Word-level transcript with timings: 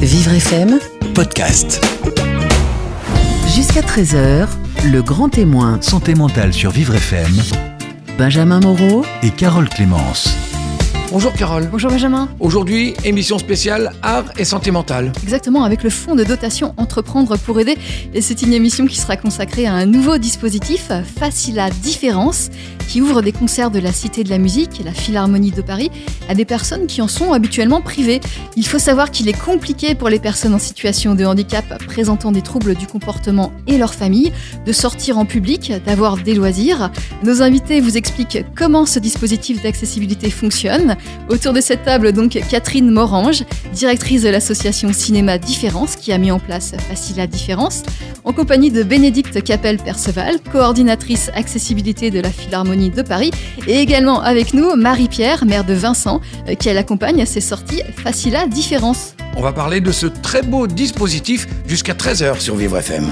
Vivre 0.00 0.32
FM, 0.32 0.78
podcast. 1.14 1.84
jusqu'à 3.54 3.82
13h, 3.82 4.48
le 4.90 5.02
grand 5.02 5.28
témoin, 5.28 5.78
Santé 5.82 6.14
mentale 6.14 6.52
sur 6.54 6.70
Vivre 6.70 6.94
FM 6.94 7.30
Benjamin 8.18 8.60
Moreau, 8.60 9.04
et 9.22 9.30
Carole 9.30 9.68
Clémence. 9.68 10.49
Bonjour 11.12 11.32
Carole. 11.32 11.68
Bonjour 11.68 11.90
Benjamin. 11.90 12.28
Aujourd'hui, 12.38 12.94
émission 13.02 13.36
spéciale 13.36 13.90
art 14.00 14.26
et 14.38 14.44
santé 14.44 14.70
mentale. 14.70 15.10
Exactement, 15.24 15.64
avec 15.64 15.82
le 15.82 15.90
fonds 15.90 16.14
de 16.14 16.22
dotation 16.22 16.72
Entreprendre 16.76 17.36
pour 17.36 17.58
aider. 17.58 17.76
Et 18.14 18.20
c'est 18.20 18.42
une 18.42 18.52
émission 18.52 18.86
qui 18.86 18.96
sera 18.96 19.16
consacrée 19.16 19.66
à 19.66 19.72
un 19.72 19.86
nouveau 19.86 20.18
dispositif, 20.18 20.92
Facile 21.18 21.58
à 21.58 21.68
différence, 21.68 22.50
qui 22.90 23.00
ouvre 23.00 23.22
des 23.22 23.32
concerts 23.32 23.72
de 23.72 23.80
la 23.80 23.92
Cité 23.92 24.22
de 24.22 24.30
la 24.30 24.38
Musique, 24.38 24.82
la 24.84 24.92
Philharmonie 24.92 25.50
de 25.50 25.62
Paris, 25.62 25.90
à 26.28 26.34
des 26.34 26.44
personnes 26.44 26.86
qui 26.86 27.02
en 27.02 27.08
sont 27.08 27.32
habituellement 27.32 27.80
privées. 27.80 28.20
Il 28.56 28.66
faut 28.66 28.78
savoir 28.78 29.10
qu'il 29.10 29.28
est 29.28 29.40
compliqué 29.44 29.96
pour 29.96 30.08
les 30.08 30.20
personnes 30.20 30.54
en 30.54 30.58
situation 30.60 31.16
de 31.16 31.24
handicap 31.24 31.84
présentant 31.86 32.30
des 32.30 32.42
troubles 32.42 32.76
du 32.76 32.86
comportement 32.86 33.52
et 33.66 33.78
leur 33.78 33.94
famille 33.94 34.32
de 34.64 34.72
sortir 34.72 35.18
en 35.18 35.24
public, 35.24 35.72
d'avoir 35.84 36.18
des 36.18 36.34
loisirs. 36.34 36.90
Nos 37.24 37.42
invités 37.42 37.80
vous 37.80 37.96
expliquent 37.96 38.44
comment 38.56 38.86
ce 38.86 39.00
dispositif 39.00 39.60
d'accessibilité 39.62 40.30
fonctionne. 40.30 40.96
Autour 41.28 41.52
de 41.52 41.60
cette 41.60 41.84
table, 41.84 42.12
donc, 42.12 42.38
Catherine 42.50 42.90
Morange, 42.90 43.44
directrice 43.72 44.22
de 44.22 44.28
l'association 44.30 44.92
Cinéma 44.92 45.38
Différence, 45.38 45.96
qui 45.96 46.12
a 46.12 46.18
mis 46.18 46.30
en 46.30 46.38
place 46.38 46.72
Facile 46.88 47.20
à 47.20 47.26
Différence, 47.26 47.82
en 48.24 48.32
compagnie 48.32 48.70
de 48.70 48.82
Bénédicte 48.82 49.42
Capel-Perceval, 49.42 50.36
coordinatrice 50.52 51.30
accessibilité 51.34 52.10
de 52.10 52.20
la 52.20 52.30
Philharmonie 52.30 52.90
de 52.90 53.02
Paris, 53.02 53.30
et 53.66 53.78
également 53.78 54.20
avec 54.22 54.54
nous 54.54 54.74
Marie-Pierre, 54.76 55.44
mère 55.44 55.64
de 55.64 55.74
Vincent, 55.74 56.20
euh, 56.48 56.54
qui 56.54 56.70
l'accompagne 56.72 57.22
à 57.22 57.26
ses 57.26 57.40
sorties 57.40 57.82
Facile 58.02 58.36
à 58.36 58.46
Différence. 58.46 59.14
On 59.36 59.42
va 59.42 59.52
parler 59.52 59.80
de 59.80 59.92
ce 59.92 60.06
très 60.06 60.42
beau 60.42 60.66
dispositif 60.66 61.46
jusqu'à 61.66 61.94
13h 61.94 62.40
sur 62.40 62.56
Vivre 62.56 62.78
FM. 62.78 63.08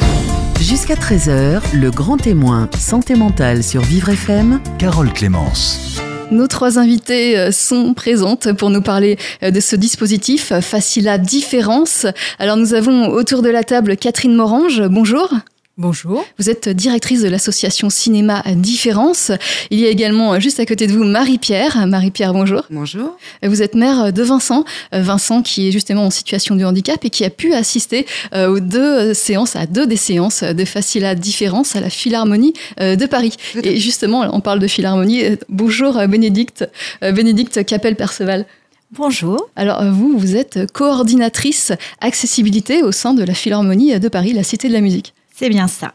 jusqu'à 0.61 0.95
13h, 0.95 1.63
le 1.73 1.91
grand 1.91 2.17
témoin, 2.17 2.69
santé 2.79 3.15
mentale 3.15 3.63
sur 3.63 3.83
Vivre 3.83 4.11
FM, 4.11 4.61
Carole 4.79 5.13
Clémence. 5.13 6.01
Nos 6.31 6.47
trois 6.47 6.79
invités 6.79 7.39
euh, 7.39 7.51
sont 7.51 7.95
présentes 7.95 8.53
pour 8.53 8.69
nous 8.69 8.83
parler 8.83 9.17
euh, 9.43 9.51
de 9.51 9.61
ce 9.61 9.77
dispositif 9.77 10.53
Facile 10.61 11.09
à 11.09 11.17
Différence. 11.17 12.07
Alors 12.39 12.59
nous 12.59 12.75
avons 12.75 13.09
autour 13.09 13.41
de 13.41 13.49
la 13.49 13.65
table 13.65 13.97
Catherine 13.97 14.35
Morange. 14.35 14.83
Bonjour. 14.89 15.33
Bonjour. 15.79 16.25
Vous 16.41 16.51
êtes 16.51 16.69
directrice 16.69 17.23
de 17.23 17.29
l'association 17.29 17.89
Cinéma 17.89 18.43
Différence. 18.57 19.31
Il 19.71 19.79
y 19.79 19.87
a 19.87 19.91
également 19.91 20.35
euh, 20.35 20.41
juste 20.41 20.59
à 20.59 20.67
côté 20.67 20.89
de 20.89 20.93
vous 20.93 21.05
Marie-Pierre. 21.05 21.87
Marie-Pierre, 21.87 22.33
bonjour. 22.33 22.63
Bonjour. 22.69 23.17
Vous 23.45 23.63
êtes 23.63 23.77
mère 23.77 24.13
de 24.13 24.23
Vincent. 24.25 24.65
Euh, 24.93 25.03
Vincent 25.03 25.41
qui 25.41 25.69
est 25.69 25.71
justement 25.71 26.07
en 26.07 26.11
situation 26.11 26.57
de 26.57 26.65
handicap 26.65 27.05
et 27.05 27.11
qui 27.11 27.25
a 27.25 27.31
pu 27.31 27.55
assister 27.55 28.07
euh, 28.35 28.49
aux 28.49 28.59
deux 28.59 29.15
séances, 29.15 29.55
à 29.55 29.67
deux 29.67 29.87
des 29.87 29.97
séances 29.97 30.43
de 30.43 30.65
Facile 30.65 31.05
à 31.05 31.15
Différence 31.15 31.77
à 31.77 31.81
la 31.81 31.91
Philharmonie 31.91 32.55
euh, 32.81 32.97
de 32.97 33.07
Paris. 33.07 33.37
Et 33.63 33.79
justement, 33.79 34.29
on 34.33 34.41
parle 34.41 34.59
de 34.59 34.67
Philharmonie. 34.67 35.25
Euh, 35.25 35.37
Bonjour 35.49 35.97
euh, 35.97 36.09
Bénédicte. 36.09 36.69
Euh, 37.05 37.13
Bénédicte 37.13 37.65
Capel-Perceval. 37.65 38.47
Bonjour. 38.91 39.49
Alors 39.55 39.81
euh, 39.83 39.93
vous, 39.93 40.19
vous 40.19 40.35
êtes 40.35 40.73
coordinatrice 40.73 41.71
accessibilité 42.01 42.83
au 42.83 42.91
sein 42.91 43.15
de 43.15 43.23
la 43.23 43.35
Philharmonie 43.35 44.01
de 44.01 44.09
Paris, 44.09 44.33
la 44.33 44.43
Cité 44.43 44.67
de 44.67 44.73
la 44.73 44.81
Musique. 44.81 45.15
C'est 45.39 45.49
bien 45.49 45.69
ça. 45.69 45.95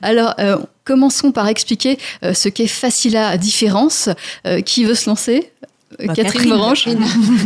Alors, 0.00 0.34
euh, 0.38 0.56
commençons 0.84 1.30
par 1.30 1.46
expliquer 1.46 1.98
euh, 2.24 2.32
ce 2.32 2.48
qu'est 2.48 2.66
Facile 2.66 3.18
à 3.18 3.36
Différence. 3.36 4.08
Euh, 4.46 4.62
qui 4.62 4.84
veut 4.84 4.94
se 4.94 5.10
lancer? 5.10 5.52
Bah, 5.98 6.14
Catherine. 6.14 6.48
Morange. 6.48 6.88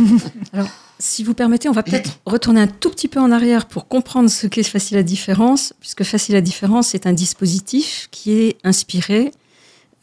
Alors, 0.53 0.69
si 0.99 1.23
vous 1.23 1.33
permettez, 1.33 1.69
on 1.69 1.73
va 1.73 1.83
peut-être 1.83 2.19
retourner 2.25 2.61
un 2.61 2.67
tout 2.67 2.89
petit 2.89 3.07
peu 3.07 3.19
en 3.19 3.31
arrière 3.31 3.65
pour 3.65 3.87
comprendre 3.87 4.29
ce 4.29 4.47
qu'est 4.47 4.63
Facile 4.63 4.97
à 4.97 5.03
Différence, 5.03 5.73
puisque 5.79 6.03
Facile 6.03 6.35
à 6.35 6.41
Différence 6.41 6.95
est 6.95 7.05
un 7.05 7.13
dispositif 7.13 8.07
qui 8.11 8.31
est 8.31 8.57
inspiré 8.63 9.31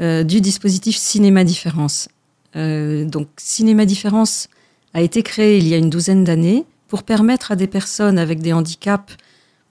euh, 0.01 0.23
du 0.25 0.41
dispositif 0.41 0.97
Cinéma 0.97 1.43
Différence. 1.43 2.09
Euh, 2.55 3.05
donc, 3.05 3.29
Cinéma 3.37 3.87
Différence 3.87 4.49
a 4.93 5.03
été 5.03 5.23
créé 5.23 5.59
il 5.59 5.67
y 5.67 5.75
a 5.75 5.79
une 5.79 5.91
douzaine 5.91 6.23
d'années 6.23 6.65
pour 6.87 7.03
permettre 7.03 7.51
à 7.51 7.57
des 7.57 7.67
personnes 7.67 8.19
avec 8.19 8.41
des 8.41 8.53
handicaps 8.53 9.17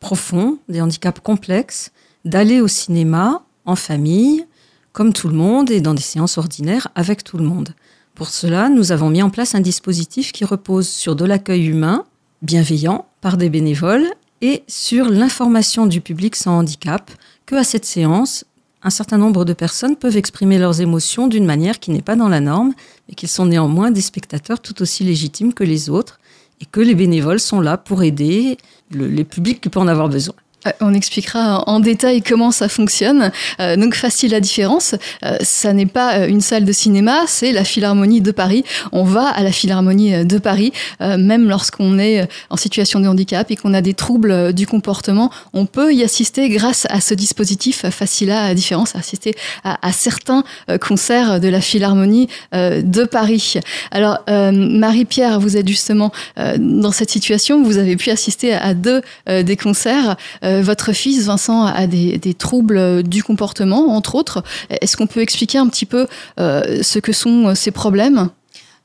profonds, 0.04 0.60
des 0.68 0.82
handicaps 0.82 1.22
complexes, 1.22 1.92
d'aller 2.26 2.60
au 2.60 2.68
cinéma 2.68 3.42
en 3.66 3.78
famille, 3.78 4.46
comme 4.92 5.14
tout 5.14 5.30
le 5.30 5.34
monde, 5.34 5.72
et 5.72 5.80
dans 5.80 5.94
des 5.94 6.04
séances 6.04 6.38
ordinaires 6.38 6.90
avec 6.94 7.24
tout 7.24 7.38
le 7.38 7.46
monde. 7.46 7.70
Pour 8.14 8.28
cela, 8.28 8.68
nous 8.68 8.92
avons 8.92 9.10
mis 9.10 9.24
en 9.24 9.30
place 9.30 9.56
un 9.56 9.62
dispositif 9.62 10.34
qui 10.34 10.44
repose 10.44 10.90
sur 10.90 11.16
de 11.16 11.24
l'accueil 11.24 11.68
humain, 11.68 12.04
bienveillant, 12.42 13.08
par 13.22 13.38
des 13.38 13.50
bénévoles, 13.50 14.08
et 14.42 14.64
sur 14.68 15.10
l'information 15.10 15.86
du 15.86 16.02
public 16.02 16.36
sans 16.36 16.60
handicap, 16.60 17.10
que 17.46 17.56
à 17.56 17.64
cette 17.64 17.86
séance, 17.86 18.44
un 18.84 18.90
certain 18.90 19.18
nombre 19.18 19.46
de 19.46 19.54
personnes 19.54 19.96
peuvent 19.96 20.18
exprimer 20.18 20.60
leurs 20.60 20.82
émotions 20.82 21.30
d'une 21.30 21.46
manière 21.46 21.80
qui 21.80 21.92
n'est 21.92 22.02
pas 22.02 22.18
dans 22.18 22.28
la 22.28 22.42
norme, 22.42 22.74
mais 23.08 23.16
qu'ils 23.16 23.30
sont 23.30 23.46
néanmoins 23.46 23.90
des 23.90 24.02
spectateurs 24.02 24.60
tout 24.60 24.82
aussi 24.82 25.06
légitimes 25.06 25.54
que 25.54 25.64
les 25.64 25.90
autres, 25.90 26.20
et 26.60 26.66
que 26.66 26.82
les 26.82 26.96
bénévoles 26.96 27.40
sont 27.40 27.62
là 27.62 27.78
pour 27.78 28.04
aider 28.04 28.58
le- 28.94 29.08
les 29.08 29.24
publics 29.24 29.62
qui 29.62 29.70
peuvent 29.70 29.84
en 29.84 29.88
avoir 29.88 30.10
besoin. 30.10 30.36
Euh, 30.68 30.72
On 30.82 30.94
expliquera 30.94 31.64
en 31.68 31.80
détail 31.80 32.22
comment 32.22 32.52
ça 32.52 32.70
fonctionne. 32.70 33.32
Euh, 33.60 33.76
donc 33.76 33.96
facile 33.96 34.34
à 34.36 34.40
différence, 34.40 34.96
euh, 35.24 35.38
ça 35.42 35.74
n'est 35.74 35.86
pas 35.86 36.16
euh, 36.16 36.28
une 36.28 36.42
salle 36.42 36.66
de 36.66 36.72
cinéma, 36.72 37.24
c'est 37.28 37.52
la 37.52 37.64
Philharmonie 37.64 38.22
de 38.22 38.32
Paris. 38.32 38.64
On 38.92 39.04
va 39.04 39.28
à 39.28 39.44
la 39.44 39.52
Philharmonie 39.52 40.26
de 40.26 40.38
Paris, 40.38 40.72
même 41.00 41.48
lorsqu'on 41.48 41.98
est 42.00 42.28
en 42.50 42.58
situation 42.58 43.00
de 43.00 43.08
handicap 43.08 43.50
et 43.52 43.56
qu'on 43.56 43.74
a 43.74 43.82
des 43.82 43.94
troubles 43.94 44.54
du 44.54 44.68
comportement, 44.68 45.32
on 45.54 45.66
peut 45.66 45.94
y 45.94 46.04
assister 46.04 46.50
grâce 46.50 46.86
à 46.90 47.02
ce 47.02 47.14
dispositif 47.14 47.90
facile 47.90 48.32
à 48.32 48.54
différence, 48.54 48.96
assister 48.96 49.36
à, 49.64 49.86
à 49.86 49.92
certains 49.92 50.44
concerts 50.80 51.40
de 51.40 51.48
la 51.48 51.62
Philharmonie 51.62 52.28
de 52.52 53.04
Paris. 53.06 53.56
Alors 53.92 54.20
Marie-Pierre, 54.28 55.40
vous 55.40 55.58
êtes 55.58 55.68
justement 55.68 56.12
dans 56.38 56.92
cette 56.92 57.10
situation, 57.10 57.64
vous 57.64 57.78
avez 57.78 57.96
pu 57.96 58.10
assister 58.10 58.54
à 58.54 58.74
deux 58.74 59.02
des 59.28 59.58
concerts. 59.58 60.16
Euh, 60.54 60.62
votre 60.62 60.94
fils, 60.94 61.26
Vincent, 61.26 61.66
a 61.66 61.88
des, 61.88 62.34
troubles 62.34 63.04
du 63.04 63.24
comportement, 63.24 63.96
entre 63.96 64.16
autres. 64.16 64.44
Est-ce 64.70 64.98
qu'on 64.98 65.08
peut 65.08 65.22
expliquer 65.22 65.58
un 65.58 65.68
petit 65.68 65.86
peu 65.86 66.08
euh, 66.40 66.82
ce 66.82 67.00
que 67.00 67.12
sont 67.12 67.48
euh, 67.50 67.56
ces 67.56 67.72
problèmes? 67.72 68.30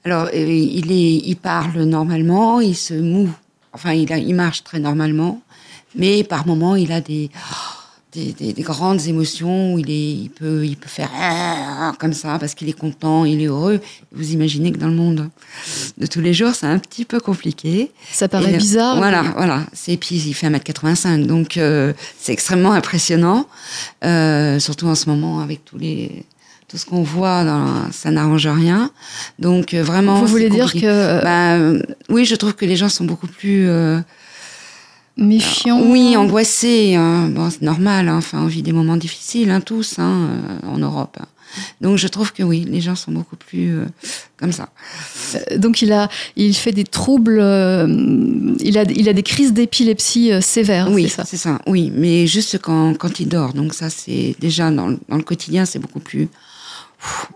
Alors, 0.04 0.28
il, 0.32 0.92
est, 0.92 1.22
il 1.24 1.36
parle 1.36 1.82
normalement, 1.82 2.60
il 2.60 2.76
se 2.76 2.94
moue, 2.94 3.30
enfin, 3.72 3.92
il, 3.92 4.12
a, 4.12 4.18
il 4.18 4.34
marche 4.34 4.64
très 4.64 4.78
normalement, 4.78 5.42
mais 5.94 6.24
par 6.24 6.46
moments, 6.46 6.76
il 6.76 6.92
a 6.92 7.00
des, 7.00 7.30
des, 8.12 8.32
des- 8.32 8.52
des 8.54 8.62
grandes 8.62 9.06
émotions 9.06 9.74
où 9.74 9.78
il, 9.78 9.90
est, 9.90 10.12
il, 10.12 10.30
peut, 10.30 10.64
il 10.64 10.76
peut 10.76 10.88
faire 10.88 11.10
comme 11.98 12.12
ça 12.14 12.38
parce 12.38 12.54
qu'il 12.54 12.68
est 12.68 12.72
content, 12.78 13.24
il 13.24 13.40
est 13.42 13.46
heureux. 13.46 13.80
Vous 14.12 14.32
imaginez 14.32 14.72
que 14.72 14.78
dans 14.78 14.88
le 14.88 14.94
monde 14.94 15.28
de 15.98 16.06
tous 16.06 16.20
les 16.20 16.32
jours, 16.32 16.54
c'est 16.54 16.66
un 16.66 16.78
petit 16.78 17.04
peu 17.04 17.20
compliqué. 17.20 17.90
Ça 18.10 18.28
paraît 18.28 18.54
Et, 18.54 18.56
bizarre. 18.56 18.96
Voilà, 18.96 19.22
voilà. 19.36 19.66
C'est 19.72 19.96
puis 19.98 20.16
il 20.16 20.34
fait 20.34 20.48
1m85, 20.48 21.26
donc 21.26 21.56
euh, 21.58 21.92
c'est 22.18 22.32
extrêmement 22.32 22.72
impressionnant, 22.72 23.46
euh, 24.04 24.58
surtout 24.58 24.86
en 24.86 24.94
ce 24.94 25.08
moment 25.08 25.40
avec 25.40 25.64
tous 25.64 25.78
les 25.78 26.24
tout 26.68 26.76
ce 26.76 26.84
qu'on 26.84 27.02
voit, 27.02 27.44
dans, 27.44 27.90
ça 27.92 28.10
n'arrange 28.10 28.46
rien. 28.46 28.90
Donc 29.38 29.72
euh, 29.72 29.82
vraiment. 29.82 30.20
Vous 30.20 30.26
voulez 30.26 30.50
dire 30.50 30.70
que 30.72 31.22
Bah, 31.22 31.54
euh, 31.56 31.82
oui, 32.10 32.26
je 32.26 32.34
trouve 32.34 32.54
que 32.54 32.66
les 32.66 32.76
gens 32.76 32.90
sont 32.90 33.04
beaucoup 33.06 33.26
plus 33.26 33.66
euh, 33.68 34.00
méfiant 35.18 35.80
oui 35.82 36.16
angoissés. 36.16 36.94
hein. 36.94 37.28
Bon, 37.28 37.50
c'est 37.50 37.62
normal. 37.62 38.08
hein. 38.08 38.16
Enfin, 38.18 38.40
on 38.42 38.46
vit 38.46 38.62
des 38.62 38.72
moments 38.72 38.96
difficiles, 38.96 39.50
hein, 39.50 39.60
tous, 39.60 39.98
hein, 39.98 40.28
euh, 40.64 40.68
en 40.68 40.78
Europe. 40.78 41.16
hein. 41.20 41.26
Donc, 41.80 41.96
je 41.96 42.06
trouve 42.08 42.32
que 42.34 42.42
oui, 42.42 42.66
les 42.68 42.80
gens 42.82 42.94
sont 42.94 43.10
beaucoup 43.10 43.36
plus 43.36 43.78
euh, 43.78 43.86
comme 44.36 44.52
ça. 44.52 44.68
Euh, 45.34 45.56
Donc 45.58 45.80
il 45.80 45.92
a, 45.92 46.08
il 46.36 46.54
fait 46.54 46.72
des 46.72 46.84
troubles, 46.84 47.38
euh, 47.40 47.86
il 48.60 48.76
a, 48.76 48.82
il 48.82 49.08
a 49.08 49.12
des 49.14 49.22
crises 49.22 49.52
d'épilepsie 49.54 50.30
euh, 50.30 50.40
sévères. 50.42 50.90
Oui, 50.90 51.04
c'est 51.08 51.16
ça? 51.16 51.24
c'est 51.24 51.36
ça. 51.38 51.58
Oui, 51.66 51.90
mais 51.94 52.26
juste 52.26 52.58
quand, 52.60 52.94
quand 52.98 53.18
il 53.18 53.28
dort. 53.28 53.54
Donc 53.54 53.72
ça, 53.74 53.88
c'est 53.88 54.36
déjà 54.40 54.70
dans, 54.70 54.88
le- 54.88 54.98
dans 55.08 55.16
le 55.16 55.22
quotidien, 55.22 55.64
c'est 55.64 55.78
beaucoup 55.78 56.00
plus. 56.00 56.28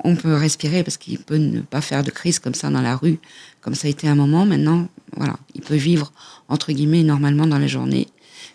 On 0.05 0.15
peut 0.17 0.35
respirer 0.35 0.83
parce 0.83 0.97
qu'il 0.99 1.19
peut 1.19 1.37
ne 1.37 1.61
pas 1.61 1.81
faire 1.81 2.03
de 2.03 2.11
crise 2.11 2.39
comme 2.39 2.55
ça 2.55 2.69
dans 2.69 2.81
la 2.83 2.97
rue, 2.97 3.19
comme 3.63 3.75
ça 3.75 3.87
a 3.89 3.91
été 3.91 4.07
un 4.09 4.15
moment. 4.15 4.45
Maintenant, 4.45 4.89
voilà, 5.17 5.37
il 5.55 5.63
peut 5.63 5.75
vivre 5.77 6.13
entre 6.49 6.73
guillemets 6.73 7.03
normalement 7.03 7.47
dans 7.47 7.59
la 7.59 7.67
journée, 7.67 8.09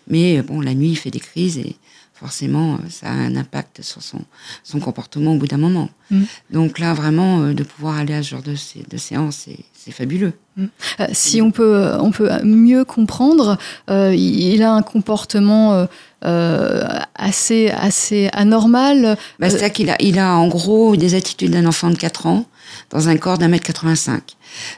mais 0.06 0.42
bon, 0.42 0.60
la 0.60 0.74
nuit, 0.74 0.90
il 0.90 0.96
fait 0.96 1.10
des 1.10 1.20
crises 1.20 1.58
et 1.58 1.76
forcément, 2.14 2.74
euh, 2.74 2.78
ça 2.90 3.06
a 3.08 3.12
un 3.12 3.36
impact 3.36 3.82
sur 3.82 4.02
son, 4.02 4.18
son 4.64 4.80
comportement 4.80 5.34
au 5.34 5.36
bout 5.36 5.46
d'un 5.46 5.56
moment. 5.58 5.88
Mm. 6.10 6.22
Donc 6.50 6.78
là, 6.80 6.92
vraiment, 6.92 7.40
euh, 7.42 7.54
de 7.54 7.62
pouvoir 7.62 7.96
aller 7.96 8.14
à 8.14 8.22
ce 8.22 8.30
genre 8.30 8.42
de, 8.42 8.54
de 8.90 8.96
séance, 8.96 9.36
c'est- 9.46 9.64
fabuleux. 9.90 10.34
Euh, 10.58 11.06
si 11.12 11.40
on 11.40 11.50
peut, 11.50 11.92
on 11.98 12.10
peut 12.10 12.28
mieux 12.44 12.84
comprendre, 12.84 13.56
euh, 13.88 14.14
il 14.14 14.62
a 14.62 14.74
un 14.74 14.82
comportement 14.82 15.72
euh, 15.72 15.86
euh, 16.26 16.86
assez, 17.14 17.70
assez 17.70 18.28
anormal. 18.34 19.16
Bah, 19.38 19.48
C'est-à-dire 19.48 19.72
qu'il 19.72 19.88
a, 19.88 19.96
il 20.00 20.18
a 20.18 20.36
en 20.36 20.46
gros 20.48 20.94
des 20.94 21.14
attitudes 21.14 21.52
d'un 21.52 21.64
enfant 21.64 21.88
de 21.88 21.96
4 21.96 22.26
ans 22.26 22.44
dans 22.90 23.08
un 23.08 23.16
corps 23.16 23.38
d'un 23.38 23.48
mètre 23.48 23.64
85. 23.64 24.22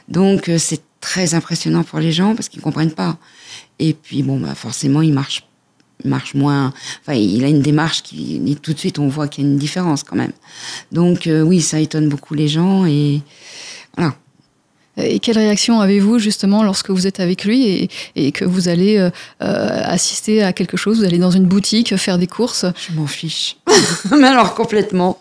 Donc 0.07 0.49
euh, 0.49 0.57
c'est 0.57 0.81
très 0.99 1.33
impressionnant 1.33 1.83
pour 1.83 1.99
les 1.99 2.11
gens 2.11 2.35
parce 2.35 2.49
qu'ils 2.49 2.61
comprennent 2.61 2.93
pas. 2.93 3.17
Et 3.79 3.93
puis 3.93 4.23
bon, 4.23 4.39
bah 4.39 4.55
forcément, 4.55 5.01
il 5.01 5.13
marche, 5.13 5.47
marche 6.05 6.33
moins. 6.33 6.73
Enfin, 7.01 7.13
il 7.13 7.43
a 7.43 7.47
une 7.47 7.61
démarche 7.61 8.03
qui 8.03 8.57
tout 8.61 8.73
de 8.73 8.79
suite, 8.79 8.99
on 8.99 9.07
voit 9.07 9.27
qu'il 9.27 9.43
y 9.43 9.47
a 9.47 9.49
une 9.49 9.57
différence 9.57 10.03
quand 10.03 10.15
même. 10.15 10.33
Donc 10.91 11.27
euh, 11.27 11.41
oui, 11.41 11.61
ça 11.61 11.79
étonne 11.79 12.09
beaucoup 12.09 12.33
les 12.33 12.47
gens 12.47 12.85
et 12.85 13.21
voilà. 13.95 14.15
Et 15.03 15.19
quelle 15.19 15.37
réaction 15.37 15.81
avez-vous 15.81 16.19
justement 16.19 16.63
lorsque 16.63 16.89
vous 16.89 17.07
êtes 17.07 17.19
avec 17.19 17.45
lui 17.45 17.67
et, 17.67 17.89
et 18.15 18.31
que 18.31 18.45
vous 18.45 18.67
allez 18.67 18.97
euh, 18.97 19.09
euh, 19.41 19.81
assister 19.85 20.43
à 20.43 20.53
quelque 20.53 20.77
chose? 20.77 20.99
Vous 20.99 21.05
allez 21.05 21.17
dans 21.17 21.31
une 21.31 21.45
boutique 21.45 21.95
faire 21.97 22.17
des 22.17 22.27
courses? 22.27 22.65
Je 22.89 22.93
m'en 22.95 23.07
fiche. 23.07 23.57
Mais 24.19 24.27
alors 24.27 24.53
complètement. 24.53 25.17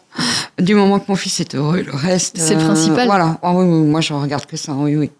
Du 0.61 0.75
moment 0.75 0.99
que 0.99 1.05
mon 1.09 1.17
fils 1.17 1.41
est 1.41 1.55
heureux, 1.55 1.83
le 1.83 1.95
reste. 1.95 2.37
C'est 2.39 2.55
le 2.55 2.61
principal. 2.61 3.07
Voilà. 3.07 3.39
Ah 3.43 3.53
oui, 3.55 3.65
oui, 3.65 3.87
moi, 3.87 4.01
je 4.01 4.13
regarde 4.13 4.47
que 4.47 4.57
ça. 4.57 4.73
Oui, 4.73 4.97
oui. 4.97 5.11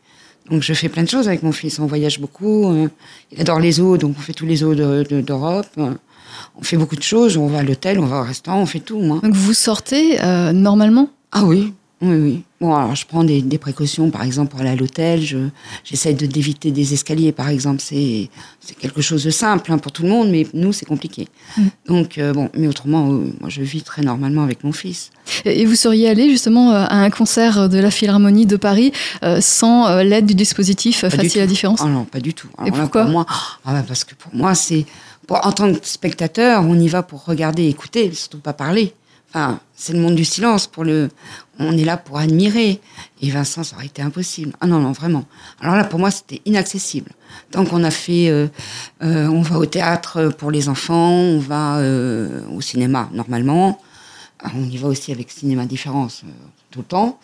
Donc 0.51 0.63
je 0.63 0.73
fais 0.75 0.89
plein 0.89 1.05
de 1.05 1.09
choses 1.09 1.29
avec 1.29 1.43
mon 1.45 1.53
fils. 1.53 1.79
On 1.79 1.87
voyage 1.87 2.19
beaucoup. 2.19 2.67
euh, 2.73 2.89
Il 3.31 3.41
adore 3.41 3.61
les 3.61 3.73
zoos, 3.73 3.97
donc 3.99 4.17
on 4.19 4.21
fait 4.21 4.33
tous 4.33 4.47
les 4.47 4.59
de- 4.59 5.07
de- 5.09 5.21
d'Europe. 5.21 5.67
Euh, 5.79 5.91
On 6.59 6.63
fait 6.63 6.77
beaucoup 6.77 6.97
de 6.97 7.03
choses. 7.03 7.37
On 7.37 7.47
va 7.47 7.59
à 7.59 7.63
l'hôtel, 7.63 7.99
on 8.01 8.07
va 8.07 8.21
au 8.21 8.25
restaurant, 8.25 8.61
on 8.61 8.67
fait 8.67 8.81
tout. 8.81 8.99
Moi. 9.01 9.21
Donc 9.23 9.35
vous 9.35 9.55
sortez 9.55 10.21
euh, 10.23 10.53
normalement? 10.53 11.09
Ah 11.33 11.45
oui, 11.45 11.73
oui, 12.03 12.17
oui. 12.17 12.43
Bon, 12.63 12.75
alors 12.75 12.95
je 12.95 13.07
prends 13.07 13.25
des, 13.25 13.43
des 13.43 13.59
précautions, 13.59 14.11
par 14.11 14.23
exemple, 14.23 14.51
pour 14.51 14.61
aller 14.61 14.71
à 14.71 14.77
l'hôtel. 14.77 15.23
Je, 15.23 15.39
j'essaie 15.85 16.15
de 16.15 16.25
d'éviter 16.27 16.71
des 16.71 16.95
escaliers, 16.95 17.33
par 17.33 17.49
exemple. 17.49 17.81
C'est, 17.81 18.31
quelque 18.79 19.03
chose 19.03 19.25
de 19.25 19.31
simple 19.31 19.71
hein, 19.73 19.79
pour 19.79 19.93
tout 19.93 20.03
le 20.03 20.09
monde, 20.09 20.31
mais 20.31 20.47
nous, 20.55 20.73
c'est 20.73 20.87
compliqué. 20.87 21.29
Mm. 21.57 21.63
Donc, 21.87 22.19
euh, 22.19 22.33
bon, 22.33 22.49
mais 22.57 22.69
autrement, 22.69 23.13
euh, 23.13 23.33
moi, 23.41 23.51
je 23.51 23.61
vis 23.63 23.83
très 23.83 24.03
normalement 24.03 24.43
avec 24.43 24.65
mon 24.65 24.73
fils. 24.73 25.11
Et 25.45 25.67
vous 25.67 25.75
seriez 25.75 26.09
allé 26.09 26.31
justement 26.31 26.73
euh, 26.73 26.85
à 26.89 26.97
un 26.97 27.11
concert 27.11 27.69
de 27.69 27.79
la 27.79 27.91
Philharmonie 27.91 28.47
de 28.47 28.57
Paris 28.57 28.93
euh, 29.23 29.41
sans 29.41 30.03
l'aide 30.03 30.27
du 30.27 30.35
dispositif 30.35 31.03
Pas 31.03 31.11
Facile 31.11 31.43
à 31.43 31.47
différence? 31.47 31.81
Ah 31.83 31.89
non, 31.89 32.05
pas 32.05 32.21
du 32.21 32.33
tout. 32.33 32.49
Et 32.67 32.71
là, 32.71 32.79
pourquoi? 32.79 33.03
pour 33.03 33.11
moi, 33.11 33.27
ah 33.29 33.73
bah, 33.73 33.85
Parce 33.87 34.05
que 34.05 34.15
pour 34.15 34.35
moi, 34.35 34.55
c'est. 34.55 34.87
en 35.29 35.53
tant 35.53 35.73
que 35.73 35.87
spectateur, 35.87 36.65
on 36.65 36.79
y 36.79 36.89
va 36.89 37.03
pour 37.03 37.25
regarder, 37.27 37.69
écouter, 37.69 38.11
surtout 38.13 38.39
pas 38.39 38.55
parler. 38.55 38.95
Enfin, 39.31 39.61
c'est 39.75 39.93
le 39.93 40.01
monde 40.01 40.17
du 40.17 40.25
silence. 40.25 40.67
Pour 40.67 40.85
le, 40.85 41.09
on 41.59 41.77
est 41.79 41.85
là 41.85 41.97
pour 41.97 42.19
admirer. 42.19 42.81
Et 43.23 43.31
Vincent, 43.31 43.63
ça 43.63 43.77
aurait 43.77 43.87
été 43.87 44.03
impossible. 44.03 44.53
Ah 44.61 44.67
non, 44.67 44.81
non, 44.81 44.93
vraiment. 44.93 45.25
Alors 45.61 45.77
là, 45.77 45.85
pour 45.85 45.99
moi, 46.01 46.11
c'était 46.11 46.43
inaccessible. 46.47 47.11
Tant 47.53 47.65
qu'on 47.65 47.85
a 47.85 47.91
fait, 47.91 48.29
euh, 48.29 48.49
euh, 49.03 49.29
on 49.29 49.43
va 49.43 49.59
au 49.59 49.67
théâtre 49.67 50.33
pour 50.37 50.51
les 50.51 50.69
enfants, 50.69 51.11
on 51.13 51.39
va 51.39 51.77
euh, 51.79 52.43
au 52.49 52.61
cinéma 52.61 53.09
normalement. 53.13 53.81
Ah, 54.43 54.51
On 54.57 54.65
y 54.65 54.77
va 54.79 54.89
aussi 54.89 55.13
avec 55.13 55.31
Cinéma 55.31 55.67
Différence 55.67 56.23
euh, 56.25 56.31
tout 56.71 56.81
le 56.81 56.87
temps. 56.87 57.21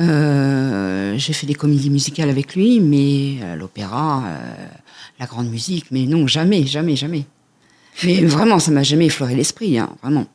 Euh, 0.00 1.14
J'ai 1.18 1.32
fait 1.34 1.46
des 1.46 1.54
comédies 1.54 1.90
musicales 1.90 2.30
avec 2.30 2.56
lui, 2.56 2.80
mais 2.80 3.36
euh, 3.42 3.54
l'opéra, 3.54 4.24
la 5.20 5.26
grande 5.26 5.50
musique, 5.50 5.86
mais 5.90 6.06
non, 6.06 6.26
jamais, 6.26 6.66
jamais, 6.66 6.96
jamais. 6.96 7.26
Mais 8.02 8.24
vraiment, 8.24 8.58
ça 8.58 8.72
m'a 8.72 8.82
jamais 8.82 9.06
effleuré 9.06 9.36
l'esprit, 9.36 9.78
hein, 9.78 9.90
vraiment. 10.02 10.26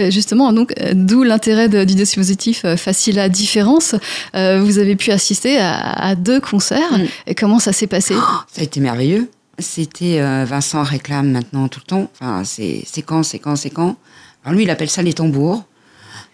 Euh, 0.00 0.10
Justement, 0.10 0.52
donc, 0.52 0.72
euh, 0.80 0.92
d'où 0.94 1.22
l'intérêt 1.22 1.68
du 1.68 1.94
dispositif 1.94 2.64
euh, 2.64 2.76
Facile 2.76 3.18
à 3.18 3.28
différence. 3.28 3.94
Euh, 4.34 4.62
vous 4.62 4.78
avez 4.78 4.96
pu 4.96 5.10
assister 5.10 5.58
à, 5.58 5.78
à 5.78 6.14
deux 6.14 6.40
concerts. 6.40 6.98
Mm. 6.98 7.04
Et 7.26 7.34
comment 7.34 7.58
ça 7.58 7.72
s'est 7.72 7.86
passé? 7.86 8.14
Ça 8.52 8.60
a 8.60 8.64
été 8.64 8.80
merveilleux. 8.80 9.28
C'était 9.58 10.20
euh, 10.20 10.44
Vincent 10.46 10.82
réclame 10.82 11.30
maintenant 11.32 11.68
tout 11.68 11.80
le 11.84 11.88
temps. 11.88 12.10
Enfin, 12.20 12.42
c'est 12.44 12.84
quand, 13.04 13.22
c'est 13.24 13.38
quand, 13.38 13.56
c'est 13.56 13.70
quand? 13.70 13.96
Alors 14.44 14.54
lui, 14.56 14.62
il 14.64 14.70
appelle 14.70 14.88
ça 14.88 15.02
les 15.02 15.12
tambours. 15.12 15.64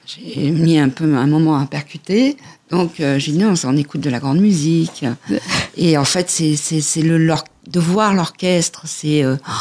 J'ai 0.06 0.50
mis 0.50 0.78
un 0.78 0.90
peu 0.90 1.04
un 1.16 1.26
moment 1.26 1.58
à 1.58 1.64
percuter. 1.64 2.36
Donc 2.70 3.00
euh, 3.00 3.18
j'ai 3.18 3.32
dit 3.32 3.38
non, 3.38 3.54
on 3.64 3.76
écoute 3.76 4.02
de 4.02 4.10
la 4.10 4.18
grande 4.18 4.40
musique. 4.40 5.06
Et 5.78 5.96
en 5.96 6.04
fait, 6.04 6.28
c'est 6.28 7.02
le 7.02 7.16
l'or- 7.16 7.44
de 7.66 7.80
voir 7.80 8.14
l'orchestre. 8.14 8.82
C'est 8.84 9.24
euh, 9.24 9.36
oh, 9.48 9.52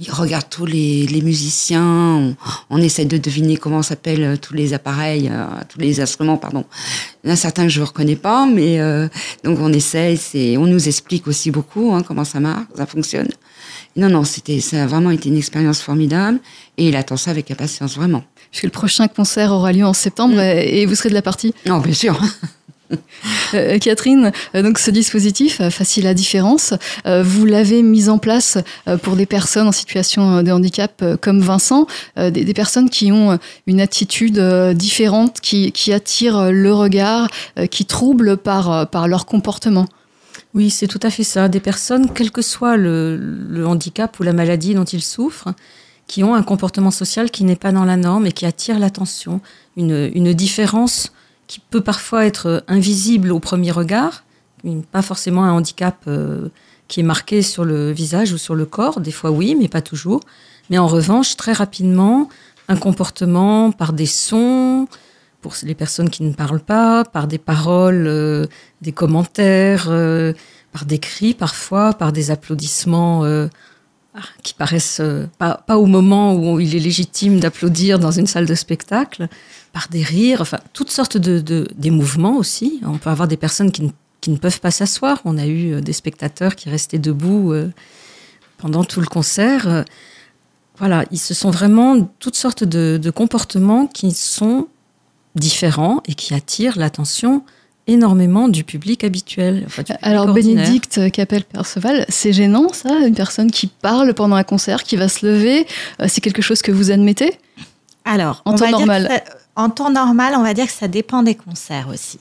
ils 0.00 0.10
regardent 0.10 0.48
tous 0.50 0.66
les, 0.66 1.06
les 1.06 1.22
musiciens. 1.22 1.84
On, 1.84 2.36
on 2.70 2.78
essaie 2.78 3.04
de 3.04 3.18
deviner 3.18 3.56
comment 3.56 3.82
s'appellent 3.82 4.24
euh, 4.24 4.36
tous 4.36 4.54
les 4.54 4.74
appareils, 4.74 5.28
euh, 5.30 5.46
tous 5.68 5.78
les 5.78 6.00
instruments, 6.00 6.36
pardon. 6.36 6.64
Il 7.22 7.28
y 7.28 7.30
en 7.30 7.34
a 7.34 7.36
certains 7.36 7.64
que 7.64 7.68
je 7.70 7.80
ne 7.80 7.86
reconnais 7.86 8.16
pas, 8.16 8.46
mais 8.46 8.80
euh, 8.80 9.08
donc 9.44 9.58
on 9.60 9.72
essaye. 9.72 10.16
C'est 10.16 10.56
on 10.56 10.66
nous 10.66 10.88
explique 10.88 11.26
aussi 11.28 11.50
beaucoup 11.50 11.92
hein, 11.94 12.02
comment 12.02 12.24
ça 12.24 12.40
marche, 12.40 12.66
ça 12.76 12.86
fonctionne. 12.86 13.28
Non, 13.94 14.08
non, 14.08 14.24
c'était 14.24 14.60
ça 14.60 14.84
a 14.84 14.86
vraiment 14.86 15.10
été 15.10 15.28
une 15.28 15.36
expérience 15.36 15.80
formidable. 15.82 16.40
Et 16.78 16.88
il 16.88 16.96
attend 16.96 17.18
ça 17.18 17.30
avec 17.30 17.50
impatience, 17.50 17.94
vraiment. 17.96 18.24
Puisque 18.50 18.64
le 18.64 18.70
prochain 18.70 19.06
concert 19.08 19.52
aura 19.52 19.72
lieu 19.72 19.84
en 19.84 19.92
septembre 19.92 20.34
Mm. 20.36 20.40
et 20.40 20.86
vous 20.86 20.94
serez 20.94 21.10
de 21.10 21.14
la 21.14 21.22
partie. 21.22 21.54
Non, 21.66 21.78
bien 21.78 21.92
sûr. 21.94 22.18
Euh, 23.54 23.78
Catherine, 23.78 24.32
euh, 24.54 24.62
donc 24.62 24.78
ce 24.78 24.90
dispositif 24.90 25.60
euh, 25.60 25.68
Facile 25.68 26.06
à 26.06 26.14
différence, 26.14 26.72
vous 27.04 27.44
l'avez 27.44 27.82
mis 27.82 28.08
en 28.08 28.16
place 28.16 28.56
pour 29.02 29.14
des 29.14 29.26
personnes 29.26 29.66
en 29.66 29.72
situation 29.72 30.42
de 30.42 30.50
handicap 30.50 31.04
comme 31.20 31.40
Vincent, 31.40 31.86
des, 32.16 32.54
personnes 32.54 32.88
qui 32.88 33.12
ont 33.12 33.38
une 33.66 33.80
attitude 33.80 34.40
différente, 34.74 35.40
qui, 35.40 35.92
attirent 35.92 36.50
le 36.50 36.72
regard, 36.72 37.28
qui 37.70 37.84
troublent 37.84 38.36
par, 38.36 39.08
leur 39.08 39.26
comportement. 39.26 39.86
Oui, 40.54 40.70
c'est 40.70 40.88
tout 40.88 41.00
à 41.02 41.10
fait 41.10 41.24
ça. 41.24 41.48
Des 41.48 41.60
personnes, 41.60 42.08
quel 42.14 42.30
que 42.30 42.42
soit 42.42 42.76
le, 42.76 43.64
handicap 43.66 44.18
ou 44.20 44.22
la 44.22 44.32
maladie 44.32 44.74
dont 44.74 44.84
ils 44.84 45.02
souffrent, 45.02 45.52
qui 46.06 46.24
ont 46.24 46.34
un 46.34 46.42
comportement 46.42 46.90
social 46.90 47.30
qui 47.30 47.44
n'est 47.44 47.56
pas 47.56 47.72
dans 47.72 47.84
la 47.84 47.96
norme 47.96 48.26
et 48.26 48.32
qui 48.32 48.46
attire 48.46 48.78
l'attention. 48.78 49.40
Une 49.76 50.32
différence 50.32 51.12
qui 51.52 51.60
peut 51.60 51.82
parfois 51.82 52.24
être 52.24 52.64
invisible 52.66 53.30
au 53.30 53.38
premier 53.38 53.72
regard, 53.72 54.24
pas 54.90 55.02
forcément 55.02 55.44
un 55.44 55.52
handicap 55.52 55.98
euh, 56.08 56.48
qui 56.88 57.00
est 57.00 57.02
marqué 57.02 57.42
sur 57.42 57.66
le 57.66 57.92
visage 57.92 58.32
ou 58.32 58.38
sur 58.38 58.54
le 58.54 58.64
corps, 58.64 59.00
des 59.00 59.10
fois 59.10 59.30
oui, 59.30 59.54
mais 59.54 59.68
pas 59.68 59.82
toujours. 59.82 60.20
Mais 60.70 60.78
en 60.78 60.86
revanche, 60.86 61.36
très 61.36 61.52
rapidement, 61.52 62.30
un 62.68 62.76
comportement 62.76 63.70
par 63.70 63.92
des 63.92 64.06
sons, 64.06 64.88
pour 65.42 65.52
les 65.62 65.74
personnes 65.74 66.08
qui 66.08 66.22
ne 66.22 66.32
parlent 66.32 66.58
pas, 66.58 67.04
par 67.04 67.26
des 67.26 67.36
paroles, 67.36 68.06
euh, 68.06 68.46
des 68.80 68.92
commentaires, 68.92 69.88
euh, 69.90 70.32
par 70.72 70.86
des 70.86 71.00
cris 71.00 71.34
parfois, 71.34 71.92
par 71.92 72.12
des 72.12 72.30
applaudissements 72.30 73.26
euh, 73.26 73.48
ah, 74.14 74.20
qui 74.42 74.52
paraissent 74.52 75.00
euh, 75.00 75.26
pas 75.38 75.78
au 75.78 75.86
moment 75.86 76.34
où 76.34 76.60
il 76.60 76.76
est 76.76 76.78
légitime 76.78 77.40
d'applaudir 77.40 77.98
dans 77.98 78.10
une 78.10 78.26
salle 78.26 78.44
de 78.44 78.54
spectacle, 78.54 79.26
par 79.72 79.88
des 79.90 80.02
rires, 80.02 80.40
enfin 80.40 80.58
toutes 80.72 80.90
sortes 80.90 81.16
de, 81.16 81.40
de- 81.40 81.68
des 81.76 81.90
mouvements 81.90 82.36
aussi. 82.36 82.80
On 82.86 82.98
peut 82.98 83.10
avoir 83.10 83.28
des 83.28 83.36
personnes 83.38 83.72
qui 83.72 83.82
ne, 83.82 83.90
qui 84.20 84.30
ne 84.30 84.36
peuvent 84.36 84.60
pas 84.60 84.70
s'asseoir. 84.70 85.20
On 85.24 85.38
a 85.38 85.46
eu 85.46 85.74
euh, 85.74 85.80
des 85.80 85.92
spectateurs 85.94 86.56
qui 86.56 86.68
restaient 86.70 86.98
debout 86.98 87.52
euh, 87.52 87.70
pendant 88.58 88.84
tout 88.84 89.00
le 89.00 89.06
concert. 89.06 89.66
Euh, 89.68 89.82
Voilà, 90.78 91.04
ils 91.10 91.18
se 91.18 91.34
sont 91.34 91.50
vraiment 91.50 92.00
toutes 92.18 92.36
sortes 92.36 92.64
de, 92.64 92.98
de 93.00 93.10
comportements 93.10 93.86
qui 93.86 94.12
sont 94.12 94.68
différents 95.34 96.02
et 96.06 96.14
qui 96.14 96.34
attirent 96.34 96.76
l'attention 96.78 97.42
énormément 97.86 98.48
du 98.48 98.64
public 98.64 99.02
habituel. 99.04 99.64
enfin, 99.66 99.82
du 99.82 99.92
public 99.92 100.00
Alors 100.06 100.28
ordinaire. 100.28 100.64
Bénédicte 100.66 101.10
Capel-Perceval, 101.10 102.04
c'est 102.08 102.32
gênant 102.32 102.72
ça, 102.72 102.98
une 103.06 103.14
personne 103.14 103.50
qui 103.50 103.66
parle 103.66 104.14
pendant 104.14 104.36
un 104.36 104.44
concert, 104.44 104.82
qui 104.82 104.96
va 104.96 105.08
se 105.08 105.24
lever, 105.26 105.66
c'est 106.06 106.20
quelque 106.20 106.42
chose 106.42 106.62
que 106.62 106.70
vous 106.72 106.90
admettez? 106.90 107.38
Alors, 108.04 108.42
En 108.44 108.52
on 108.52 108.54
temps 108.56 108.60
va 108.64 108.66
dire 108.68 108.78
normal. 108.78 109.08
que 109.08 109.14
ça- 109.14 109.24
en 109.56 109.70
temps 109.70 109.90
normal, 109.90 110.34
on 110.36 110.42
va 110.42 110.54
dire 110.54 110.66
que 110.66 110.72
ça 110.72 110.88
dépend 110.88 111.22
des 111.22 111.34
concerts 111.34 111.88
aussi. 111.88 112.18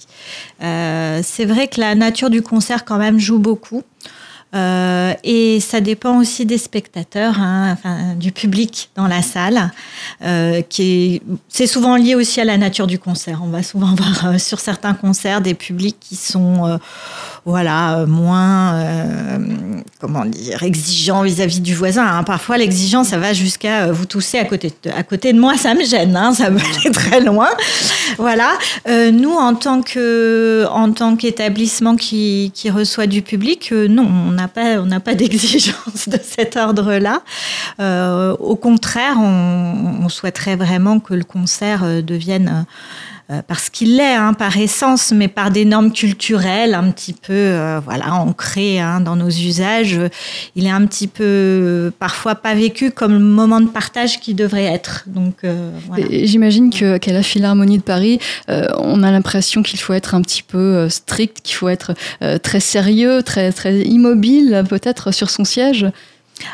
Euh, 0.61 1.21
c'est 1.23 1.45
vrai 1.45 1.67
que 1.67 1.79
la 1.79 1.95
nature 1.95 2.29
du 2.29 2.41
concert 2.41 2.85
quand 2.85 2.97
même 2.97 3.19
joue 3.19 3.39
beaucoup. 3.39 3.83
Euh, 4.53 5.13
et 5.24 5.60
ça 5.62 5.79
dépend 5.79 6.17
aussi 6.17 6.46
des 6.46 6.58
spectateurs, 6.58 7.39
hein, 7.39 7.72
enfin, 7.72 8.15
du 8.15 8.34
public 8.34 8.89
dans 8.98 9.08
la 9.08 9.22
salle, 9.22 9.72
euh, 10.24 10.62
c'est 11.48 11.67
souvent 11.67 11.96
lié 11.96 12.15
aussi 12.15 12.41
à 12.41 12.43
la 12.46 12.58
nature 12.58 12.86
du 12.86 13.00
concert. 13.00 13.41
On 13.43 13.48
va 13.48 13.63
souvent 13.63 13.96
voir 13.96 14.25
euh, 14.25 14.38
sur 14.38 14.60
certains 14.60 14.93
concerts 14.93 15.39
des 15.39 15.53
publics 15.53 15.96
qui 16.01 16.15
sont, 16.17 16.79
voilà, 17.46 18.05
moins, 18.05 18.84
comment 20.00 20.25
dire, 20.25 20.63
exigeants 20.63 21.22
vis-à-vis 21.22 21.62
du 21.62 21.74
voisin. 21.74 22.05
hein. 22.05 22.24
Parfois, 22.24 22.58
l'exigence, 22.58 23.08
ça 23.10 23.17
va 23.17 23.34
jusqu'à 23.34 23.91
vous 23.91 24.05
tousser 24.05 24.38
à 24.38 24.46
côté 24.46 24.72
de, 24.84 24.91
à 24.91 25.03
côté 25.03 25.31
de 25.34 25.39
moi, 25.39 25.58
ça 25.58 25.74
me 25.74 25.86
gêne, 25.86 26.15
hein, 26.15 26.34
ça 26.34 26.51
peut 26.51 26.58
aller 26.58 26.91
très 26.91 27.22
loin. 27.22 27.50
Voilà. 28.17 28.51
Nous, 28.88 29.31
en 29.31 29.55
tant 29.55 29.81
que, 29.81 30.65
en 30.70 30.91
tant 30.91 31.15
qu'établissement 31.15 31.96
qui, 31.96 32.51
qui 32.53 32.70
reçoit 32.70 33.08
du 33.08 33.22
public, 33.22 33.72
non, 33.72 34.08
on 34.08 34.40
pas, 34.48 34.79
on 34.79 34.86
n'a 34.86 35.00
pas 35.00 35.13
d'exigence 35.21 36.07
de 36.07 36.19
cet 36.21 36.57
ordre-là. 36.57 37.21
Euh, 37.79 38.36
au 38.38 38.55
contraire, 38.55 39.17
on, 39.17 40.10
souhaiterait 40.10 40.57
vraiment 40.57 41.00
que 41.00 41.13
le 41.13 41.24
concert 41.24 41.83
euh, 41.83 42.01
devienne 42.01 42.65
euh, 43.31 43.41
parce 43.47 43.69
qu'il 43.69 43.97
l'est 43.97 44.15
hein, 44.15 44.33
par 44.33 44.57
essence, 44.57 45.11
mais 45.11 45.27
par 45.27 45.51
des 45.51 45.63
normes 45.63 45.93
culturelles 45.93 46.73
un 46.73 46.91
petit 46.91 47.13
peu 47.13 47.31
euh, 47.33 47.79
voilà 47.83 48.13
ancrées 48.13 48.79
hein, 48.79 49.00
dans 49.00 49.15
nos 49.15 49.29
usages. 49.29 50.00
Il 50.55 50.65
est 50.65 50.71
un 50.71 50.85
petit 50.85 51.07
peu 51.07 51.91
parfois 52.00 52.35
pas 52.35 52.55
vécu 52.55 52.91
comme 52.91 53.13
le 53.13 53.19
moment 53.19 53.61
de 53.61 53.67
partage 53.67 54.19
qui 54.19 54.33
devrait 54.33 54.65
être. 54.65 55.05
Donc 55.07 55.45
voilà. 55.88 56.05
j'imagine 56.23 56.71
que 56.71 56.97
qu'à 56.97 57.13
la 57.13 57.23
Philharmonie 57.23 57.77
de 57.77 57.83
Paris, 57.83 58.19
on 58.47 59.03
a 59.03 59.11
l'impression 59.11 59.63
qu'il 59.63 59.79
faut 59.79 59.93
être 59.93 60.15
un 60.15 60.21
petit 60.21 60.43
peu 60.43 60.89
strict, 60.89 61.41
qu'il 61.41 61.55
faut 61.55 61.69
être 61.69 61.93
très 62.43 62.59
sérieux, 62.59 63.23
très 63.23 63.51
très 63.51 63.81
immobile 63.81 64.63
peut-être 64.69 65.11
sur 65.11 65.29
son 65.29 65.45
siège. 65.45 65.88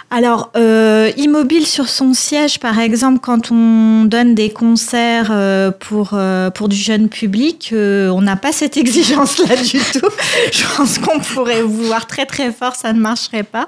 Alors, 0.09 0.51
euh, 0.55 1.11
immobile 1.17 1.67
sur 1.67 1.89
son 1.89 2.13
siège, 2.13 2.59
par 2.59 2.79
exemple, 2.79 3.19
quand 3.21 3.51
on 3.51 4.05
donne 4.05 4.35
des 4.35 4.49
concerts 4.49 5.29
euh, 5.31 5.71
pour, 5.71 6.11
euh, 6.13 6.49
pour 6.49 6.69
du 6.69 6.77
jeune 6.77 7.09
public, 7.09 7.73
on 7.73 8.21
n'a 8.21 8.35
pas 8.35 8.51
cette 8.51 8.77
exigence-là 8.83 9.55
du 9.57 9.79
tout. 9.79 10.09
Je 10.51 10.77
pense 10.77 10.97
qu'on 10.99 11.19
pourrait 11.19 11.61
vous 11.61 11.83
voir 11.83 12.07
très 12.07 12.25
très 12.25 12.51
fort, 12.51 12.75
ça 12.75 12.93
ne 12.93 12.99
marcherait 12.99 13.43
pas. 13.43 13.67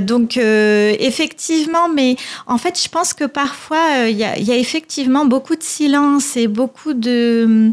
donc, 0.00 0.36
effectivement, 0.36 1.88
mais 1.94 2.16
en 2.46 2.58
fait, 2.58 2.80
je 2.82 2.88
pense 2.88 3.12
que 3.12 3.24
parfois, 3.24 4.08
il 4.08 4.16
y 4.16 4.24
a 4.24 4.56
effectivement 4.56 5.26
beaucoup 5.26 5.54
de 5.54 5.62
silence 5.62 6.36
et 6.36 6.48
beaucoup 6.48 6.94
de 6.94 7.72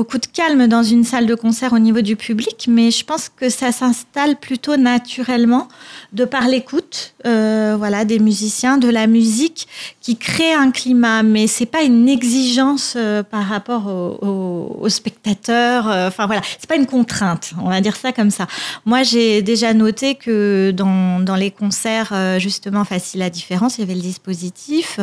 beaucoup 0.00 0.16
de 0.16 0.26
calme 0.26 0.66
dans 0.66 0.82
une 0.82 1.04
salle 1.04 1.26
de 1.26 1.34
concert 1.34 1.74
au 1.74 1.78
niveau 1.78 2.00
du 2.00 2.16
public, 2.16 2.68
mais 2.70 2.90
je 2.90 3.04
pense 3.04 3.28
que 3.28 3.50
ça 3.50 3.70
s'installe 3.70 4.36
plutôt 4.36 4.78
naturellement 4.78 5.68
de 6.14 6.24
par 6.24 6.48
l'écoute, 6.48 7.12
euh, 7.26 7.74
voilà, 7.76 8.06
des 8.06 8.18
musiciens, 8.18 8.78
de 8.78 8.88
la 8.88 9.06
musique 9.06 9.68
qui 10.00 10.16
crée 10.16 10.54
un 10.54 10.70
climat, 10.70 11.22
mais 11.22 11.46
c'est 11.46 11.66
pas 11.66 11.82
une 11.82 12.08
exigence 12.08 12.94
euh, 12.96 13.22
par 13.22 13.44
rapport 13.44 13.88
aux 13.88 14.88
spectateurs. 14.88 15.90
Euh, 15.90 16.08
enfin 16.08 16.24
voilà, 16.24 16.40
c'est 16.58 16.66
pas 16.66 16.76
une 16.76 16.86
contrainte, 16.86 17.52
on 17.62 17.68
va 17.68 17.82
dire 17.82 17.96
ça 17.96 18.12
comme 18.12 18.30
ça. 18.30 18.46
Moi, 18.86 19.02
j'ai 19.02 19.42
déjà 19.42 19.74
noté 19.74 20.14
que 20.14 20.70
dans, 20.70 21.20
dans 21.20 21.36
les 21.36 21.50
concerts 21.50 22.38
justement 22.38 22.86
faciles 22.86 23.20
à 23.20 23.28
différence, 23.28 23.76
il 23.76 23.82
y 23.82 23.84
avait 23.84 23.96
le 23.96 24.00
dispositif. 24.00 24.98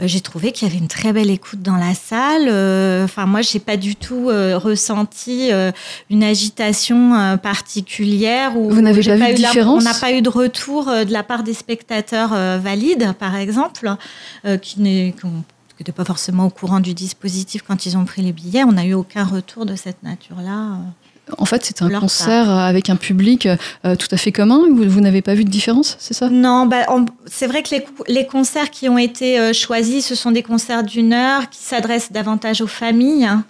Euh, 0.00 0.06
j'ai 0.06 0.20
trouvé 0.20 0.52
qu'il 0.52 0.66
y 0.66 0.70
avait 0.70 0.78
une 0.78 0.88
très 0.88 1.12
belle 1.12 1.30
écoute 1.30 1.62
dans 1.62 1.76
la 1.76 1.94
salle. 1.94 2.48
Euh, 2.48 3.04
enfin, 3.04 3.26
moi, 3.26 3.42
j'ai 3.42 3.60
pas 3.60 3.76
du 3.76 3.96
tout 3.96 4.28
euh, 4.28 4.58
ressenti 4.58 5.50
une 6.10 6.22
agitation 6.22 7.38
particulière. 7.38 8.52
Vous 8.52 8.80
n'avez 8.80 9.02
pas, 9.02 9.16
vu 9.16 9.32
de 9.32 9.36
différence 9.36 9.82
On 9.82 9.84
n'a 9.84 9.94
pas 9.94 10.12
eu 10.12 10.22
de 10.22 10.28
retour 10.28 10.86
de 10.86 11.12
la 11.12 11.22
part 11.22 11.42
des 11.42 11.54
spectateurs 11.54 12.30
valides, 12.60 13.12
par 13.18 13.36
exemple, 13.36 13.94
qui 14.62 14.80
n'étaient 14.80 15.92
pas 15.94 16.04
forcément 16.04 16.46
au 16.46 16.50
courant 16.50 16.80
du 16.80 16.94
dispositif 16.94 17.62
quand 17.62 17.86
ils 17.86 17.96
ont 17.96 18.04
pris 18.04 18.22
les 18.22 18.32
billets. 18.32 18.64
On 18.64 18.72
n'a 18.72 18.84
eu 18.84 18.94
aucun 18.94 19.24
retour 19.24 19.66
de 19.66 19.76
cette 19.76 20.02
nature-là. 20.02 20.78
En 21.38 21.46
fait, 21.46 21.64
c'est 21.64 21.80
un 21.82 21.88
concert 22.00 22.50
avec 22.50 22.90
un 22.90 22.96
public 22.96 23.46
euh, 23.46 23.96
tout 23.96 24.08
à 24.10 24.16
fait 24.16 24.32
commun. 24.32 24.60
Vous, 24.70 25.00
n'avez 25.00 25.22
pas 25.22 25.34
vu 25.34 25.44
de 25.44 25.50
différence, 25.50 25.96
c'est 25.98 26.14
ça? 26.14 26.28
Non, 26.28 26.66
bah, 26.66 26.86
c'est 27.26 27.46
vrai 27.46 27.62
que 27.62 27.74
les, 28.08 28.26
concerts 28.26 28.70
qui 28.70 28.88
ont 28.88 28.98
été 28.98 29.38
euh, 29.38 29.52
choisis, 29.52 30.06
ce 30.06 30.14
sont 30.14 30.32
des 30.32 30.42
concerts 30.42 30.82
d'une 30.82 31.12
heure 31.12 31.48
qui 31.48 31.62
s'adressent 31.62 32.12
davantage 32.12 32.60
aux 32.60 32.66
familles. 32.66 33.24
Hein. 33.24 33.44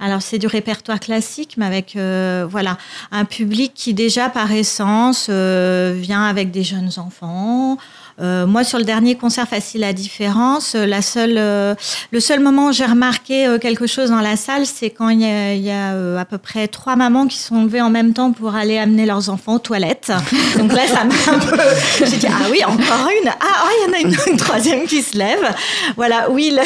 Alors 0.00 0.22
c'est 0.22 0.38
du 0.38 0.46
répertoire 0.46 1.00
classique, 1.00 1.56
mais 1.58 1.66
avec 1.66 1.96
euh, 1.96 2.46
voilà 2.48 2.78
un 3.10 3.24
public 3.24 3.72
qui 3.74 3.94
déjà 3.94 4.28
par 4.28 4.52
essence 4.52 5.28
vient 5.28 6.24
avec 6.24 6.50
des 6.50 6.62
jeunes 6.62 6.90
enfants. 6.98 7.78
Euh, 8.20 8.46
moi, 8.46 8.64
sur 8.64 8.78
le 8.78 8.84
dernier 8.84 9.14
concert 9.14 9.46
Facile 9.46 9.84
à 9.84 9.92
différence, 9.92 10.74
euh, 10.74 10.86
la 10.86 11.02
seule, 11.02 11.36
euh, 11.38 11.74
le 12.10 12.20
seul 12.20 12.40
moment 12.40 12.68
où 12.68 12.72
j'ai 12.72 12.84
remarqué 12.84 13.56
quelque 13.60 13.86
chose 13.86 14.10
dans 14.10 14.20
la 14.20 14.36
salle, 14.36 14.66
c'est 14.66 14.90
quand 14.90 15.08
il 15.08 15.20
y 15.20 15.70
a, 15.70 16.18
à 16.18 16.24
peu 16.24 16.38
près 16.38 16.66
trois 16.66 16.96
mamans 16.96 17.26
qui 17.26 17.38
sont 17.38 17.62
levées 17.62 17.80
en 17.80 17.90
même 17.90 18.12
temps 18.12 18.32
pour 18.32 18.54
aller 18.56 18.76
amener 18.76 19.06
leurs 19.06 19.30
enfants 19.30 19.54
aux 19.54 19.58
toilettes. 19.60 20.12
Donc 20.58 20.72
là, 20.72 20.86
ça 20.86 21.04
m'a 21.04 21.14
un 21.32 21.38
peu. 21.38 21.56
J'ai 22.00 22.16
dit 22.16 22.26
ah 22.28 22.46
oui, 22.50 22.64
encore 22.64 23.08
une. 23.22 23.28
Ah, 23.28 23.64
oh, 23.64 23.68
il 23.78 23.86
y 23.86 23.90
en 23.90 24.10
a 24.10 24.30
une, 24.30 24.36
troisième 24.36 24.86
qui 24.86 25.02
se 25.02 25.16
lève. 25.16 25.54
Voilà, 25.96 26.30
oui, 26.30 26.50
là, 26.54 26.62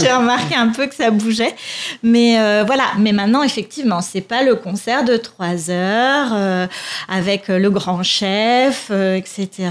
j'ai 0.00 0.12
remarqué 0.12 0.54
un 0.54 0.68
peu 0.68 0.86
que 0.86 0.94
ça 0.94 1.10
bougeait. 1.10 1.54
Mais 2.02 2.36
voilà, 2.64 2.84
mais 2.98 3.12
maintenant, 3.12 3.42
effectivement, 3.42 4.00
c'est 4.02 4.20
pas 4.20 4.42
le 4.42 4.56
concert 4.56 5.04
de 5.04 5.16
trois 5.16 5.70
heures 5.70 6.68
avec 7.08 7.48
le 7.48 7.70
grand 7.70 8.02
chef, 8.02 8.90
etc 8.90 9.70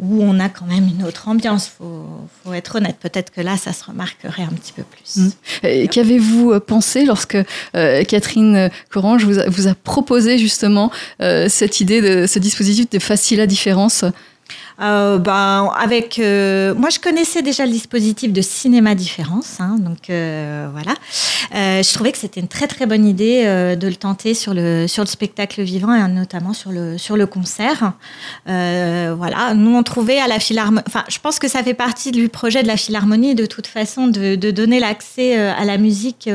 où 0.00 0.22
on 0.22 0.40
a 0.40 0.48
quand 0.48 0.66
même 0.66 0.88
une 0.88 1.04
autre 1.04 1.28
ambiance. 1.28 1.68
Faut, 1.68 2.06
faut 2.42 2.52
être 2.52 2.76
honnête. 2.76 2.96
Peut-être 3.00 3.30
que 3.30 3.40
là, 3.40 3.56
ça 3.56 3.72
se 3.72 3.84
remarquerait 3.84 4.42
un 4.42 4.52
petit 4.52 4.72
peu 4.72 4.82
plus. 4.82 5.22
Mmh. 5.22 5.88
Qu'avez-vous 5.88 6.52
euh, 6.52 6.60
pensé 6.60 7.04
lorsque 7.04 7.38
euh, 7.76 8.04
Catherine 8.04 8.70
Corange 8.90 9.24
vous 9.24 9.38
a, 9.38 9.48
vous 9.48 9.68
a 9.68 9.74
proposé 9.74 10.38
justement 10.38 10.90
euh, 11.22 11.48
cette 11.48 11.80
idée 11.80 12.00
de 12.00 12.26
ce 12.26 12.38
dispositif 12.38 12.90
de 12.90 12.98
facile 12.98 13.40
à 13.40 13.46
différence? 13.46 14.04
Euh, 14.80 15.18
ben, 15.18 15.70
avec, 15.78 16.18
euh, 16.18 16.74
moi, 16.74 16.90
je 16.90 16.98
connaissais 16.98 17.42
déjà 17.42 17.64
le 17.64 17.70
dispositif 17.70 18.32
de 18.32 18.42
cinéma 18.42 18.94
différence, 18.94 19.60
hein, 19.60 19.76
donc 19.78 20.10
euh, 20.10 20.68
voilà. 20.72 20.94
Je 21.52 21.94
trouvais 21.94 22.10
que 22.10 22.18
c'était 22.18 22.40
une 22.40 22.48
très 22.48 22.66
très 22.66 22.86
bonne 22.86 23.06
idée 23.06 23.44
de 23.44 23.86
le 23.86 23.94
tenter 23.94 24.34
sur 24.34 24.54
le 24.54 24.88
sur 24.88 25.04
le 25.04 25.08
spectacle 25.08 25.62
vivant 25.62 25.94
et 25.94 26.08
notamment 26.10 26.52
sur 26.52 26.72
le 26.72 26.98
sur 26.98 27.16
le 27.16 27.26
concert. 27.26 27.92
voilà, 28.46 29.54
nous 29.54 29.76
on 29.76 29.82
trouvait 29.82 30.18
à 30.18 30.26
la 30.26 30.40
philharmonie. 30.40 30.84
Enfin, 30.88 31.04
je 31.08 31.18
pense 31.18 31.38
que 31.38 31.48
ça 31.48 31.62
fait 31.62 31.74
partie 31.74 32.10
du 32.10 32.28
projet 32.28 32.62
de 32.62 32.66
la 32.66 32.76
philharmonie 32.76 33.34
de 33.34 33.46
toute 33.46 33.66
façon 33.66 34.08
de, 34.08 34.34
de 34.34 34.50
donner 34.50 34.80
l'accès 34.80 35.36
à 35.36 35.64
la 35.64 35.78
musique 35.78 36.28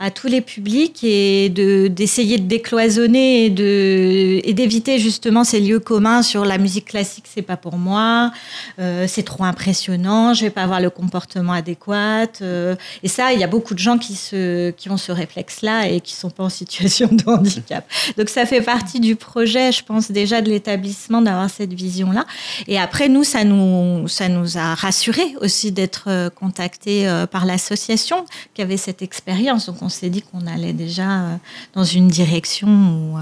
à 0.00 0.10
tous 0.10 0.26
les 0.26 0.40
publics 0.40 1.02
et 1.02 1.48
de 1.48 1.88
d'essayer 1.88 2.36
de 2.36 2.46
décloisonner 2.46 3.46
et 3.46 3.50
de 3.50 4.40
et 4.44 4.52
d'éviter 4.52 4.98
justement 4.98 5.44
ces 5.44 5.60
lieux 5.60 5.80
communs 5.80 6.22
sur 6.22 6.44
la 6.44 6.58
musique 6.58 6.86
classique, 6.86 7.24
c'est 7.32 7.42
pas 7.42 7.56
pour 7.56 7.77
moi, 7.78 8.30
euh, 8.78 9.06
c'est 9.08 9.22
trop 9.22 9.44
impressionnant, 9.44 10.34
je 10.34 10.42
vais 10.42 10.50
pas 10.50 10.62
avoir 10.62 10.80
le 10.80 10.90
comportement 10.90 11.52
adéquat. 11.52 12.26
Euh, 12.42 12.76
et 13.02 13.08
ça, 13.08 13.32
il 13.32 13.40
y 13.40 13.44
a 13.44 13.46
beaucoup 13.46 13.74
de 13.74 13.78
gens 13.78 13.98
qui, 13.98 14.14
se, 14.14 14.70
qui 14.70 14.90
ont 14.90 14.96
ce 14.96 15.12
réflexe-là 15.12 15.88
et 15.88 16.00
qui 16.00 16.14
sont 16.14 16.30
pas 16.30 16.44
en 16.44 16.48
situation 16.48 17.08
de 17.10 17.24
handicap. 17.26 17.88
Donc 18.16 18.28
ça 18.28 18.44
fait 18.46 18.60
partie 18.60 19.00
du 19.00 19.16
projet, 19.16 19.72
je 19.72 19.82
pense 19.82 20.10
déjà 20.10 20.42
de 20.42 20.50
l'établissement 20.50 21.22
d'avoir 21.22 21.48
cette 21.48 21.72
vision-là. 21.72 22.26
Et 22.66 22.78
après, 22.78 23.08
nous, 23.08 23.24
ça 23.24 23.44
nous, 23.44 24.08
ça 24.08 24.28
nous 24.28 24.58
a 24.58 24.74
rassurés 24.74 25.34
aussi 25.40 25.72
d'être 25.72 26.04
euh, 26.08 26.30
contactés 26.30 27.08
par 27.30 27.46
l'association 27.46 28.24
qui 28.54 28.62
avait 28.62 28.76
cette 28.76 29.02
expérience. 29.02 29.66
Donc 29.66 29.82
on 29.82 29.88
s'est 29.88 30.10
dit 30.10 30.22
qu'on 30.22 30.46
allait 30.46 30.72
déjà 30.72 31.38
dans 31.74 31.84
une 31.84 32.08
direction 32.08 32.68
où 32.68 33.18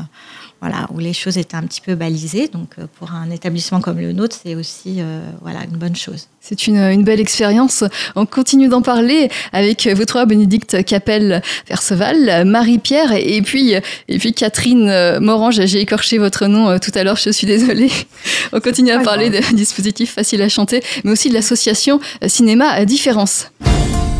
voilà, 0.60 0.86
où 0.92 0.98
les 0.98 1.12
choses 1.12 1.36
étaient 1.36 1.56
un 1.56 1.62
petit 1.62 1.80
peu 1.80 1.94
balisées. 1.94 2.48
Donc, 2.48 2.75
euh, 2.78 2.86
pour 2.98 3.12
un 3.12 3.30
établissement 3.30 3.80
comme 3.80 3.98
le 3.98 4.12
nôtre, 4.12 4.36
c'est 4.42 4.54
aussi 4.54 4.96
euh, 4.98 5.20
voilà, 5.42 5.60
une 5.64 5.76
bonne 5.76 5.96
chose. 5.96 6.28
C'est 6.40 6.66
une, 6.66 6.76
une, 6.76 7.04
belle 7.04 7.20
expérience. 7.20 7.84
On 8.14 8.25
continue 8.25 8.68
d'en 8.68 8.80
parler 8.80 9.28
avec 9.52 9.86
vous 9.88 10.04
trois, 10.04 10.26
Bénédicte 10.26 10.84
Capel-Perceval, 10.84 12.44
Marie-Pierre 12.44 13.12
et 13.12 13.42
puis, 13.42 13.72
et 13.72 14.18
puis 14.18 14.32
Catherine 14.32 14.88
euh, 14.88 15.20
Morange. 15.20 15.60
J'ai 15.66 15.80
écorché 15.80 16.18
votre 16.18 16.46
nom 16.46 16.78
tout 16.78 16.92
à 16.94 17.04
l'heure, 17.04 17.16
je 17.16 17.30
suis 17.30 17.46
désolée. 17.46 17.90
On 18.52 18.60
continue 18.60 18.92
à 18.92 19.00
parler 19.00 19.28
de 19.30 19.40
dispositifs 19.54 20.14
faciles 20.14 20.42
à 20.42 20.48
chanter, 20.48 20.82
mais 21.04 21.10
aussi 21.10 21.28
de 21.28 21.34
l'association 21.34 22.00
Cinéma 22.26 22.68
à 22.68 22.84
Différence. 22.84 23.50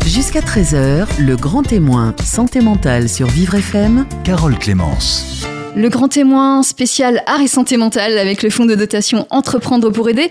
Jusqu'à 0.05 0.39
13h, 0.39 1.05
le 1.19 1.35
grand 1.35 1.63
témoin 1.63 2.15
santé 2.23 2.61
mentale 2.61 3.09
sur 3.09 3.27
Vivre 3.27 3.55
FM, 3.55 4.05
Carole 4.23 4.57
Clémence. 4.57 5.47
Le 5.77 5.89
grand 5.89 6.07
témoin 6.07 6.63
spécial 6.63 7.21
art 7.27 7.39
et 7.39 7.47
santé 7.47 7.77
mentale 7.77 8.17
avec 8.17 8.41
le 8.41 8.49
fonds 8.49 8.65
de 8.65 8.73
dotation 8.73 9.27
Entreprendre 9.29 9.91
pour 9.91 10.09
aider. 10.09 10.27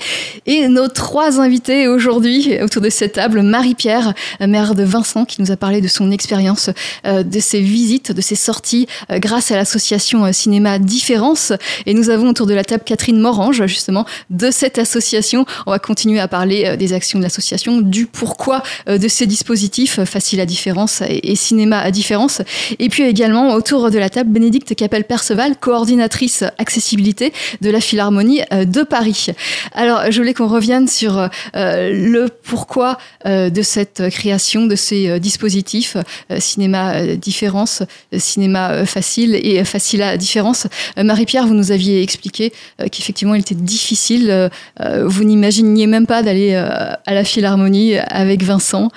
Et 0.47 0.67
nos 0.67 0.89
trois 0.89 1.41
invités 1.41 1.87
aujourd'hui 1.87 2.61
autour 2.61 2.83
de 2.83 2.91
cette 2.91 3.13
table, 3.13 3.43
Marie-Pierre, 3.43 4.13
mère 4.41 4.75
de 4.75 4.83
Vincent, 4.83 5.25
qui 5.25 5.41
nous 5.41 5.53
a 5.53 5.57
parlé 5.57 5.81
de 5.81 5.87
son 5.87 6.11
expérience, 6.11 6.71
euh, 7.07 7.23
de 7.23 7.39
ses 7.39 7.61
visites, 7.61 8.11
de 8.11 8.21
ses 8.21 8.35
sorties 8.35 8.89
euh, 9.13 9.21
grâce 9.21 9.53
à 9.53 9.57
l'association 9.57 10.25
euh, 10.25 10.33
Cinéma 10.33 10.81
Différence. 10.81 11.53
Et 11.87 11.95
nous 11.95 12.11
avons 12.11 12.31
autour 12.31 12.49
de 12.49 12.55
la 12.55 12.65
table 12.65 12.83
Catherine 12.85 13.21
Morange, 13.21 13.65
justement, 13.67 14.05
de 14.31 14.51
cette 14.51 14.79
association. 14.79 15.47
On 15.67 15.71
va 15.71 15.79
continuer 15.79 16.19
à 16.19 16.27
parler 16.27 16.77
des 16.77 16.93
actions 16.93 17.21
de 17.21 17.25
l'association, 17.25 17.81
du 17.81 18.07
pourquoi 18.07 18.65
de 18.89 19.07
ces 19.07 19.27
dispositifs 19.27 20.03
Facile 20.07 20.41
à 20.41 20.47
différence 20.47 21.05
et 21.09 21.37
Cinéma 21.37 21.79
à 21.79 21.93
différence. 21.93 22.43
Et 22.81 22.89
puis 22.89 23.05
également 23.05 23.55
autour 23.55 23.93
de 23.93 23.99
la 23.99 24.11
table, 24.11 24.31
Bénédicte 24.31 24.75
Capel-Perceval 24.75 25.36
Coordinatrice 25.61 26.45
accessibilité 26.59 27.33
de 27.61 27.71
la 27.71 27.81
Philharmonie 27.81 28.41
de 28.51 28.83
Paris. 28.83 29.29
Alors, 29.73 30.11
je 30.11 30.19
voulais 30.19 30.35
qu'on 30.35 30.49
revienne 30.49 30.89
sur 30.89 31.29
le 31.55 32.27
pourquoi 32.43 32.99
de 33.25 33.63
cette 33.63 34.09
création 34.11 34.67
de 34.67 34.77
ces 34.77 35.21
dispositifs 35.21 35.97
cinéma 36.39 37.17
différence, 37.17 37.83
cinéma 38.17 38.87
facile 38.87 39.35
et 39.35 39.63
facile 39.65 40.03
à 40.03 40.17
différence. 40.17 40.67
Marie-Pierre, 40.97 41.47
vous 41.47 41.55
nous 41.55 41.73
aviez 41.73 42.03
expliqué 42.03 42.53
qu'effectivement, 42.91 43.35
il 43.35 43.41
était 43.41 43.55
difficile. 43.55 44.51
vous 44.81 45.25
n'imaginiez 45.25 45.87
même 45.87 46.07
pas 46.07 46.23
d'aller 46.23 46.55
à 46.55 47.15
la 47.15 47.25
Philharmonie 47.25 47.97
avec 47.97 48.43
Vincent 48.43 48.91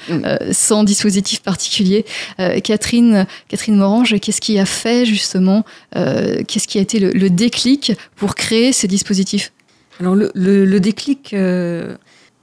sans 0.51 0.83
dispositif 0.83 1.41
particulier. 1.41 2.05
Catherine, 2.63 3.25
Catherine 3.47 3.75
Morange, 3.75 4.15
qu'est-ce 4.19 4.41
qui 4.41 4.59
a 4.59 4.65
fait 4.65 5.05
justement, 5.05 5.65
euh, 5.95 6.28
qu'est-ce 6.47 6.67
qui 6.67 6.77
a 6.77 6.81
été 6.81 6.99
le, 6.99 7.29
déclic 7.29 7.93
pour 8.15 8.35
créer 8.35 8.73
ces 8.73 8.87
dispositifs 8.87 9.51
Alors 9.99 10.15
le, 10.15 10.77
déclic 10.79 11.33
euh, 11.33 11.95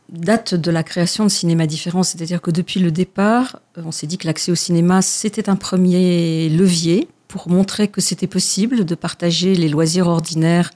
date 0.09 0.55
de 0.55 0.71
la 0.71 0.83
création 0.83 1.25
de 1.25 1.31
Cinéma 1.31 1.67
Différent, 1.67 2.03
c'est-à-dire 2.03 2.41
que 2.41 2.51
depuis 2.51 2.81
le 2.81 2.91
départ, 2.91 3.61
on 3.77 3.93
s'est 3.93 4.07
dit 4.07 4.19
que 4.19 4.27
l'accès 4.27 4.53
au 4.53 4.57
cinéma, 4.57 5.03
c'était 5.03 5.49
un 5.49 5.57
premier 5.57 6.49
levier 6.49 7.09
pour 7.29 7.49
montrer 7.49 7.89
que 7.89 8.01
c'était 8.01 8.27
possible 8.27 8.85
de 8.85 8.95
partager 8.95 9.55
les 9.55 9.69
loisirs 9.69 10.07
ordinaires 10.07 10.71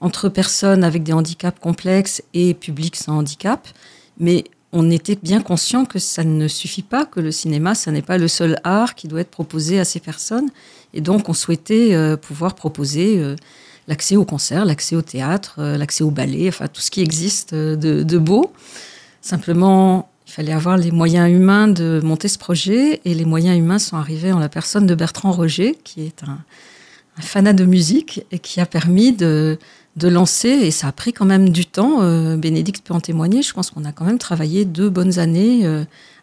entre 0.00 0.28
personnes 0.28 0.84
avec 0.84 1.02
des 1.02 1.12
handicaps 1.12 1.58
complexes 1.60 2.22
et 2.34 2.54
publics 2.54 2.96
sans 2.96 3.18
handicap. 3.18 3.68
Mais 4.18 4.44
on 4.72 4.90
était 4.90 5.16
bien 5.16 5.40
conscient 5.40 5.84
que 5.84 6.00
ça 6.00 6.24
ne 6.24 6.48
suffit 6.48 6.82
pas, 6.82 7.06
que 7.06 7.20
le 7.20 7.30
cinéma, 7.30 7.74
ça 7.76 7.92
n'est 7.92 8.02
pas 8.02 8.18
le 8.18 8.26
seul 8.28 8.58
art 8.64 8.96
qui 8.96 9.06
doit 9.06 9.20
être 9.20 9.30
proposé 9.30 9.78
à 9.78 9.84
ces 9.84 10.00
personnes. 10.00 10.50
Et 10.94 11.00
donc, 11.00 11.28
on 11.28 11.34
souhaitait 11.34 11.92
euh, 11.92 12.16
pouvoir 12.16 12.54
proposer 12.54 13.18
euh, 13.18 13.34
l'accès 13.88 14.16
au 14.16 14.24
concert, 14.24 14.64
l'accès 14.64 14.94
au 14.94 15.02
théâtre, 15.02 15.56
euh, 15.58 15.76
l'accès 15.76 16.04
au 16.04 16.10
ballet, 16.10 16.48
enfin 16.48 16.68
tout 16.68 16.80
ce 16.80 16.90
qui 16.90 17.02
existe 17.02 17.52
de, 17.52 18.18
beau. 18.18 18.52
Simplement, 19.20 20.08
il 20.28 20.32
fallait 20.32 20.52
avoir 20.52 20.76
les 20.76 20.92
moyens 20.92 21.30
humains 21.30 21.66
de 21.66 22.00
monter 22.02 22.28
ce 22.28 22.38
projet. 22.38 23.00
Et 23.04 23.14
les 23.14 23.24
moyens 23.24 23.58
humains 23.58 23.80
sont 23.80 23.96
arrivés 23.96 24.32
en 24.32 24.38
la 24.38 24.48
personne 24.48 24.86
de 24.86 24.94
Bertrand 24.94 25.32
Roger, 25.32 25.76
qui 25.82 26.02
est 26.02 26.22
un, 26.22 26.38
fanat 27.20 27.52
de 27.52 27.64
musique 27.64 28.24
et 28.30 28.38
qui 28.38 28.60
a 28.60 28.66
permis 28.66 29.12
de 29.12 29.58
de 29.96 30.08
lancer, 30.08 30.48
et 30.48 30.72
ça 30.72 30.88
a 30.88 30.92
pris 30.92 31.12
quand 31.12 31.24
même 31.24 31.50
du 31.50 31.66
temps, 31.66 32.00
Bénédicte 32.36 32.84
peut 32.84 32.94
en 32.94 32.98
témoigner, 32.98 33.42
je 33.42 33.52
pense 33.52 33.70
qu'on 33.70 33.84
a 33.84 33.92
quand 33.92 34.04
même 34.04 34.18
travaillé 34.18 34.64
deux 34.64 34.90
bonnes 34.90 35.20
années 35.20 35.64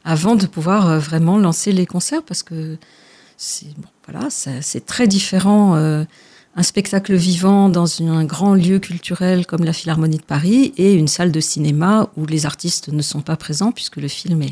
avant 0.04 0.36
de 0.36 0.46
pouvoir 0.46 1.00
vraiment 1.00 1.38
lancer 1.38 1.72
les 1.72 1.86
concerts, 1.86 2.22
parce 2.22 2.44
que 2.44 2.78
c'est 3.44 3.68
voilà, 4.06 4.30
très 4.86 5.08
différent 5.08 5.76
un 6.56 6.64
spectacle 6.64 7.16
vivant 7.16 7.70
dans 7.70 8.02
un 8.02 8.26
grand 8.26 8.54
lieu 8.54 8.80
culturel 8.80 9.46
comme 9.46 9.64
la 9.64 9.74
Philharmonie 9.74 10.18
de 10.18 10.24
Paris 10.24 10.74
et 10.78 10.94
une 10.94 11.08
salle 11.08 11.32
de 11.32 11.40
cinéma 11.40 12.10
où 12.18 12.26
les 12.26 12.46
artistes 12.46 12.90
ne 12.90 13.02
sont 13.02 13.22
pas 13.22 13.38
présents 13.38 13.72
puisque 13.72 13.98
le 13.98 14.08
film 14.08 14.44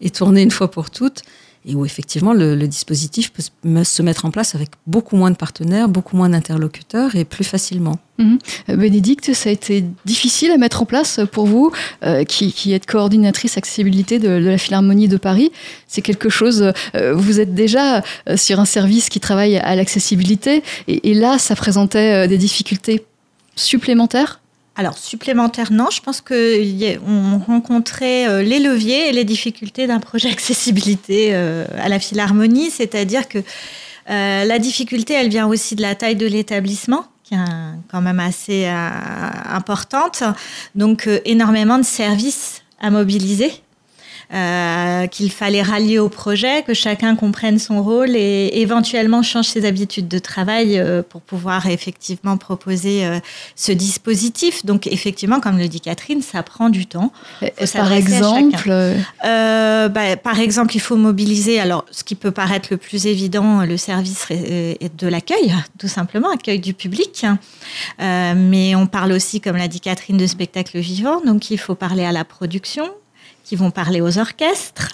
est 0.00 0.14
tourné 0.14 0.42
une 0.42 0.50
fois 0.50 0.70
pour 0.70 0.90
toutes 0.90 1.22
et 1.66 1.74
où 1.74 1.84
effectivement 1.84 2.32
le, 2.32 2.56
dispositif 2.66 3.32
peut 3.32 3.42
se 3.84 4.02
mettre 4.02 4.24
en 4.24 4.30
place 4.30 4.54
avec 4.54 4.70
beaucoup 4.86 5.16
moins 5.16 5.30
de 5.30 5.36
partenaires, 5.36 5.88
beaucoup 5.88 6.16
moins 6.16 6.28
d'interlocuteurs 6.28 7.16
et 7.16 7.24
plus 7.24 7.44
facilement. 7.44 7.98
Euh, 8.20 8.76
Bénédicte, 8.76 9.32
ça 9.32 9.48
a 9.48 9.52
été 9.52 9.84
difficile 10.04 10.50
à 10.50 10.58
mettre 10.58 10.82
en 10.82 10.86
place 10.86 11.20
pour 11.32 11.46
vous, 11.46 11.72
euh, 12.04 12.24
qui, 12.24 12.72
êtes 12.72 12.86
coordinatrice 12.86 13.56
accessibilité 13.56 14.18
de, 14.18 14.28
la 14.28 14.58
Philharmonie 14.58 15.08
de 15.08 15.16
Paris. 15.16 15.50
C'est 15.86 16.02
quelque 16.02 16.28
chose, 16.28 16.72
euh, 16.94 17.14
vous 17.14 17.40
êtes 17.40 17.54
déjà 17.54 18.02
sur 18.36 18.60
un 18.60 18.64
service 18.64 19.08
qui 19.08 19.20
travaille 19.20 19.56
à 19.56 19.74
l'accessibilité, 19.74 20.62
et, 20.86 21.14
là, 21.14 21.38
ça 21.38 21.56
présentait 21.56 22.28
des 22.28 22.38
difficultés 22.38 23.04
supplémentaires 23.56 24.40
alors, 24.80 24.96
supplémentaire, 24.96 25.72
non. 25.72 25.90
Je 25.90 26.00
pense 26.00 26.22
qu'on 26.22 27.38
rencontrait 27.46 28.26
euh, 28.26 28.42
les 28.42 28.58
leviers 28.58 29.10
et 29.10 29.12
les 29.12 29.24
difficultés 29.24 29.86
d'un 29.86 30.00
projet 30.00 30.30
accessibilité 30.32 31.34
euh, 31.34 31.66
à 31.78 31.90
la 31.90 31.98
Philharmonie. 31.98 32.70
C'est-à-dire 32.70 33.28
que 33.28 33.40
euh, 33.40 34.44
la 34.46 34.58
difficulté, 34.58 35.12
elle 35.12 35.28
vient 35.28 35.46
aussi 35.46 35.76
de 35.76 35.82
la 35.82 35.94
taille 35.94 36.16
de 36.16 36.26
l'établissement 36.26 37.04
qui 37.24 37.34
est 37.34 37.38
quand 37.90 38.00
même 38.00 38.20
assez 38.20 38.66
importante. 38.66 40.22
Donc, 40.74 41.08
énormément 41.26 41.76
de 41.76 41.84
services 41.84 42.62
à 42.80 42.90
mobiliser 42.90 43.52
euh, 44.32 45.08
qu'il 45.08 45.32
fallait 45.32 45.60
rallier 45.60 45.98
au 45.98 46.08
projet, 46.08 46.62
que 46.62 46.72
chacun 46.72 47.16
comprenne 47.16 47.58
son 47.58 47.82
rôle 47.82 48.14
et 48.14 48.60
éventuellement 48.60 49.24
change 49.24 49.46
ses 49.46 49.66
habitudes 49.66 50.06
de 50.06 50.20
travail 50.20 50.78
euh, 50.78 51.02
pour 51.02 51.20
pouvoir 51.20 51.66
effectivement 51.66 52.36
proposer 52.36 53.04
euh, 53.04 53.18
ce 53.56 53.72
dispositif. 53.72 54.64
Donc 54.64 54.86
effectivement, 54.86 55.40
comme 55.40 55.58
le 55.58 55.66
dit 55.66 55.80
Catherine, 55.80 56.22
ça 56.22 56.44
prend 56.44 56.68
du 56.68 56.86
temps. 56.86 57.12
par 57.72 57.92
exemple, 57.92 58.70
bah, 59.20 60.16
par 60.22 60.38
exemple, 60.38 60.76
il 60.76 60.80
faut 60.80 60.96
mobiliser. 60.96 61.58
Alors, 61.58 61.84
ce 61.90 62.04
qui 62.04 62.14
peut 62.14 62.30
paraître 62.30 62.68
le 62.70 62.76
plus 62.76 63.06
évident, 63.06 63.64
le 63.64 63.76
service 63.76 64.28
de 64.30 65.08
l'accueil, 65.08 65.52
tout 65.80 65.88
simplement, 65.88 66.30
accueil 66.30 66.60
du 66.60 66.72
public. 66.72 67.26
mais 67.98 68.76
on 68.76 68.86
parle 68.86 69.10
aussi, 69.10 69.40
comme 69.40 69.56
l'a 69.56 69.66
dit 69.66 69.80
Catherine, 69.80 70.18
de 70.18 70.26
spectacle 70.28 70.78
vivant. 70.78 71.20
Donc, 71.26 71.50
il 71.50 71.58
faut 71.58 71.74
parler 71.74 72.04
à 72.04 72.12
la 72.12 72.24
production, 72.24 72.88
qui 73.50 73.56
vont 73.56 73.72
parler 73.72 74.00
aux 74.00 74.16
orchestres. 74.16 74.90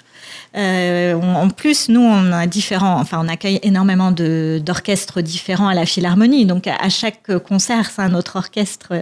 Euh, 0.55 1.13
en 1.13 1.47
plus, 1.51 1.89
nous, 1.89 2.01
on 2.01 2.31
a 2.31 2.47
différents, 2.47 2.99
enfin, 2.99 3.19
on 3.23 3.27
accueille 3.27 3.59
énormément 3.61 4.11
d'orchestres 4.11 5.21
différents 5.21 5.67
à 5.67 5.75
la 5.75 5.85
Philharmonie. 5.85 6.47
Donc, 6.47 6.65
à, 6.65 6.89
chaque 6.89 7.37
concert, 7.37 7.91
c'est 7.93 8.01
un 8.01 8.15
autre 8.15 8.35
orchestre 8.35 8.93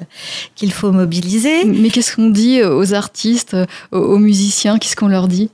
qu'il 0.55 0.73
faut 0.73 0.91
mobiliser. 0.91 1.63
Mais 1.63 1.89
qu'est-ce 1.89 2.17
qu'on 2.17 2.31
dit 2.31 2.61
aux 2.63 2.93
artistes, 2.93 3.55
aux 3.93 4.17
musiciens? 4.17 4.77
Qu'est-ce 4.77 4.97
qu'on 4.97 5.07
leur 5.07 5.29
dit? 5.29 5.49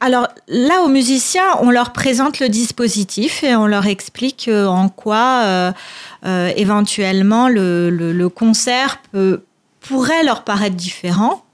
Alors 0.00 0.26
là, 0.48 0.82
aux 0.82 0.88
musiciens, 0.88 1.46
on 1.60 1.70
leur 1.70 1.92
présente 1.92 2.40
le 2.40 2.48
dispositif 2.48 3.44
et 3.44 3.54
on 3.54 3.68
leur 3.68 3.86
explique 3.86 4.48
euh, 4.48 4.66
en 4.66 4.88
quoi 4.88 5.44
euh, 5.44 5.72
éventuellement 6.56 7.48
le, 7.48 7.88
le, 7.88 8.28
concert 8.28 8.98
peut, 9.12 9.44
pourrait 9.80 10.24
leur 10.24 10.42
paraître 10.42 10.74
différent. 10.74 11.44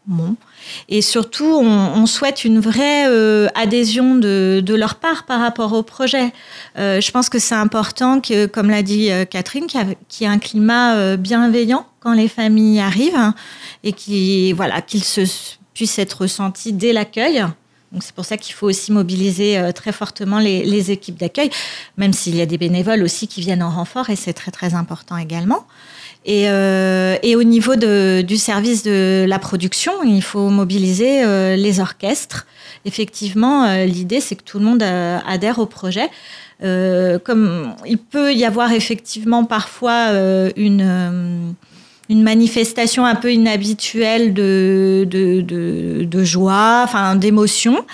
Et 0.88 1.03
surtout, 1.03 1.44
on, 1.44 2.07
souhaite 2.07 2.44
une 2.44 2.61
vraie 2.61 3.07
euh, 3.09 3.49
adhésion 3.55 4.16
de, 4.16 4.75
leur 4.75 4.96
part 4.96 5.25
par 5.25 5.40
rapport 5.40 5.73
au 5.73 5.83
projet. 5.83 6.33
Euh, 6.79 7.01
je 7.01 7.11
pense 7.11 7.29
que 7.29 7.38
c'est 7.38 7.55
important 7.55 8.20
que, 8.20 8.46
comme 8.46 8.70
l'a 8.70 8.83
dit 8.83 9.11
euh, 9.11 9.25
Catherine, 9.25 9.66
qu'il 9.66 9.81
y, 10.20 10.25
ait 10.25 10.27
un 10.27 10.38
climat 10.38 11.16
bienveillant 11.16 11.87
quand 12.01 12.12
les 12.12 12.29
familles 12.29 12.81
arrivent 12.81 13.16
hein, 13.16 13.35
et 13.85 13.92
qui 13.92 14.53
voilà, 14.53 14.81
qu'il 14.81 15.05
se 15.05 15.23
puisse 15.75 15.99
être 15.99 16.23
ressenti 16.23 16.73
dès 16.73 16.92
l'accueil. 16.92 17.44
C'est 18.01 18.14
pour 18.14 18.25
ça 18.25 18.37
qu'il 18.37 18.55
faut 18.55 18.68
aussi 18.68 18.92
mobiliser 18.92 19.61
très 19.75 19.90
fortement 19.90 20.38
les, 20.38 20.64
les 20.64 20.92
équipes 20.92 21.18
d'accueil, 21.18 21.51
même 21.96 22.12
s'il 22.12 22.37
y 22.37 22.40
a 22.40 22.46
des 22.46 22.59
bénévoles 22.59 23.03
aussi 23.03 23.27
qui 23.27 23.40
viennent 23.40 23.64
en 23.64 23.70
renfort 23.70 24.11
et 24.11 24.16
c'est 24.16 24.33
très 24.33 24.53
très 24.53 24.75
important 24.75 25.16
également. 25.16 25.66
Et, 26.26 26.50
euh, 26.50 27.16
et, 27.22 27.35
au 27.35 27.42
niveau 27.42 27.76
du 27.76 28.37
service 28.37 28.83
de 28.83 29.24
la 29.26 29.38
production, 29.38 29.92
il 30.04 30.22
faut 30.22 30.50
mobiliser 30.50 31.24
euh, 31.24 31.56
les 31.56 31.80
orchestres. 31.80 32.46
Effectivement, 32.85 33.64
euh, 33.64 33.87
l'idée, 33.87 34.20
c'est 34.20 34.37
que 34.37 34.42
tout 34.42 34.59
le 34.59 34.64
monde 34.66 34.83
adhère 34.83 35.59
au 35.59 35.66
projet. 35.66 36.09
Comme 36.62 37.74
il 37.87 37.96
peut 37.96 38.35
y 38.35 38.44
avoir 38.44 38.72
effectivement 38.72 39.44
parfois 39.44 40.11
une, 40.56 41.54
manifestation 42.11 43.06
un 43.06 43.14
peu 43.14 43.33
inhabituelle 43.33 44.35
de, 44.35 45.06
de 45.09 46.24
joie, 46.24 46.83
enfin 46.85 47.16
d'émotion. 47.16 47.87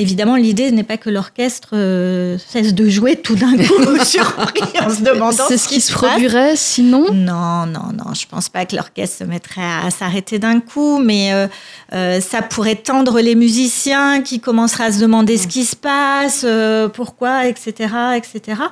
Évidemment, 0.00 0.36
l'idée 0.36 0.72
n'est 0.72 0.82
pas 0.82 0.96
que 0.96 1.10
l'orchestre 1.10 1.74
euh, 1.74 2.38
cesse 2.48 2.72
de 2.72 2.88
jouer 2.88 3.16
tout 3.16 3.34
d'un 3.34 3.54
coup 3.54 3.98
surpris 4.04 4.62
en 4.80 4.88
se 4.88 5.02
demandant 5.02 5.44
C'est 5.46 5.58
ce 5.58 5.68
qui, 5.68 5.82
se 5.82 5.92
produirait 5.92 6.56
sinon? 6.56 7.12
Non, 7.12 7.66
non, 7.66 7.92
non. 7.92 8.14
Je 8.14 8.26
pense 8.26 8.48
pas 8.48 8.64
que 8.64 8.76
l'orchestre 8.76 9.18
se 9.18 9.24
mettrait 9.24 9.60
à, 9.60 9.90
s'arrêter 9.90 10.38
d'un 10.38 10.60
coup, 10.60 11.00
mais 11.00 11.34
euh, 11.34 11.48
euh, 11.92 12.18
ça 12.22 12.40
pourrait 12.40 12.76
tendre 12.76 13.20
les 13.20 13.34
musiciens 13.34 14.22
qui 14.22 14.40
commenceraient 14.40 14.84
à 14.84 14.92
se 14.92 15.00
demander 15.00 15.36
ce 15.36 15.46
qui 15.46 15.66
se 15.66 15.76
passe, 15.76 16.46
pourquoi, 16.94 17.46
etc., 17.46 17.92
etc. 18.16 18.62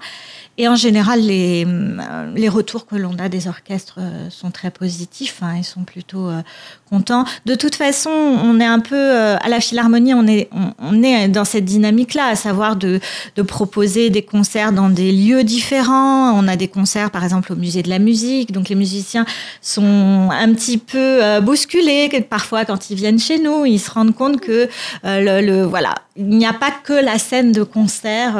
Et 0.61 0.67
en 0.67 0.75
général, 0.75 1.21
les, 1.21 1.65
euh, 1.65 2.33
les 2.35 2.49
retours 2.49 2.85
que 2.85 2.97
l'on 2.97 3.17
a 3.21 3.29
des 3.29 3.47
orchestres 3.47 3.99
euh, 4.01 4.29
sont 4.29 4.51
très 4.51 4.73
positifs. 4.73 5.39
Hein, 5.41 5.55
ils 5.59 5.65
sont 5.65 5.85
plutôt 5.85 6.29
euh, 6.29 6.43
contents. 6.91 7.25
De 7.47 7.55
toute 7.55 7.77
façon, 7.77 8.11
on 8.11 8.59
est 8.59 8.67
un 8.67 8.81
peu 8.81 8.97
à 8.97 9.49
la 9.49 9.61
Philharmonie, 9.61 10.15
on 10.15 10.27
est, 10.27 10.49
on, 10.81 11.03
est 11.03 11.29
dans 11.29 11.45
cette 11.45 11.65
dynamique-là, 11.65 12.27
à 12.27 12.35
savoir 12.35 12.75
de, 12.75 12.99
de, 13.37 13.43
proposer 13.43 14.11
des 14.11 14.23
concerts 14.23 14.73
dans 14.73 14.89
des 14.89 15.13
lieux 15.13 15.45
différents. 15.45 16.33
On 16.33 16.49
a 16.49 16.57
des 16.57 16.67
concerts, 16.67 17.13
par 17.13 17.23
exemple, 17.23 17.53
au 17.53 17.57
musée 17.57 17.83
de 17.83 17.89
la 17.89 18.01
musique. 18.01 18.51
Donc 18.51 18.69
les 18.69 18.75
musiciens 18.75 19.27
sont 19.61 20.31
un 20.33 20.53
petit 20.55 20.79
peu 20.79 21.41
bousculés. 21.41 22.09
Parfois, 22.29 22.65
quand 22.65 22.91
ils 22.91 22.97
viennent 22.97 23.19
chez 23.19 23.39
nous, 23.39 23.65
ils 23.65 23.79
se 23.79 23.91
rendent 23.91 24.15
compte 24.15 24.41
que 24.41 24.69
le, 25.05 25.41
le, 25.41 25.63
voilà, 25.63 25.95
il 26.17 26.29
n'y 26.29 26.47
a 26.47 26.55
pas 26.55 26.71
que 26.71 26.95
la 26.95 27.19
scène 27.19 27.53
de 27.53 27.63
concert 27.63 28.37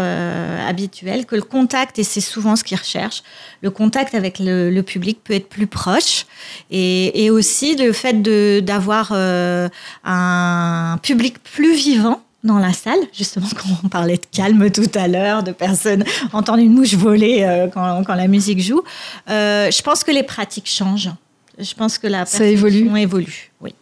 habituelle, 0.67 1.27
que 1.27 1.37
le 1.37 1.43
contact, 1.43 1.99
et 1.99 2.05
c'est 2.09 2.21
souvent 2.21 2.57
ce 2.57 2.65
qu'ils 2.65 2.79
recherchent, 2.79 3.23
le 3.63 3.71
contact 3.71 4.15
avec 4.15 4.39
le, 4.39 4.71
le, 4.71 4.83
public 4.83 5.21
peut 5.23 5.35
être 5.35 5.49
plus 5.49 5.67
proche, 5.67 6.27
et, 6.71 7.25
et 7.25 7.31
aussi 7.31 7.77
le 7.77 7.93
fait 7.93 8.23
d'avoir 8.63 9.11
euh, 9.13 9.69
un 10.05 10.99
public 11.03 11.43
plus 11.43 11.75
vivant 11.75 12.23
dans 12.45 12.59
la 12.59 12.73
salle, 12.73 12.99
justement, 13.13 13.47
quand 13.57 13.69
on 13.85 13.89
parlait 13.89 14.17
de 14.17 14.27
calme 14.33 14.71
tout 14.71 14.91
à 14.95 15.09
l'heure, 15.09 15.43
de 15.43 15.53
personnes 15.53 16.05
entendre 16.33 16.61
une 16.61 16.73
mouche 16.73 16.95
voler 16.95 17.43
euh, 17.43 17.69
quand, 17.69 18.03
quand, 18.05 18.15
la 18.15 18.29
musique 18.29 18.61
joue. 18.61 18.83
Euh, 19.29 19.71
je 19.71 19.83
pense 19.83 20.05
que 20.05 20.11
les 20.11 20.23
pratiques 20.23 20.69
changent. 20.69 21.11
Je 21.59 21.75
pense 21.75 21.99
que 21.99 22.07
la 22.07 22.25
ça 22.25 22.45
évolue. 22.45 22.89
évolue, 22.97 23.51
oui. 23.61 23.75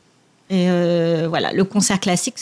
Et 0.49 0.69
voilà, 1.27 1.53
le 1.53 1.65
concert 1.65 2.01
classique, 2.01 2.37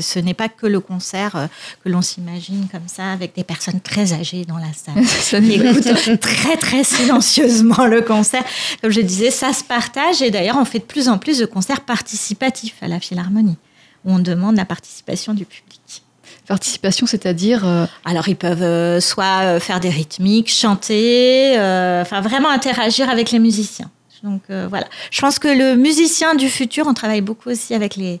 ce 0.00 0.18
n'est 0.18 0.34
pas 0.34 0.48
que 0.48 0.66
le 0.66 0.80
concert 0.80 1.36
euh, 1.36 1.46
que 1.84 1.88
l'on 1.88 2.02
s'imagine 2.02 2.68
comme 2.70 2.86
ça, 2.86 3.12
avec 3.12 3.34
des 3.34 3.44
personnes 3.44 3.80
très 3.80 4.12
âgées 4.12 4.44
dans 4.44 4.58
la 4.58 4.72
salle, 4.72 5.42
qui 5.42 5.52
écoutent 5.52 6.20
très 6.20 6.56
très 6.56 6.84
silencieusement 6.84 7.86
le 7.86 8.02
concert. 8.02 8.44
Comme 8.80 8.90
je 8.90 9.00
disais, 9.00 9.30
ça 9.30 9.52
se 9.52 9.64
partage 9.64 10.22
et 10.22 10.30
d'ailleurs, 10.30 10.56
on 10.58 10.64
fait 10.64 10.78
de 10.78 10.84
plus 10.84 11.08
en 11.08 11.18
plus 11.18 11.38
de 11.38 11.46
concerts 11.46 11.80
participatifs 11.80 12.76
à 12.82 12.88
la 12.88 13.00
Philharmonie, 13.00 13.58
où 14.04 14.12
on 14.12 14.18
demande 14.18 14.56
la 14.56 14.64
participation 14.64 15.34
du 15.34 15.44
public. 15.44 16.02
Participation, 16.46 17.06
c'est-à-dire 17.06 17.66
euh... 17.66 17.86
Alors, 18.04 18.28
ils 18.28 18.36
peuvent 18.36 18.62
euh, 18.62 19.00
soit 19.00 19.60
faire 19.60 19.78
des 19.78 19.90
rythmiques, 19.90 20.50
chanter, 20.50 21.56
euh, 21.56 22.02
enfin 22.02 22.20
vraiment 22.20 22.50
interagir 22.50 23.08
avec 23.08 23.30
les 23.30 23.38
musiciens. 23.38 23.90
Donc 24.22 24.42
euh, 24.50 24.66
voilà, 24.68 24.86
je 25.10 25.20
pense 25.20 25.38
que 25.38 25.48
le 25.48 25.76
musicien 25.76 26.34
du 26.34 26.48
futur, 26.48 26.86
on 26.86 26.94
travaille 26.94 27.22
beaucoup 27.22 27.50
aussi 27.50 27.74
avec 27.74 27.96
les, 27.96 28.20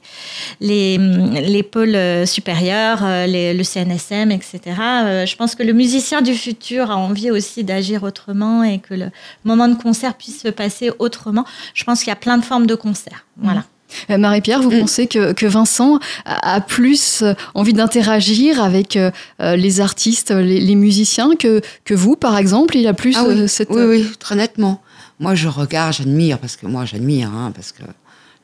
les, 0.60 0.98
les 0.98 1.62
pôles 1.62 2.26
supérieurs, 2.26 3.04
les, 3.26 3.54
le 3.54 3.62
CNSM, 3.62 4.30
etc. 4.30 4.60
Euh, 4.78 5.26
je 5.26 5.36
pense 5.36 5.54
que 5.54 5.62
le 5.62 5.72
musicien 5.72 6.22
du 6.22 6.34
futur 6.34 6.90
a 6.90 6.96
envie 6.96 7.30
aussi 7.30 7.64
d'agir 7.64 8.02
autrement 8.02 8.62
et 8.62 8.78
que 8.78 8.94
le 8.94 9.10
moment 9.44 9.68
de 9.68 9.74
concert 9.74 10.14
puisse 10.14 10.42
se 10.42 10.48
passer 10.48 10.90
autrement. 10.98 11.44
Je 11.74 11.84
pense 11.84 12.00
qu'il 12.00 12.08
y 12.08 12.12
a 12.12 12.16
plein 12.16 12.38
de 12.38 12.44
formes 12.44 12.66
de 12.66 12.74
concert. 12.74 13.24
Voilà. 13.36 13.64
Euh, 14.10 14.18
Marie-Pierre, 14.18 14.62
vous 14.62 14.70
mmh. 14.70 14.80
pensez 14.80 15.06
que, 15.06 15.32
que, 15.32 15.46
Vincent 15.46 15.98
a 16.24 16.60
plus 16.60 17.22
envie 17.54 17.74
d'interagir 17.74 18.62
avec 18.62 18.96
euh, 18.96 19.10
les 19.38 19.80
artistes, 19.80 20.30
les, 20.30 20.60
les, 20.60 20.74
musiciens 20.74 21.34
que, 21.38 21.60
que 21.84 21.94
vous, 21.94 22.16
par 22.16 22.38
exemple? 22.38 22.76
Il 22.76 22.86
a 22.86 22.94
plus 22.94 23.14
ah 23.16 23.24
oui, 23.26 23.40
euh, 23.40 23.46
cette... 23.46 23.70
Oui, 23.70 23.82
oui, 23.82 24.06
très 24.18 24.34
nettement. 24.34 24.80
Moi, 25.22 25.36
je 25.36 25.46
regarde, 25.46 25.92
j'admire, 25.92 26.36
parce 26.40 26.56
que 26.56 26.66
moi, 26.66 26.84
j'admire, 26.84 27.30
hein, 27.32 27.52
parce 27.54 27.70
que 27.70 27.84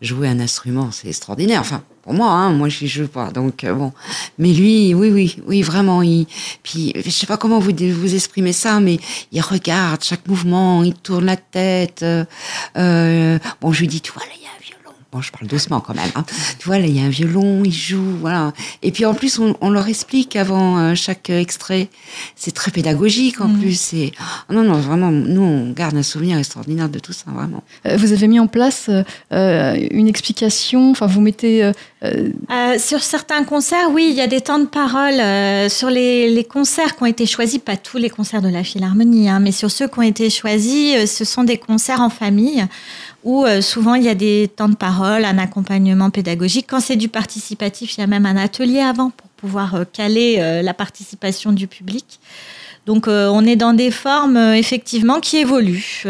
jouer 0.01 0.29
un 0.29 0.39
instrument, 0.39 0.91
c'est 0.93 1.09
extraordinaire. 1.09 1.61
Enfin, 1.61 1.83
pour 2.03 2.15
moi, 2.15 2.31
hein, 2.31 2.53
moi, 2.53 2.69
je 2.69 2.87
joue 2.87 3.09
pas. 3.09 3.33
Donc, 3.33 3.65
euh, 3.65 3.75
bon. 3.75 3.93
Mais 4.39 4.53
lui, 4.53 4.95
oui, 4.95 5.11
oui, 5.11 5.37
oui, 5.45 5.63
vraiment. 5.63 6.03
Il, 6.03 6.29
puis, 6.63 6.93
je 6.95 7.11
sais 7.11 7.27
pas 7.27 7.37
comment 7.37 7.59
vous, 7.59 7.73
vous 7.73 8.15
exprimez 8.15 8.53
ça, 8.53 8.79
mais 8.79 9.01
il 9.33 9.41
regarde 9.41 10.05
chaque 10.05 10.25
mouvement, 10.29 10.85
il 10.85 10.95
tourne 10.95 11.25
la 11.27 11.37
tête. 11.37 12.05
Euh, 12.05 13.39
bon, 13.61 13.73
je 13.73 13.81
lui 13.81 13.89
dis, 13.89 14.01
tu 14.01 14.13
vois, 14.13 14.23
là, 14.23 14.31
il 14.37 14.43
y 14.43 14.47
a 14.47 14.51
un 14.51 14.63
violon. 14.63 14.78
Bon, 15.19 15.23
je 15.23 15.33
parle 15.33 15.49
doucement 15.49 15.81
quand 15.81 15.97
même. 15.97 16.11
Hein. 16.15 16.25
Tu 16.61 16.67
vois, 16.69 16.79
là, 16.79 16.87
il 16.87 16.97
y 16.97 17.01
a 17.01 17.03
un 17.03 17.09
violon, 17.09 17.63
il 17.65 17.73
joue, 17.73 18.17
voilà. 18.21 18.53
Et 18.83 18.93
puis, 18.93 19.05
en 19.05 19.15
plus, 19.15 19.41
on, 19.41 19.57
on 19.61 19.71
leur 19.71 19.89
explique 19.89 20.37
avant 20.37 20.79
euh, 20.79 20.95
chaque 20.95 21.29
extrait. 21.29 21.89
C'est 22.37 22.55
très 22.55 22.71
pédagogique, 22.71 23.41
en 23.41 23.49
mmh. 23.49 23.59
plus. 23.59 23.81
C'est, 23.81 24.13
oh, 24.49 24.53
non, 24.53 24.63
non, 24.63 24.75
vraiment, 24.75 25.11
nous, 25.11 25.43
on 25.43 25.73
garde 25.73 25.97
un 25.97 26.05
souvenir 26.05 26.39
extraordinaire 26.39 26.89
de 26.89 27.01
tout 27.01 27.13
ça, 27.13 27.25
vraiment. 27.33 27.65
Vous 27.97 28.13
avez 28.13 28.29
mis 28.29 28.39
en 28.39 28.47
place 28.47 28.91
euh, 29.33 29.89
une 29.91 30.07
explication, 30.07 30.93
enfin, 30.93 31.07
vous 31.07 31.21
mettez... 31.21 31.65
Euh, 31.65 31.73
euh, 32.05 32.79
sur 32.79 33.03
certains 33.03 33.43
concerts, 33.43 33.91
oui, 33.91 34.07
il 34.11 34.17
y 34.17 34.21
a 34.21 34.29
des 34.29 34.41
temps 34.41 34.61
de 34.61 34.67
parole. 34.67 35.15
Euh, 35.15 35.69
sur 35.69 35.91
les, 35.91 36.33
les, 36.33 36.45
concerts 36.45 36.97
qui 36.97 37.03
ont 37.03 37.07
été 37.07 37.27
choisis, 37.27 37.59
pas 37.59 37.77
tous 37.77 37.99
les 37.99 38.11
concerts 38.11 38.41
de 38.41 38.49
la 38.49 38.63
Philharmonie, 38.63 39.29
hein, 39.29 39.41
mais 39.41 39.53
sur 39.53 39.71
ceux 39.71 39.89
qui 39.89 39.99
ont 39.99 40.03
été 40.03 40.31
choisis, 40.31 40.97
euh, 40.97 41.07
ce 41.07 41.25
sont 41.25 41.43
des 41.43 41.59
concerts 41.59 42.01
en 42.01 42.11
famille 42.11 42.65
où 43.25 43.45
euh, 43.45 43.61
souvent 43.61 43.95
il 43.95 44.05
y 44.05 44.09
a 44.09 44.15
des 44.15 44.51
temps 44.55 44.69
de 44.69 44.77
parole, 44.77 45.25
un 45.25 45.39
accompagnement 45.39 46.11
pédagogique. 46.11 46.67
Quand 46.69 46.81
c'est 46.81 46.97
du 46.97 47.09
participatif, 47.09 47.97
il 47.97 48.01
y 48.01 48.05
a 48.05 48.07
même 48.07 48.27
un 48.27 48.37
atelier 48.37 48.81
avant 48.81 49.11
pour 49.11 49.29
pouvoir 49.31 49.75
euh, 49.75 49.85
caler 49.85 50.37
euh, 50.39 50.63
la 50.63 50.75
participation 50.75 51.53
du 51.53 51.67
public. 51.67 52.21
Donc 52.87 53.07
on 53.07 53.45
est 53.45 53.57
dans 53.57 53.75
des 53.75 53.91
formes 53.91 54.39
effectivement 54.39 55.21
qui 55.21 55.37
évoluent. 55.37 56.05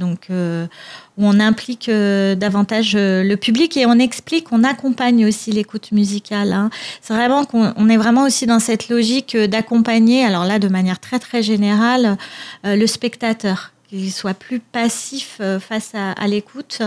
donc 0.00 0.28
où 0.30 1.26
on 1.26 1.40
implique 1.40 1.90
davantage 1.90 2.96
le 2.96 3.34
public 3.34 3.76
et 3.76 3.84
on 3.84 3.98
explique, 3.98 4.46
on 4.50 4.64
accompagne 4.64 5.26
aussi 5.26 5.52
l'écoute 5.52 5.92
musicale. 5.92 6.54
Hein. 6.54 6.70
C'est 7.02 7.12
vraiment 7.12 7.44
qu'on 7.44 7.74
on 7.76 7.86
est 7.90 7.98
vraiment 7.98 8.24
aussi 8.24 8.46
dans 8.46 8.60
cette 8.60 8.88
logique 8.88 9.36
d'accompagner, 9.36 10.24
alors 10.24 10.46
là 10.46 10.58
de 10.58 10.68
manière 10.68 11.00
très 11.00 11.18
très 11.18 11.42
générale, 11.42 12.16
le 12.64 12.86
spectateur 12.86 13.71
qu'il 13.92 14.12
soit 14.12 14.34
plus 14.34 14.60
passif 14.60 15.40
face 15.60 15.90
à, 15.94 16.12
à 16.12 16.26
l'écoute 16.26 16.82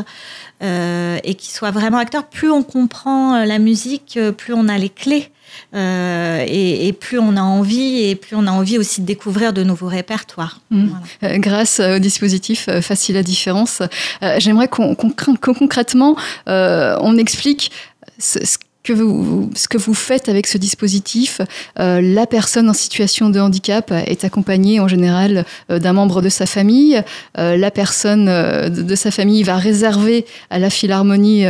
euh, 0.63 1.17
et 1.23 1.35
qu'il 1.35 1.53
soit 1.53 1.71
vraiment 1.71 1.97
acteur. 1.97 2.25
Plus 2.25 2.49
on 2.49 2.63
comprend 2.63 3.43
la 3.45 3.59
musique, 3.59 4.19
plus 4.37 4.53
on 4.53 4.67
a 4.67 4.77
les 4.77 4.89
clés 4.89 5.31
euh, 5.73 6.43
et, 6.47 6.87
et, 6.87 6.93
plus 6.93 7.19
on 7.19 7.35
a 7.35 7.41
envie, 7.41 8.03
et 8.03 8.15
plus 8.15 8.35
on 8.35 8.47
a 8.47 8.51
envie 8.51 8.77
aussi 8.77 9.01
de 9.01 9.05
découvrir 9.05 9.53
de 9.53 9.63
nouveaux 9.63 9.87
répertoires. 9.87 10.61
Mmh. 10.71 10.87
Voilà. 11.19 11.35
Euh, 11.35 11.37
grâce 11.39 11.79
au 11.79 11.99
dispositif 11.99 12.67
euh, 12.69 12.81
Facile 12.81 13.17
à 13.17 13.23
différence, 13.23 13.81
euh, 14.23 14.35
j'aimerais 14.39 14.67
qu'on 14.67 14.95
qu 14.95 15.07
qu 15.13 15.53
concrètement 15.53 16.15
on 16.47 17.17
explique 17.17 17.71
ce, 18.19 18.39
ce 18.45 18.57
que 18.85 18.93
vous, 18.93 19.49
ce 19.55 19.67
que 19.67 19.77
vous 19.77 19.93
faites 19.93 20.29
avec 20.29 20.47
ce 20.47 20.57
dispositif. 20.57 21.41
Euh, 21.79 21.99
la 22.01 22.27
personne 22.27 22.69
en 22.69 22.73
situation 22.73 23.29
de 23.29 23.39
handicap 23.39 23.91
est 23.91 24.23
accompagnée 24.23 24.79
en 24.79 24.87
général 24.87 25.45
euh, 25.69 25.79
d'un 25.79 25.93
membre 25.93 26.21
de 26.21 26.29
sa 26.29 26.45
famille. 26.45 27.03
Euh, 27.37 27.57
la 27.57 27.71
personne 27.71 28.25
de, 28.25 28.81
de, 28.81 28.95
sa 28.95 29.11
famille 29.11 29.43
va 29.43 29.57
réserver 29.57 30.25
à 30.49 30.59
la 30.59 30.69
Philharmonie 30.69 31.45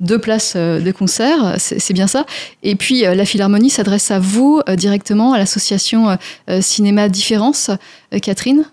deux 0.00 0.18
places 0.18 0.56
de 0.56 0.90
concert, 0.92 1.56
c'est 1.58 1.92
bien 1.92 2.06
ça. 2.06 2.24
Et 2.62 2.74
puis 2.74 3.02
la 3.02 3.24
Philharmonie 3.24 3.70
s'adresse 3.70 4.10
à 4.10 4.18
vous 4.18 4.60
directement, 4.76 5.32
à 5.32 5.38
l'association 5.38 6.18
Cinéma 6.60 7.08
Différence. 7.08 7.70
Catherine 8.22 8.64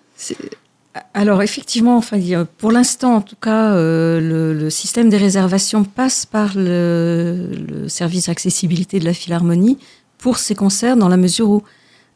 alors 1.14 1.42
effectivement, 1.42 1.98
enfin, 1.98 2.18
pour 2.58 2.72
l'instant 2.72 3.16
en 3.16 3.22
tout 3.22 3.36
cas, 3.36 3.74
euh, 3.74 4.22
le, 4.22 4.54
le, 4.54 4.70
système 4.70 5.10
des 5.10 5.18
réservations 5.18 5.84
passe 5.84 6.26
par 6.26 6.54
le, 6.56 7.50
le, 7.70 7.90
service 7.90 8.30
accessibilité 8.30 9.00
de 9.00 9.06
la 9.06 9.14
Philharmonie 9.14 9.78
pour 10.18 10.38
ces 10.38 10.56
concerts 10.56 10.96
dans 10.96 11.10
la 11.10 11.18
mesure 11.18 11.50
où 11.50 11.64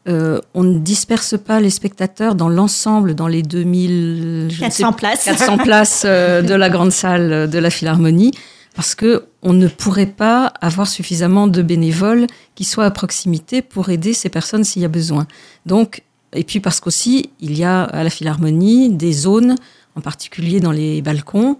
euh, 0.08 0.40
on 0.54 0.62
ne 0.62 0.78
disperse 0.78 1.36
pas 1.38 1.60
les 1.60 1.68
spectateurs 1.68 2.34
dans 2.34 2.48
l'ensemble, 2.48 3.14
dans 3.14 3.28
les 3.28 3.42
2400 3.42 4.92
places, 4.94 5.24
400 5.24 5.58
places 5.64 6.02
euh, 6.06 6.40
de 6.40 6.54
la 6.54 6.70
grande 6.70 6.92
salle 6.92 7.50
de 7.50 7.58
la 7.58 7.68
Philharmonie, 7.68 8.32
parce 8.74 8.94
que 8.94 9.24
on 9.42 9.52
ne 9.52 9.68
pourrait 9.68 10.06
pas 10.06 10.54
avoir 10.62 10.88
suffisamment 10.88 11.48
de 11.48 11.60
bénévoles 11.60 12.26
qui 12.54 12.64
soient 12.64 12.86
à 12.86 12.90
proximité 12.90 13.60
pour 13.60 13.90
aider 13.90 14.14
ces 14.14 14.30
personnes 14.30 14.64
s'il 14.64 14.80
y 14.80 14.86
a 14.86 14.88
besoin. 14.88 15.26
Donc 15.66 16.02
et 16.32 16.44
puis 16.44 16.60
parce 16.60 16.80
qu'aussi, 16.80 17.30
il 17.40 17.58
y 17.58 17.64
a 17.64 17.82
à 17.82 18.04
la 18.04 18.10
Philharmonie 18.10 18.90
des 18.90 19.12
zones, 19.12 19.56
en 19.96 20.00
particulier 20.00 20.60
dans 20.60 20.72
les 20.72 21.02
balcons, 21.02 21.58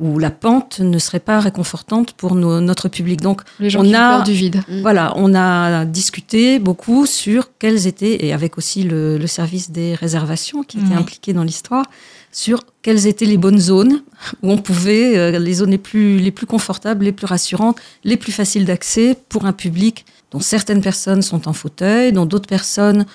où 0.00 0.18
la 0.18 0.30
pente 0.30 0.80
ne 0.80 0.98
serait 0.98 1.20
pas 1.20 1.38
réconfortante 1.38 2.14
pour 2.14 2.34
nos, 2.34 2.60
notre 2.60 2.88
public. 2.88 3.20
Donc, 3.20 3.42
les 3.60 3.70
gens 3.70 3.80
on 3.80 3.84
qui 3.84 3.94
a 3.94 4.16
peur 4.16 4.24
du 4.24 4.32
vide. 4.32 4.62
Voilà, 4.82 5.12
on 5.16 5.34
a 5.34 5.84
discuté 5.84 6.58
beaucoup 6.58 7.06
sur 7.06 7.50
quelles 7.58 7.86
étaient, 7.86 8.24
et 8.24 8.32
avec 8.32 8.58
aussi 8.58 8.82
le, 8.82 9.18
le 9.18 9.26
service 9.26 9.70
des 9.70 9.94
réservations 9.94 10.62
qui 10.62 10.78
était 10.78 10.94
mmh. 10.94 10.98
impliqué 10.98 11.32
dans 11.32 11.44
l'histoire, 11.44 11.86
sur 12.32 12.64
quelles 12.82 13.06
étaient 13.06 13.24
les 13.24 13.36
bonnes 13.36 13.60
zones 13.60 14.02
où 14.42 14.50
on 14.50 14.58
pouvait, 14.58 15.16
euh, 15.16 15.38
les 15.38 15.54
zones 15.54 15.70
les 15.70 15.78
plus, 15.78 16.18
les 16.18 16.32
plus 16.32 16.46
confortables, 16.46 17.04
les 17.04 17.12
plus 17.12 17.26
rassurantes, 17.26 17.78
les 18.02 18.16
plus 18.16 18.32
faciles 18.32 18.64
d'accès 18.64 19.16
pour 19.28 19.46
un 19.46 19.52
public 19.52 20.04
dont 20.32 20.40
certaines 20.40 20.80
personnes 20.80 21.22
sont 21.22 21.46
en 21.46 21.52
fauteuil, 21.52 22.12
dont 22.12 22.26
d'autres 22.26 22.48
personnes 22.48 23.06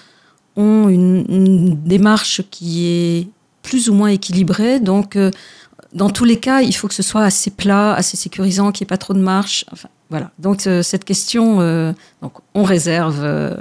ont 0.55 0.89
une, 0.89 1.75
démarche 1.83 2.41
qui 2.49 2.88
est 2.88 3.27
plus 3.62 3.89
ou 3.89 3.93
moins 3.93 4.09
équilibrée. 4.09 4.79
Donc, 4.79 5.15
euh, 5.15 5.31
dans 5.93 6.09
tous 6.09 6.25
les 6.25 6.39
cas, 6.39 6.62
il 6.62 6.73
faut 6.73 6.88
que 6.88 6.93
ce 6.93 7.03
soit 7.03 7.23
assez 7.23 7.51
plat, 7.51 7.93
assez 7.93 8.17
sécurisant, 8.17 8.71
qu'il 8.71 8.85
n'y 8.85 8.88
ait 8.88 8.93
pas 8.93 8.97
trop 8.97 9.13
de 9.13 9.19
marche. 9.19 9.65
Enfin, 9.71 9.89
voilà. 10.09 10.31
Donc, 10.39 10.65
euh, 10.67 10.83
cette 10.83 11.05
question, 11.05 11.62
euh, 11.62 11.93
donc, 12.21 12.33
on 12.53 12.63
réserve 12.63 13.55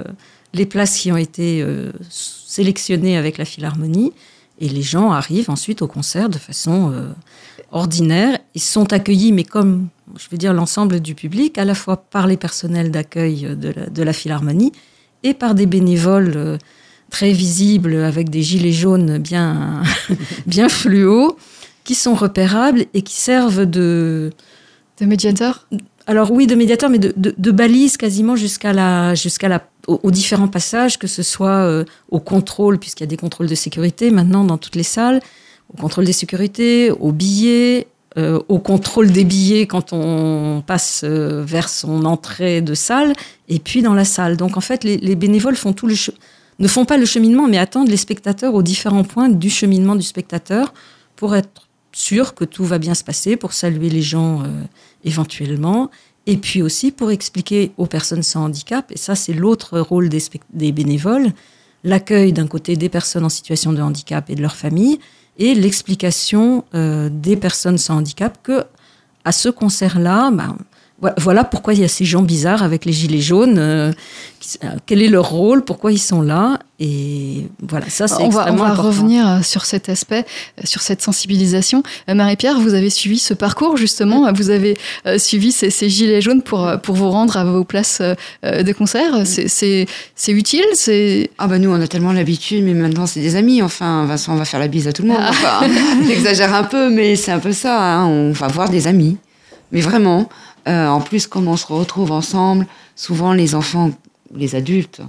les 0.53 0.65
places 0.65 0.97
qui 0.97 1.11
ont 1.11 1.17
été 1.17 1.65
sélectionnées 2.09 3.17
avec 3.17 3.37
la 3.37 3.45
Philharmonie 3.45 4.13
et 4.59 4.67
les 4.67 4.81
gens 4.81 5.11
arrivent 5.11 5.49
ensuite 5.49 5.81
au 5.81 5.87
concert 5.87 6.27
de 6.27 6.39
façon 6.39 6.91
ordinaire. 7.71 8.39
Ils 8.55 8.61
sont 8.61 8.91
accueillis, 8.91 9.31
mais 9.31 9.43
comme, 9.43 9.89
je 10.17 10.25
veux 10.31 10.37
dire, 10.37 10.53
l'ensemble 10.53 11.01
du 11.01 11.13
public, 11.13 11.59
à 11.59 11.65
la 11.65 11.75
fois 11.75 11.97
par 11.97 12.25
les 12.25 12.35
personnels 12.35 12.89
d'accueil 12.89 13.55
de 13.55 14.03
la, 14.03 14.13
Philharmonie 14.13 14.71
et 15.23 15.33
par 15.33 15.55
des 15.55 15.65
bénévoles 15.65 16.33
euh, 16.35 16.57
très 17.09 17.31
visibles 17.31 17.95
avec 17.95 18.29
des 18.29 18.41
gilets 18.41 18.71
jaunes 18.71 19.17
bien, 19.17 19.83
bien 20.47 20.69
fluo, 20.69 21.37
qui 21.83 21.95
sont 21.95 22.15
repérables 22.15 22.85
et 22.93 23.01
qui 23.01 23.15
servent 23.15 23.65
de... 23.65 24.31
De 24.99 25.05
médiateur? 25.05 25.65
alors 26.09 26.31
oui, 26.31 26.47
de 26.47 26.55
médiateur, 26.55 26.89
mais 26.89 26.97
de, 26.97 27.13
de, 27.15 27.35
de 27.37 27.51
balise 27.51 27.95
quasiment 27.95 28.35
jusqu'à 28.35 28.73
la, 28.73 29.13
jusqu'à 29.13 29.47
la, 29.47 29.67
aux, 29.87 29.99
aux 30.01 30.09
différents 30.09 30.47
passages, 30.47 30.97
que 30.97 31.05
ce 31.05 31.21
soit 31.21 31.63
euh, 31.63 31.85
au 32.09 32.19
contrôle, 32.19 32.79
puisqu'il 32.79 33.03
y 33.03 33.05
a 33.05 33.07
des 33.07 33.15
contrôles 33.15 33.45
de 33.45 33.53
sécurité 33.53 34.09
maintenant 34.09 34.43
dans 34.43 34.57
toutes 34.57 34.75
les 34.75 34.81
salles, 34.81 35.21
au 35.71 35.79
contrôle 35.79 36.05
des 36.05 36.11
sécurités, 36.13 36.89
aux 36.89 37.11
billets, 37.11 37.85
euh, 38.17 38.39
au 38.47 38.57
contrôle 38.57 39.11
des 39.11 39.23
billets 39.23 39.67
quand 39.67 39.93
on 39.93 40.63
passe 40.65 41.01
euh, 41.03 41.43
vers 41.45 41.69
son 41.69 42.05
entrée 42.05 42.61
de 42.61 42.73
salle, 42.73 43.13
et 43.47 43.59
puis 43.59 43.81
dans 43.81 43.93
la 43.93 44.05
salle. 44.05 44.35
Donc 44.35 44.57
en 44.57 44.61
fait, 44.61 44.83
les, 44.83 44.97
les 44.97 45.15
bénévoles 45.15 45.55
font 45.55 45.73
tout 45.73 45.87
le 45.87 45.95
ne 46.59 46.67
font 46.67 46.85
pas 46.85 46.97
le 46.97 47.05
cheminement, 47.05 47.47
mais 47.47 47.57
attendent 47.57 47.87
les 47.87 47.97
spectateurs 47.97 48.53
aux 48.53 48.63
différents 48.63 49.03
points 49.03 49.29
du 49.29 49.49
cheminement 49.49 49.95
du 49.95 50.03
spectateur 50.03 50.73
pour 51.15 51.35
être 51.35 51.69
sûr 51.91 52.35
que 52.35 52.45
tout 52.45 52.65
va 52.65 52.79
bien 52.79 52.93
se 52.93 53.03
passer, 53.03 53.35
pour 53.35 53.53
saluer 53.53 53.89
les 53.89 54.01
gens 54.01 54.41
euh, 54.41 54.47
éventuellement, 55.03 55.89
et 56.27 56.37
puis 56.37 56.61
aussi 56.61 56.91
pour 56.91 57.11
expliquer 57.11 57.71
aux 57.77 57.85
personnes 57.85 58.23
sans 58.23 58.45
handicap, 58.45 58.91
et 58.91 58.97
ça 58.97 59.15
c'est 59.15 59.33
l'autre 59.33 59.79
rôle 59.79 60.09
des, 60.09 60.23
des 60.53 60.71
bénévoles, 60.71 61.31
l'accueil 61.83 62.33
d'un 62.33 62.47
côté 62.47 62.75
des 62.75 62.89
personnes 62.89 63.25
en 63.25 63.29
situation 63.29 63.71
de 63.73 63.81
handicap 63.81 64.29
et 64.29 64.35
de 64.35 64.41
leur 64.41 64.55
famille, 64.55 64.99
et 65.39 65.55
l'explication 65.55 66.63
euh, 66.75 67.09
des 67.11 67.35
personnes 67.35 67.77
sans 67.77 67.95
handicap 67.97 68.37
que 68.43 68.63
à 69.25 69.31
ce 69.31 69.49
concert-là, 69.49 70.29
ben, 70.31 70.55
vo- 71.01 71.09
voilà 71.17 71.43
pourquoi 71.43 71.73
il 71.73 71.79
y 71.79 71.83
a 71.83 71.87
ces 71.87 72.05
gens 72.05 72.21
bizarres 72.21 72.61
avec 72.63 72.85
les 72.85 72.93
gilets 72.93 73.21
jaunes, 73.21 73.57
euh, 73.57 73.91
euh, 74.63 74.67
quel 74.85 75.01
est 75.01 75.07
leur 75.07 75.29
rôle, 75.29 75.63
pourquoi 75.63 75.91
ils 75.91 75.99
sont 75.99 76.21
là, 76.21 76.59
et 76.79 77.47
voilà, 77.61 77.89
ça 77.89 78.07
c'est 78.07 78.15
On 78.15 78.17
va, 78.17 78.23
on 78.23 78.27
extrêmement 78.43 78.63
va 78.63 78.69
important. 78.71 78.87
revenir 78.87 79.27
euh, 79.27 79.41
sur 79.41 79.65
cet 79.65 79.89
aspect, 79.89 80.25
euh, 80.59 80.61
sur 80.63 80.81
cette 80.81 81.01
sensibilisation. 81.01 81.83
Euh, 82.09 82.13
Marie-Pierre, 82.13 82.59
vous 82.59 82.73
avez 82.73 82.89
suivi 82.89 83.19
ce 83.19 83.33
parcours 83.33 83.75
justement, 83.77 84.31
vous 84.33 84.49
avez 84.49 84.77
suivi 85.17 85.51
ces, 85.51 85.69
ces 85.69 85.89
gilets 85.89 86.21
jaunes 86.21 86.41
pour, 86.41 86.69
pour 86.83 86.95
vous 86.95 87.09
rendre 87.09 87.35
à 87.37 87.43
vos 87.43 87.63
places 87.63 88.01
de 88.43 88.71
concert. 88.73 89.25
C'est- 89.25 89.87
C'est 90.15 90.31
utile 90.31 90.63
c'est... 90.73 91.29
Ah 91.37 91.47
bah 91.47 91.59
nous 91.59 91.69
on 91.71 91.81
a 91.81 91.87
tellement 91.87 92.13
l'habitude, 92.13 92.63
mais 92.63 92.73
maintenant 92.73 93.05
c'est 93.07 93.19
des 93.21 93.35
amis. 93.35 93.61
Enfin, 93.61 94.05
Vincent, 94.05 94.33
on 94.33 94.37
va 94.37 94.45
faire 94.45 94.59
la 94.59 94.67
bise 94.67 94.87
à 94.87 94.93
tout 94.93 95.01
le 95.03 95.09
monde. 95.09 95.21
Enfin, 95.27 95.67
J'exagère 96.07 96.53
un 96.53 96.63
peu, 96.63 96.89
mais 96.89 97.15
c'est 97.15 97.31
un 97.31 97.39
peu 97.39 97.51
ça. 97.51 97.77
hein. 97.81 98.05
On 98.07 98.31
va 98.31 98.47
voir 98.47 98.69
des 98.69 98.87
amis, 98.87 99.17
mais 99.71 99.81
vraiment. 99.81 100.29
euh, 100.67 100.87
en 100.87 101.01
plus, 101.01 101.27
comme 101.27 101.47
on 101.47 101.57
se 101.57 101.67
retrouve 101.67 102.11
ensemble, 102.11 102.67
souvent 102.95 103.33
les 103.33 103.55
enfants, 103.55 103.91
les 104.35 104.55
adultes 104.55 105.01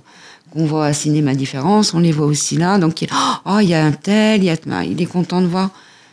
qu'on 0.52 0.66
voit 0.66 0.86
à 0.86 0.92
Cinéma 0.92 1.34
Différence, 1.34 1.94
on 1.94 2.00
les 2.00 2.12
voit 2.12 2.26
aussi 2.26 2.56
là. 2.56 2.78
Donc, 2.78 3.02
il 3.02 3.08
oh, 3.46 3.58
il 3.60 3.68
y 3.68 3.74
a 3.74 3.84
un 3.84 3.92
tel, 3.92 4.42
il, 4.42 4.46
y 4.46 4.50
a, 4.50 4.84
il 4.84 5.00
est 5.00 5.06
content 5.06 5.40
de 5.40 5.46
voir 5.46 5.70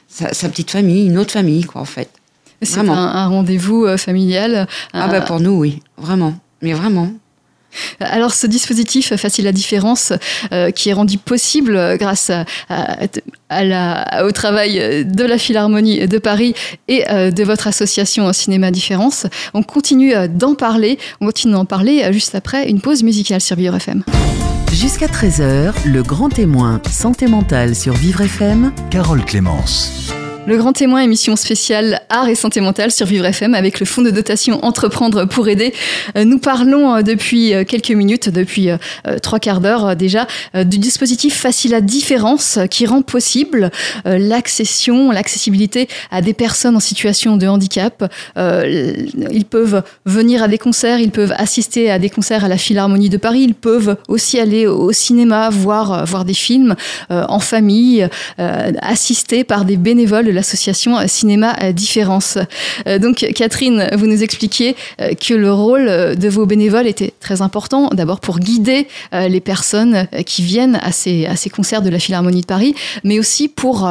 sa, 0.08 0.34
sa 0.34 0.50
petite 0.50 0.72
famille, 0.72 1.08
une 1.08 1.18
autre 1.18 1.32
famille, 1.32 1.64
quoi, 1.64 1.82
en 1.82 1.86
fait. 1.86 2.10
C'est 2.62 2.80
un, 2.80 3.28
rendez-vous 3.28 3.86
euh, 3.86 3.98
familial. 3.98 4.68
Ah 4.94 5.08
bah 5.08 5.22
pour 5.22 5.40
nous, 5.40 5.52
oui, 5.52 5.82
vraiment. 5.98 6.34
Mais 6.62 6.74
vraiment. 6.74 7.12
Alors 8.00 8.34
ce 8.34 8.48
dispositif 8.48 9.16
Facile 9.16 9.46
la 9.46 9.52
différence, 9.52 10.14
euh, 10.52 10.72
qui 10.72 10.90
est 10.90 10.94
rendu 10.94 11.18
possible 11.18 11.76
euh, 11.76 11.98
grâce 11.98 12.30
à, 12.30 12.46
à- 12.70 12.98
à 13.50 13.64
la- 13.64 14.26
au 14.26 14.32
travail 14.32 15.06
de 15.06 15.24
la 15.24 15.38
Philharmonie 15.38 16.08
de 16.08 16.18
Paris 16.18 16.54
et 16.88 17.04
euh, 17.10 17.32
de 17.32 17.44
votre 17.44 17.68
association 17.68 18.32
Cinéma 18.34 18.72
Différence, 18.72 19.26
on 19.54 19.64
continue 19.64 20.14
d'en 20.30 20.56
parler. 20.56 20.98
On 21.22 21.26
continue 21.28 21.54
d'en 21.54 21.66
parler 21.66 22.04
juste 22.12 22.36
après 22.36 22.70
une 22.70 22.82
pause 22.82 23.04
musicale 23.04 23.42
sur 23.42 23.56
Vivre 23.56 23.76
FM. 23.76 24.04
Jusqu'à 24.74 25.08
13h, 25.08 25.74
le 25.86 26.04
grand 26.04 26.30
témoin 26.30 26.82
santé 26.92 27.28
mentale 27.28 27.76
sur 27.76 27.94
Vivre 27.94 28.22
FM. 28.22 28.72
Carole 28.92 29.24
Clémence. 29.26 30.12
Le 30.48 30.56
grand 30.56 30.72
témoin, 30.72 31.02
émission 31.02 31.36
spéciale 31.36 32.00
art 32.08 32.30
et 32.30 32.36
santé 32.36 32.62
mentale 32.62 32.90
sur 32.90 33.06
Vivre 33.06 33.26
FM 33.26 33.54
avec 33.54 33.82
le 33.82 33.86
fonds 33.86 34.02
de 34.02 34.12
dotation 34.12 34.64
Entreprendre 34.64 35.26
pour 35.26 35.50
aider. 35.50 35.74
Euh, 36.16 36.24
Nous 36.24 36.40
parlons 36.40 36.96
euh, 36.96 37.02
depuis 37.02 37.54
euh, 37.54 37.66
quelques 37.66 37.92
minutes, 37.92 38.30
depuis 38.30 38.70
trois 39.22 39.40
quarts 39.40 39.60
d'heure 39.60 39.98
déjà, 39.98 40.26
du 40.54 40.78
dispositif 40.78 41.36
Facile 41.38 41.74
à 41.74 41.82
différence 41.82 42.60
qui 42.72 42.86
rend 42.86 43.02
possible 43.02 43.72
l'accession, 44.06 45.12
l'accessibilité 45.12 45.90
à 46.12 46.22
des 46.22 46.34
personnes 46.34 46.78
en 46.78 46.80
situation 46.80 47.36
de 47.36 47.48
handicap. 47.48 48.06
Ils 48.38 49.46
peuvent 49.50 49.84
venir 50.06 50.44
à 50.44 50.48
des 50.48 50.58
concerts, 50.58 51.00
ils 51.00 51.12
peuvent 51.12 51.34
assister 51.38 51.92
à 51.92 52.00
des 52.00 52.10
concerts 52.10 52.46
à 52.46 52.48
la 52.48 52.58
Philharmonie 52.58 53.10
de 53.10 53.18
Paris, 53.18 53.42
ils 53.42 53.56
peuvent 53.56 53.98
aussi 54.08 54.40
aller 54.40 54.68
au 54.68 54.92
cinéma, 54.92 55.50
voir, 55.50 56.06
voir 56.06 56.26
des 56.26 56.34
films 56.34 56.76
en 57.10 57.40
famille, 57.40 58.08
assistés 58.38 59.44
par 59.44 59.66
des 59.66 59.78
bénévoles 59.78 60.37
l'association 60.38 60.96
Cinéma 61.08 61.56
Différence. 61.74 62.38
Euh, 62.88 63.00
donc 63.00 63.26
Catherine, 63.36 63.90
vous 63.98 64.06
nous 64.06 64.24
expliquiez 64.24 64.76
euh, 65.02 65.14
que 65.16 65.34
le 65.34 65.52
rôle 65.52 65.88
euh, 65.88 66.16
de 66.16 66.30
vos 66.30 66.46
bénévoles 66.46 66.88
était 66.88 67.14
très 67.20 67.42
important, 67.42 67.90
d'abord 67.92 68.20
pour 68.20 68.40
guider 68.40 68.88
les 69.14 69.40
personnes 69.40 70.08
qui 70.26 70.44
viennent 70.44 70.80
à 70.82 70.92
ces, 70.92 71.28
concerts 71.52 71.82
de 71.82 71.90
la 71.90 72.00
Philharmonie 72.00 72.42
de 72.42 72.46
Paris, 72.46 72.76
mais 73.04 73.20
aussi 73.20 73.48
pour, 73.48 73.90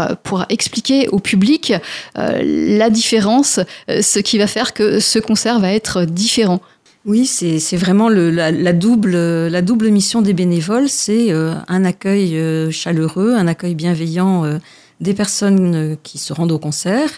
expliquer 0.49 1.09
au 1.09 1.19
public 1.19 1.73
la 2.15 2.91
différence, 2.91 3.61
ce 3.89 4.19
qui 4.19 4.39
va 4.39 4.47
faire 4.47 4.73
que 4.73 5.01
ce 5.01 5.19
concert 5.19 5.59
va 5.59 5.73
être 5.73 6.05
différent. 6.05 6.61
Oui, 7.05 7.27
c'est 7.27 7.77
vraiment 7.77 8.09
la, 8.09 8.73
double, 8.73 9.89
mission 9.91 10.23
des 10.23 10.33
bénévoles, 10.33 10.89
c'est 10.89 11.33
un 11.33 11.85
accueil 11.85 12.39
chaleureux, 12.73 13.35
un 13.35 13.47
accueil 13.47 13.75
bienveillant 13.75 14.59
des 15.01 15.15
personnes 15.15 15.75
euh, 15.75 15.97
qui 16.03 16.19
se 16.19 16.33
rendent 16.33 16.53
au 16.53 16.59
concert, 16.59 17.11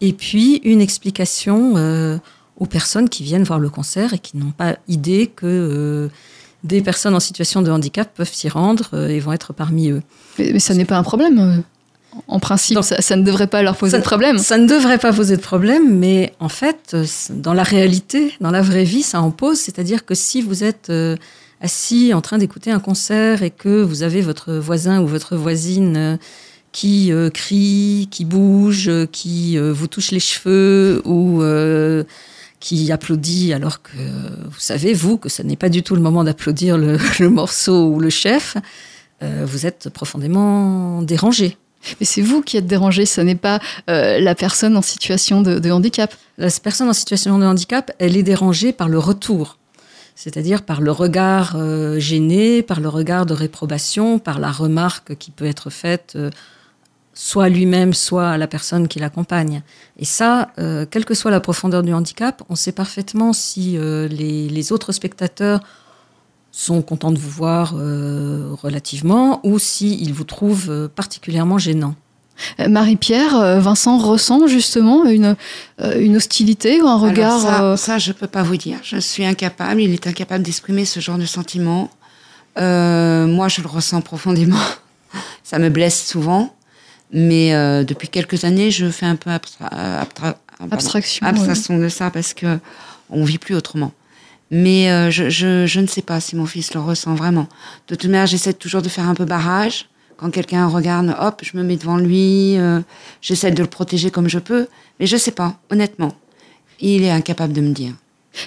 et 0.00 0.12
puis 0.12 0.56
une 0.64 0.80
explication 0.80 1.74
euh, 1.76 2.18
aux 2.58 2.66
personnes 2.66 3.08
qui 3.08 3.22
viennent 3.22 3.44
voir 3.44 3.58
le 3.58 3.70
concert 3.70 4.14
et 4.14 4.18
qui 4.18 4.36
n'ont 4.36 4.50
pas 4.52 4.76
idée 4.88 5.26
que 5.28 5.46
euh, 5.46 6.08
des 6.64 6.80
personnes 6.82 7.14
en 7.14 7.20
situation 7.20 7.62
de 7.62 7.70
handicap 7.70 8.12
peuvent 8.14 8.32
s'y 8.32 8.48
rendre 8.48 8.90
euh, 8.94 9.08
et 9.08 9.20
vont 9.20 9.32
être 9.32 9.52
parmi 9.52 9.90
eux. 9.90 10.02
Mais, 10.38 10.50
mais 10.54 10.58
ça 10.58 10.74
n'est 10.74 10.84
pas 10.84 10.96
un 10.98 11.02
problème. 11.02 11.62
En 12.26 12.40
principe, 12.40 12.74
Donc, 12.74 12.84
ça, 12.84 13.00
ça 13.00 13.14
ne 13.14 13.22
devrait 13.22 13.46
pas 13.46 13.62
leur 13.62 13.76
poser 13.76 13.92
ça- 13.92 13.98
de 13.98 14.02
problème. 14.02 14.38
Ça 14.38 14.58
ne 14.58 14.66
devrait 14.66 14.98
pas 14.98 15.12
poser 15.12 15.36
de 15.36 15.40
problème, 15.42 15.96
mais 15.98 16.32
en 16.40 16.48
fait, 16.48 16.96
dans 17.30 17.54
la 17.54 17.62
réalité, 17.62 18.32
dans 18.40 18.50
la 18.50 18.62
vraie 18.62 18.84
vie, 18.84 19.02
ça 19.02 19.20
en 19.22 19.30
pose. 19.30 19.58
C'est-à-dire 19.58 20.04
que 20.04 20.14
si 20.14 20.42
vous 20.42 20.64
êtes 20.64 20.90
assis 21.60 22.12
en 22.14 22.20
train 22.20 22.38
d'écouter 22.38 22.70
un 22.72 22.80
concert 22.80 23.42
et 23.42 23.50
que 23.50 23.82
vous 23.82 24.02
avez 24.02 24.22
votre 24.22 24.54
voisin 24.54 25.00
ou 25.02 25.06
votre 25.06 25.36
voisine 25.36 26.18
qui 26.72 27.12
euh, 27.12 27.30
crie, 27.30 28.08
qui 28.10 28.24
bouge, 28.24 28.88
euh, 28.88 29.06
qui 29.10 29.58
euh, 29.58 29.72
vous 29.72 29.86
touche 29.86 30.10
les 30.10 30.20
cheveux 30.20 31.02
ou 31.04 31.42
euh, 31.42 32.04
qui 32.60 32.92
applaudit 32.92 33.52
alors 33.52 33.82
que 33.82 33.96
vous 34.44 34.60
savez, 34.60 34.92
vous, 34.92 35.16
que 35.16 35.28
ce 35.28 35.42
n'est 35.42 35.56
pas 35.56 35.68
du 35.68 35.82
tout 35.82 35.94
le 35.94 36.02
moment 36.02 36.24
d'applaudir 36.24 36.76
le, 36.76 36.98
le 37.18 37.30
morceau 37.30 37.88
ou 37.88 38.00
le 38.00 38.10
chef, 38.10 38.56
vous 39.22 39.66
êtes 39.66 39.90
profondément 39.90 41.02
dérangé. 41.02 41.58
Mais 42.00 42.06
c'est 42.06 42.22
vous 42.22 42.40
qui 42.40 42.56
êtes 42.56 42.66
dérangé, 42.66 43.04
ce 43.04 43.20
n'est 43.20 43.34
pas 43.34 43.60
la 43.86 44.34
personne 44.34 44.78
en 44.78 44.82
situation 44.82 45.42
de, 45.42 45.58
de 45.58 45.70
handicap. 45.70 46.14
La 46.38 46.48
personne 46.50 46.88
en 46.88 46.94
situation 46.94 47.38
de 47.38 47.44
handicap, 47.44 47.92
elle 47.98 48.16
est 48.16 48.22
dérangée 48.22 48.72
par 48.72 48.88
le 48.88 48.98
retour, 48.98 49.58
c'est-à-dire 50.22 50.60
par 50.60 50.82
le 50.82 50.92
regard 50.92 51.54
euh, 51.56 51.98
gêné, 51.98 52.60
par 52.62 52.80
le 52.80 52.90
regard 52.90 53.24
de 53.24 53.32
réprobation, 53.32 54.18
par 54.18 54.38
la 54.38 54.52
remarque 54.52 55.16
qui 55.16 55.30
peut 55.30 55.46
être 55.46 55.70
faite 55.70 56.12
euh, 56.14 56.28
soit 57.14 57.44
à 57.44 57.48
lui-même, 57.48 57.92
soit 57.92 58.28
à 58.30 58.38
la 58.38 58.46
personne 58.46 58.88
qui 58.88 58.98
l'accompagne. 58.98 59.62
Et 59.98 60.04
ça, 60.04 60.50
euh, 60.58 60.86
quelle 60.88 61.04
que 61.04 61.14
soit 61.14 61.30
la 61.30 61.40
profondeur 61.40 61.82
du 61.82 61.92
handicap, 61.92 62.42
on 62.48 62.54
sait 62.54 62.72
parfaitement 62.72 63.32
si 63.32 63.76
euh, 63.76 64.08
les, 64.08 64.48
les 64.48 64.72
autres 64.72 64.92
spectateurs 64.92 65.60
sont 66.52 66.82
contents 66.82 67.12
de 67.12 67.18
vous 67.18 67.30
voir 67.30 67.74
euh, 67.76 68.50
relativement 68.62 69.40
ou 69.44 69.58
s'ils 69.58 70.12
vous 70.12 70.24
trouvent 70.24 70.88
particulièrement 70.94 71.58
gênant. 71.58 71.94
Marie-Pierre, 72.58 73.60
Vincent 73.60 73.98
ressent 73.98 74.46
justement 74.46 75.04
une, 75.04 75.36
une 75.78 76.16
hostilité 76.16 76.80
ou 76.80 76.88
un 76.88 76.96
regard. 76.98 77.32
Alors 77.32 77.40
ça, 77.40 77.64
euh, 77.64 77.76
ça, 77.76 77.98
je 77.98 78.12
peux 78.12 78.26
pas 78.26 78.42
vous 78.42 78.56
dire. 78.56 78.78
Je 78.82 78.96
suis 78.96 79.24
incapable. 79.24 79.80
Il 79.80 79.92
est 79.92 80.06
incapable 80.06 80.42
d'exprimer 80.42 80.84
ce 80.84 81.00
genre 81.00 81.18
de 81.18 81.26
sentiment. 81.26 81.90
Euh, 82.58 83.26
moi, 83.26 83.48
je 83.48 83.60
le 83.60 83.68
ressens 83.68 84.00
profondément. 84.00 84.56
Ça 85.44 85.58
me 85.58 85.68
blesse 85.68 86.06
souvent. 86.06 86.54
Mais 87.12 87.54
euh, 87.54 87.82
depuis 87.84 88.08
quelques 88.08 88.44
années, 88.44 88.70
je 88.70 88.88
fais 88.90 89.06
un 89.06 89.16
peu 89.16 89.30
abstra- 89.30 89.72
euh, 89.72 90.02
pardon, 90.14 90.36
Abstraction, 91.26 91.78
de 91.78 91.88
ça 91.88 92.10
parce 92.10 92.34
que 92.34 92.58
on 93.08 93.24
vit 93.24 93.38
plus 93.38 93.54
autrement. 93.54 93.92
Mais 94.52 94.90
euh, 94.90 95.10
je, 95.10 95.28
je, 95.30 95.66
je 95.66 95.80
ne 95.80 95.86
sais 95.86 96.02
pas 96.02 96.20
si 96.20 96.36
mon 96.36 96.46
fils 96.46 96.74
le 96.74 96.80
ressent 96.80 97.14
vraiment. 97.14 97.48
De 97.88 97.94
toute 97.94 98.04
manière, 98.10 98.26
j'essaie 98.26 98.52
toujours 98.52 98.82
de 98.82 98.88
faire 98.88 99.08
un 99.08 99.14
peu 99.14 99.24
barrage. 99.24 99.86
Quand 100.16 100.30
quelqu'un 100.30 100.66
regarde, 100.66 101.14
hop, 101.18 101.40
je 101.42 101.56
me 101.56 101.62
mets 101.62 101.76
devant 101.76 101.96
lui. 101.96 102.58
euh, 102.58 102.80
j'essaie 103.22 103.50
de 103.52 103.62
le 103.62 103.68
protéger 103.68 104.10
comme 104.10 104.28
je 104.28 104.38
peux. 104.38 104.66
Mais 104.98 105.06
je 105.06 105.16
sais 105.16 105.30
pas, 105.30 105.58
honnêtement. 105.70 106.12
Il 106.80 107.02
est 107.04 107.10
incapable 107.10 107.52
de 107.52 107.60
me 107.60 107.72
dire. 107.72 107.92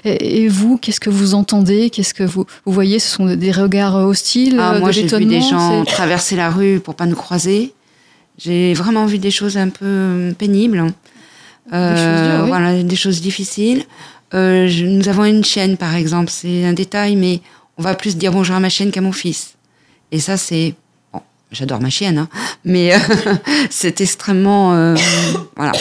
et, 0.06 0.44
et 0.44 0.48
vous, 0.50 0.78
qu'est-ce 0.78 1.00
que 1.00 1.10
vous 1.10 1.34
entendez? 1.34 1.90
Qu'est-ce 1.90 2.14
que 2.14 2.24
vous, 2.24 2.46
vous 2.66 2.72
voyez? 2.72 3.00
Ce 3.00 3.10
sont 3.16 3.26
des 3.36 3.52
regards 3.52 3.96
hostiles 3.96 4.58
Ah, 4.60 4.80
moi, 4.80 4.92
j'ai 4.92 5.02
vu 5.20 5.26
des 5.26 5.42
gens 5.42 5.84
traverser 5.86 6.36
la 6.36 6.50
rue 6.52 6.80
pour 6.80 6.96
pas 6.96 7.06
nous 7.06 7.16
croiser. 7.16 7.74
J'ai 8.38 8.74
vraiment 8.74 9.06
vu 9.06 9.20
des 9.20 9.32
choses 9.32 9.58
un 9.58 9.70
peu 9.70 9.86
euh, 9.86 10.34
pénibles. 10.34 10.92
Des 11.72 11.78
choses 11.78 12.22
dures, 12.32 12.42
oui. 12.44 12.48
Voilà, 12.48 12.84
des 12.84 12.96
choses 12.96 13.22
difficiles. 13.22 13.84
Euh, 14.34 14.68
je- 14.68 14.86
nous 14.86 15.08
avons 15.08 15.26
une 15.26 15.44
chienne, 15.44 15.78
par 15.78 15.96
exemple. 15.96 16.30
C'est 16.32 16.66
un 16.66 16.74
détail, 16.74 17.16
mais 17.16 17.42
on 17.78 17.84
va 17.84 17.96
plus 17.96 18.18
dire 18.18 18.32
bonjour 18.32 18.56
à 18.56 18.60
ma 18.60 18.70
chienne 18.70 18.92
qu'à 18.92 19.02
mon 19.02 19.12
fils. 19.12 19.54
Et 20.12 20.20
ça, 20.20 20.38
c'est 20.38 20.76
bon. 21.14 21.22
J'adore 21.52 21.80
ma 21.80 21.90
chienne, 21.90 22.18
hein, 22.18 22.28
mais 22.66 22.94
euh, 22.94 22.98
c'est 23.70 24.02
extrêmement 24.02 24.74
euh, 24.74 24.96
voilà. 25.56 25.72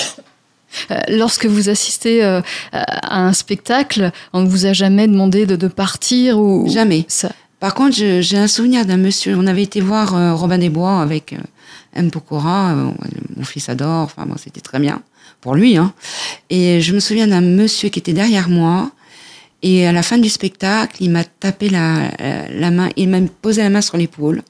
Euh, 0.90 0.96
Lorsque 1.08 1.46
vous 1.46 1.68
assistez 1.68 2.22
euh, 2.24 2.40
à 2.72 3.20
un 3.26 3.32
spectacle, 3.32 4.10
on 4.32 4.40
ne 4.42 4.48
vous 4.48 4.66
a 4.66 4.72
jamais 4.72 5.06
demandé 5.08 5.44
de, 5.46 5.56
de 5.56 5.68
partir 5.68 6.38
ou 6.38 6.66
Jamais. 6.68 7.04
ça. 7.08 7.32
Par 7.60 7.74
contre, 7.74 7.94
j'ai 7.96 8.38
un 8.38 8.48
souvenir 8.48 8.84
d'un 8.86 8.96
monsieur. 8.96 9.36
On 9.38 9.46
avait 9.46 9.62
été 9.62 9.80
voir 9.80 10.14
euh, 10.16 10.34
Robin 10.34 10.58
des 10.58 10.68
Bois 10.70 11.00
avec 11.00 11.32
euh, 11.32 11.36
M. 11.94 12.10
Pokora. 12.10 12.72
euh, 12.74 12.90
mon 13.36 13.44
fils 13.44 13.68
adore. 13.68 14.02
Enfin, 14.04 14.26
bon, 14.26 14.36
c'était 14.36 14.60
très 14.60 14.78
bien 14.78 15.02
pour 15.40 15.54
lui. 15.54 15.76
Hein. 15.76 15.92
Et 16.50 16.80
je 16.80 16.94
me 16.94 17.00
souviens 17.00 17.26
d'un 17.26 17.40
monsieur 17.40 17.88
qui 17.88 17.98
était 17.98 18.12
derrière 18.12 18.48
moi. 18.48 18.90
Et 19.62 19.86
à 19.86 19.92
la 19.92 20.02
fin 20.02 20.18
du 20.18 20.28
spectacle, 20.28 20.96
il 21.00 21.10
m'a 21.10 21.24
tapé 21.24 21.68
la, 21.68 22.10
la 22.50 22.70
main. 22.70 22.88
Il 22.96 23.08
m'a 23.08 23.18
posé 23.42 23.62
la 23.62 23.70
main 23.70 23.80
sur 23.80 23.96
l'épaule. 23.96 24.42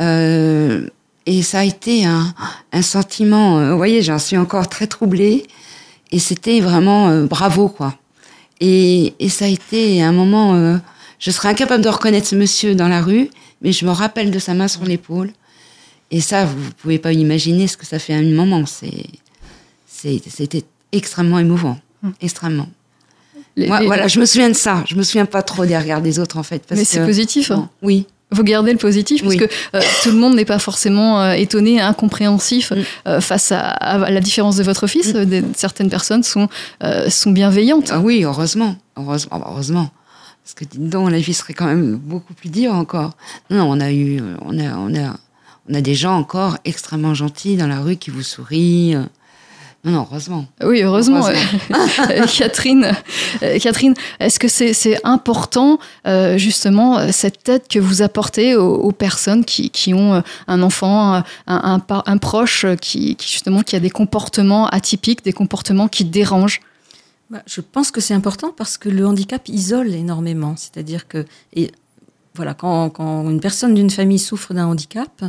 Euh, 0.00 0.88
et 1.26 1.42
ça 1.42 1.60
a 1.60 1.64
été 1.64 2.04
un, 2.04 2.34
sentiment. 2.82 3.58
euh, 3.58 3.70
vous 3.72 3.76
voyez, 3.76 4.02
j'en 4.02 4.18
suis 4.18 4.36
encore 4.36 4.68
très 4.68 4.86
troublée. 4.86 5.46
Et 6.12 6.18
c'était 6.18 6.60
vraiment 6.60 7.08
euh, 7.08 7.24
bravo, 7.26 7.68
quoi. 7.68 7.94
Et, 8.60 9.14
et 9.18 9.28
ça 9.28 9.46
a 9.46 9.48
été 9.48 10.02
un 10.02 10.12
moment. 10.12 10.54
euh, 10.54 10.76
je 11.18 11.30
serais 11.30 11.48
incapable 11.48 11.82
de 11.82 11.88
reconnaître 11.88 12.26
ce 12.26 12.36
monsieur 12.36 12.74
dans 12.74 12.88
la 12.88 13.00
rue, 13.00 13.30
mais 13.62 13.72
je 13.72 13.86
me 13.86 13.90
rappelle 13.90 14.30
de 14.30 14.38
sa 14.38 14.52
main 14.54 14.68
sur 14.68 14.84
l'épaule. 14.84 15.32
Et 16.16 16.20
ça, 16.20 16.44
vous 16.44 16.70
pouvez 16.80 16.98
pas 16.98 17.12
imaginer 17.12 17.66
ce 17.66 17.76
que 17.76 17.84
ça 17.86 17.98
fait 17.98 18.14
à 18.14 18.18
un 18.18 18.22
moment. 18.22 18.62
C'était 19.86 20.64
extrêmement 20.92 21.38
émouvant, 21.38 21.78
extrêmement. 22.20 22.68
Les- 23.56 23.66
Moi, 23.68 23.80
les- 23.80 23.86
voilà, 23.86 24.06
je 24.08 24.18
me 24.20 24.26
souviens 24.26 24.48
de 24.48 24.54
ça. 24.54 24.84
Je 24.86 24.94
me 24.96 25.02
souviens 25.02 25.26
pas 25.26 25.42
trop 25.42 25.64
des 25.66 25.76
regards 25.76 26.02
des 26.02 26.18
autres, 26.18 26.38
en 26.38 26.42
fait. 26.42 26.62
parce 26.66 26.78
Mais 26.78 26.84
c'est 26.84 27.04
positif. 27.04 27.50
hein. 27.50 27.56
Bon, 27.56 27.68
oui. 27.88 28.06
Vous 28.30 28.42
gardez 28.42 28.72
le 28.72 28.78
positif 28.78 29.22
Oui. 29.24 29.36
parce 29.38 29.48
que 29.50 29.54
euh, 29.76 29.80
tout 30.02 30.10
le 30.10 30.16
monde 30.18 30.34
n'est 30.34 30.44
pas 30.44 30.58
forcément 30.58 31.20
euh, 31.20 31.32
étonné, 31.34 31.80
incompréhensif 31.80 32.72
Mm. 32.72 32.76
euh, 33.06 33.20
face 33.20 33.52
à, 33.52 33.60
à 33.60 34.10
la 34.10 34.20
différence 34.20 34.56
de 34.56 34.64
votre 34.64 34.86
fils. 34.88 35.12
Des- 35.12 35.44
certaines 35.56 35.88
personnes 35.90 36.22
sont, 36.24 36.48
sont 37.08 37.30
bienveillantes. 37.30 37.90
Ah 37.92 38.00
oui, 38.00 38.24
heureusement. 38.24 38.76
Heureusement. 38.96 39.30
ah 39.34 39.38
bah, 39.38 39.46
heureusement. 39.50 39.90
Parce 40.42 40.54
que, 40.54 40.64
dites 40.64 40.88
donc, 40.90 41.10
la 41.10 41.18
vie 41.18 41.32
serait 41.34 41.54
quand 41.54 41.66
même 41.66 41.94
beaucoup 41.96 42.34
plus 42.34 42.50
dure 42.50 42.74
encore. 42.74 43.12
Non, 43.50 43.64
on 43.70 43.80
a 43.80 43.92
eu, 43.92 44.20
on 44.44 44.58
a, 44.58 44.76
on 44.78 44.94
a, 44.94 45.16
on 45.68 45.74
a 45.74 45.80
des 45.80 45.94
gens 45.94 46.16
encore 46.16 46.58
extrêmement 46.64 47.14
gentils 47.14 47.56
dans 47.56 47.66
la 47.66 47.80
rue 47.80 47.96
qui 47.96 48.10
vous 48.10 48.22
sourient. 48.22 48.96
Non, 49.84 49.92
non, 49.92 50.06
heureusement. 50.10 50.46
Oui, 50.62 50.80
heureusement. 50.82 51.18
Heureusement. 51.28 52.26
Catherine, 52.38 52.92
euh, 53.42 53.58
Catherine, 53.58 53.92
est-ce 54.18 54.38
que 54.38 54.48
c'est 54.48 54.98
important 55.04 55.78
euh, 56.06 56.38
justement 56.38 56.98
euh, 56.98 57.08
cette 57.12 57.46
aide 57.50 57.68
que 57.68 57.78
vous 57.78 58.00
apportez 58.00 58.56
aux, 58.56 58.76
aux 58.76 58.92
personnes 58.92 59.44
qui, 59.44 59.68
qui 59.68 59.92
ont 59.92 60.22
un 60.46 60.62
enfant, 60.62 61.16
un, 61.16 61.24
un 61.46 61.78
par- 61.80 62.02
un 62.06 62.16
proche 62.16 62.64
qui, 62.80 63.14
qui, 63.16 63.30
justement 63.30 63.60
qui 63.60 63.76
a 63.76 63.80
des 63.80 63.90
comportements 63.90 64.68
atypiques, 64.68 65.22
des 65.22 65.34
comportements 65.34 65.88
qui 65.88 66.06
dérangent? 66.06 66.60
Bah, 67.28 67.42
je 67.46 67.60
pense 67.60 67.90
que 67.90 68.00
c'est 68.00 68.14
important 68.14 68.54
parce 68.56 68.78
que 68.78 68.88
le 68.88 69.06
handicap 69.06 69.46
isole 69.48 69.92
énormément. 69.94 70.54
C'est-à-dire 70.56 71.08
que, 71.08 71.26
et 71.54 71.70
voilà, 72.34 72.54
quand, 72.54 72.90
quand 72.90 73.28
une 73.28 73.40
personne 73.40 73.74
d'une 73.74 73.90
famille 73.90 74.18
souffre 74.18 74.54
d'un 74.54 74.66
handicap, 74.66 75.24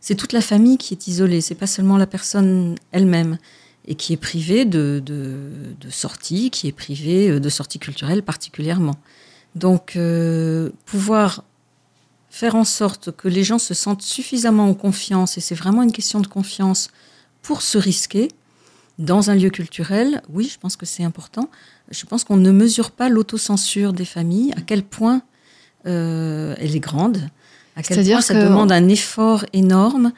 c'est 0.00 0.14
toute 0.14 0.32
la 0.32 0.40
famille 0.40 0.78
qui 0.78 0.94
est 0.94 1.06
isolée. 1.06 1.40
C'est 1.40 1.54
pas 1.54 1.66
seulement 1.66 1.96
la 1.96 2.06
personne 2.06 2.76
elle-même 2.92 3.38
et 3.86 3.94
qui 3.94 4.12
est 4.12 4.18
privée 4.18 4.64
de, 4.64 5.02
de, 5.04 5.36
de 5.80 5.90
sorties, 5.90 6.50
qui 6.50 6.68
est 6.68 6.72
privée 6.72 7.30
euh, 7.30 7.40
de 7.40 7.48
sorties 7.48 7.78
culturelles 7.78 8.22
particulièrement. 8.22 8.96
Donc, 9.54 9.96
euh, 9.96 10.70
pouvoir 10.84 11.44
faire 12.30 12.54
en 12.54 12.64
sorte 12.64 13.10
que 13.16 13.28
les 13.28 13.44
gens 13.44 13.58
se 13.58 13.74
sentent 13.74 14.02
suffisamment 14.02 14.68
en 14.68 14.74
confiance, 14.74 15.38
et 15.38 15.40
c'est 15.40 15.54
vraiment 15.54 15.82
une 15.82 15.92
question 15.92 16.20
de 16.20 16.26
confiance, 16.26 16.88
pour 17.40 17.62
se 17.62 17.78
risquer 17.78 18.28
dans 18.98 19.30
un 19.30 19.34
lieu 19.34 19.48
culturel, 19.48 20.22
oui, 20.28 20.50
je 20.52 20.58
pense 20.58 20.76
que 20.76 20.84
c'est 20.84 21.04
important. 21.04 21.48
Je 21.90 22.04
pense 22.04 22.24
qu'on 22.24 22.36
ne 22.36 22.50
mesure 22.50 22.90
pas 22.90 23.08
l'autocensure 23.08 23.92
des 23.92 24.04
familles, 24.04 24.52
à 24.56 24.60
quel 24.60 24.82
point 24.82 25.22
euh, 25.88 26.54
elle 26.58 26.76
est 26.76 26.80
grande, 26.80 27.18
à 27.76 27.82
quel 27.82 27.94
C'est-à-dire 27.96 28.16
point 28.18 28.22
ça 28.22 28.34
que- 28.34 28.44
demande 28.44 28.70
un 28.72 28.88
effort 28.88 29.44
énorme 29.52 30.12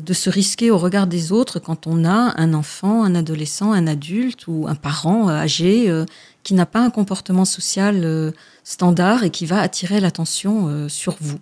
de 0.00 0.12
se 0.12 0.28
risquer 0.28 0.70
au 0.70 0.76
regard 0.76 1.06
des 1.06 1.32
autres 1.32 1.58
quand 1.58 1.86
on 1.86 2.04
a 2.04 2.34
un 2.36 2.52
enfant, 2.52 3.02
un 3.02 3.14
adolescent, 3.14 3.72
un 3.72 3.86
adulte 3.86 4.46
ou 4.46 4.66
un 4.68 4.74
parent 4.74 5.28
euh, 5.30 5.32
âgé 5.32 5.88
euh, 5.88 6.04
qui 6.42 6.52
n'a 6.52 6.66
pas 6.66 6.80
un 6.80 6.90
comportement 6.90 7.46
social 7.46 8.02
euh, 8.04 8.30
standard 8.62 9.24
et 9.24 9.30
qui 9.30 9.46
va 9.46 9.58
attirer 9.60 10.00
l'attention 10.00 10.86
sur 10.88 11.16
vous. 11.20 11.38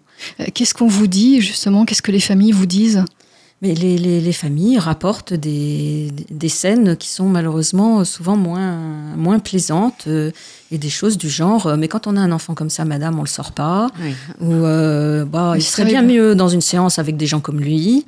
Qu'est-ce 0.55 0.73
qu'on 0.75 0.87
vous 0.87 1.09
dit 1.09 1.40
justement? 1.40 1.85
Qu'est-ce 1.85 2.03
que 2.03 2.12
les 2.12 2.20
familles 2.20 2.53
vous 2.53 2.66
disent? 2.66 3.05
Mais 3.64 3.74
les, 3.74 3.96
les- 3.96 4.20
les 4.20 4.33
familles 4.35 4.79
rapportent 4.79 5.33
des, 5.33 6.11
des 6.31 6.48
scènes 6.50 6.96
qui 6.98 7.09
sont 7.09 7.24
malheureusement 7.31 8.05
souvent 8.05 8.37
moins, 8.37 8.77
moins 9.16 9.38
plaisantes 9.38 10.05
euh, 10.07 10.31
et 10.70 10.77
des 10.77 10.90
choses 10.90 11.16
du 11.16 11.31
genre 11.31 11.66
euh, 11.66 11.77
Mais 11.79 11.88
quand 11.88 12.07
on 12.07 12.14
a 12.16 12.20
un 12.20 12.31
enfant 12.31 12.53
comme 12.55 12.68
ça, 12.68 12.85
madame, 12.85 13.18
on 13.18 13.22
le 13.22 13.27
sort 13.29 13.53
pas. 13.53 13.87
Oui. 14.03 14.14
Ou 14.40 14.53
euh, 14.53 15.24
bah, 15.24 15.55
il 15.57 15.62
serait 15.62 15.87
bien 15.87 16.03
mieux 16.03 16.35
dans 16.35 16.48
une 16.48 16.61
séance 16.61 16.98
avec 16.98 17.16
des 17.16 17.27
gens 17.27 17.40
comme 17.40 17.59
lui. 17.61 18.05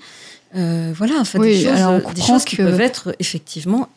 Voilà, 0.55 1.15
en 1.21 1.25
fait, 1.25 1.39
Oui, 1.39 1.49
des 1.59 1.65
choses, 1.65 1.73
alors 1.81 1.93
on 1.95 2.01
comprend 2.01 2.13
des 2.15 2.23
choses 2.23 2.45
qui 2.45 2.57
peuvent 2.57 2.81
être 2.81 3.15
effectivement 3.19 3.89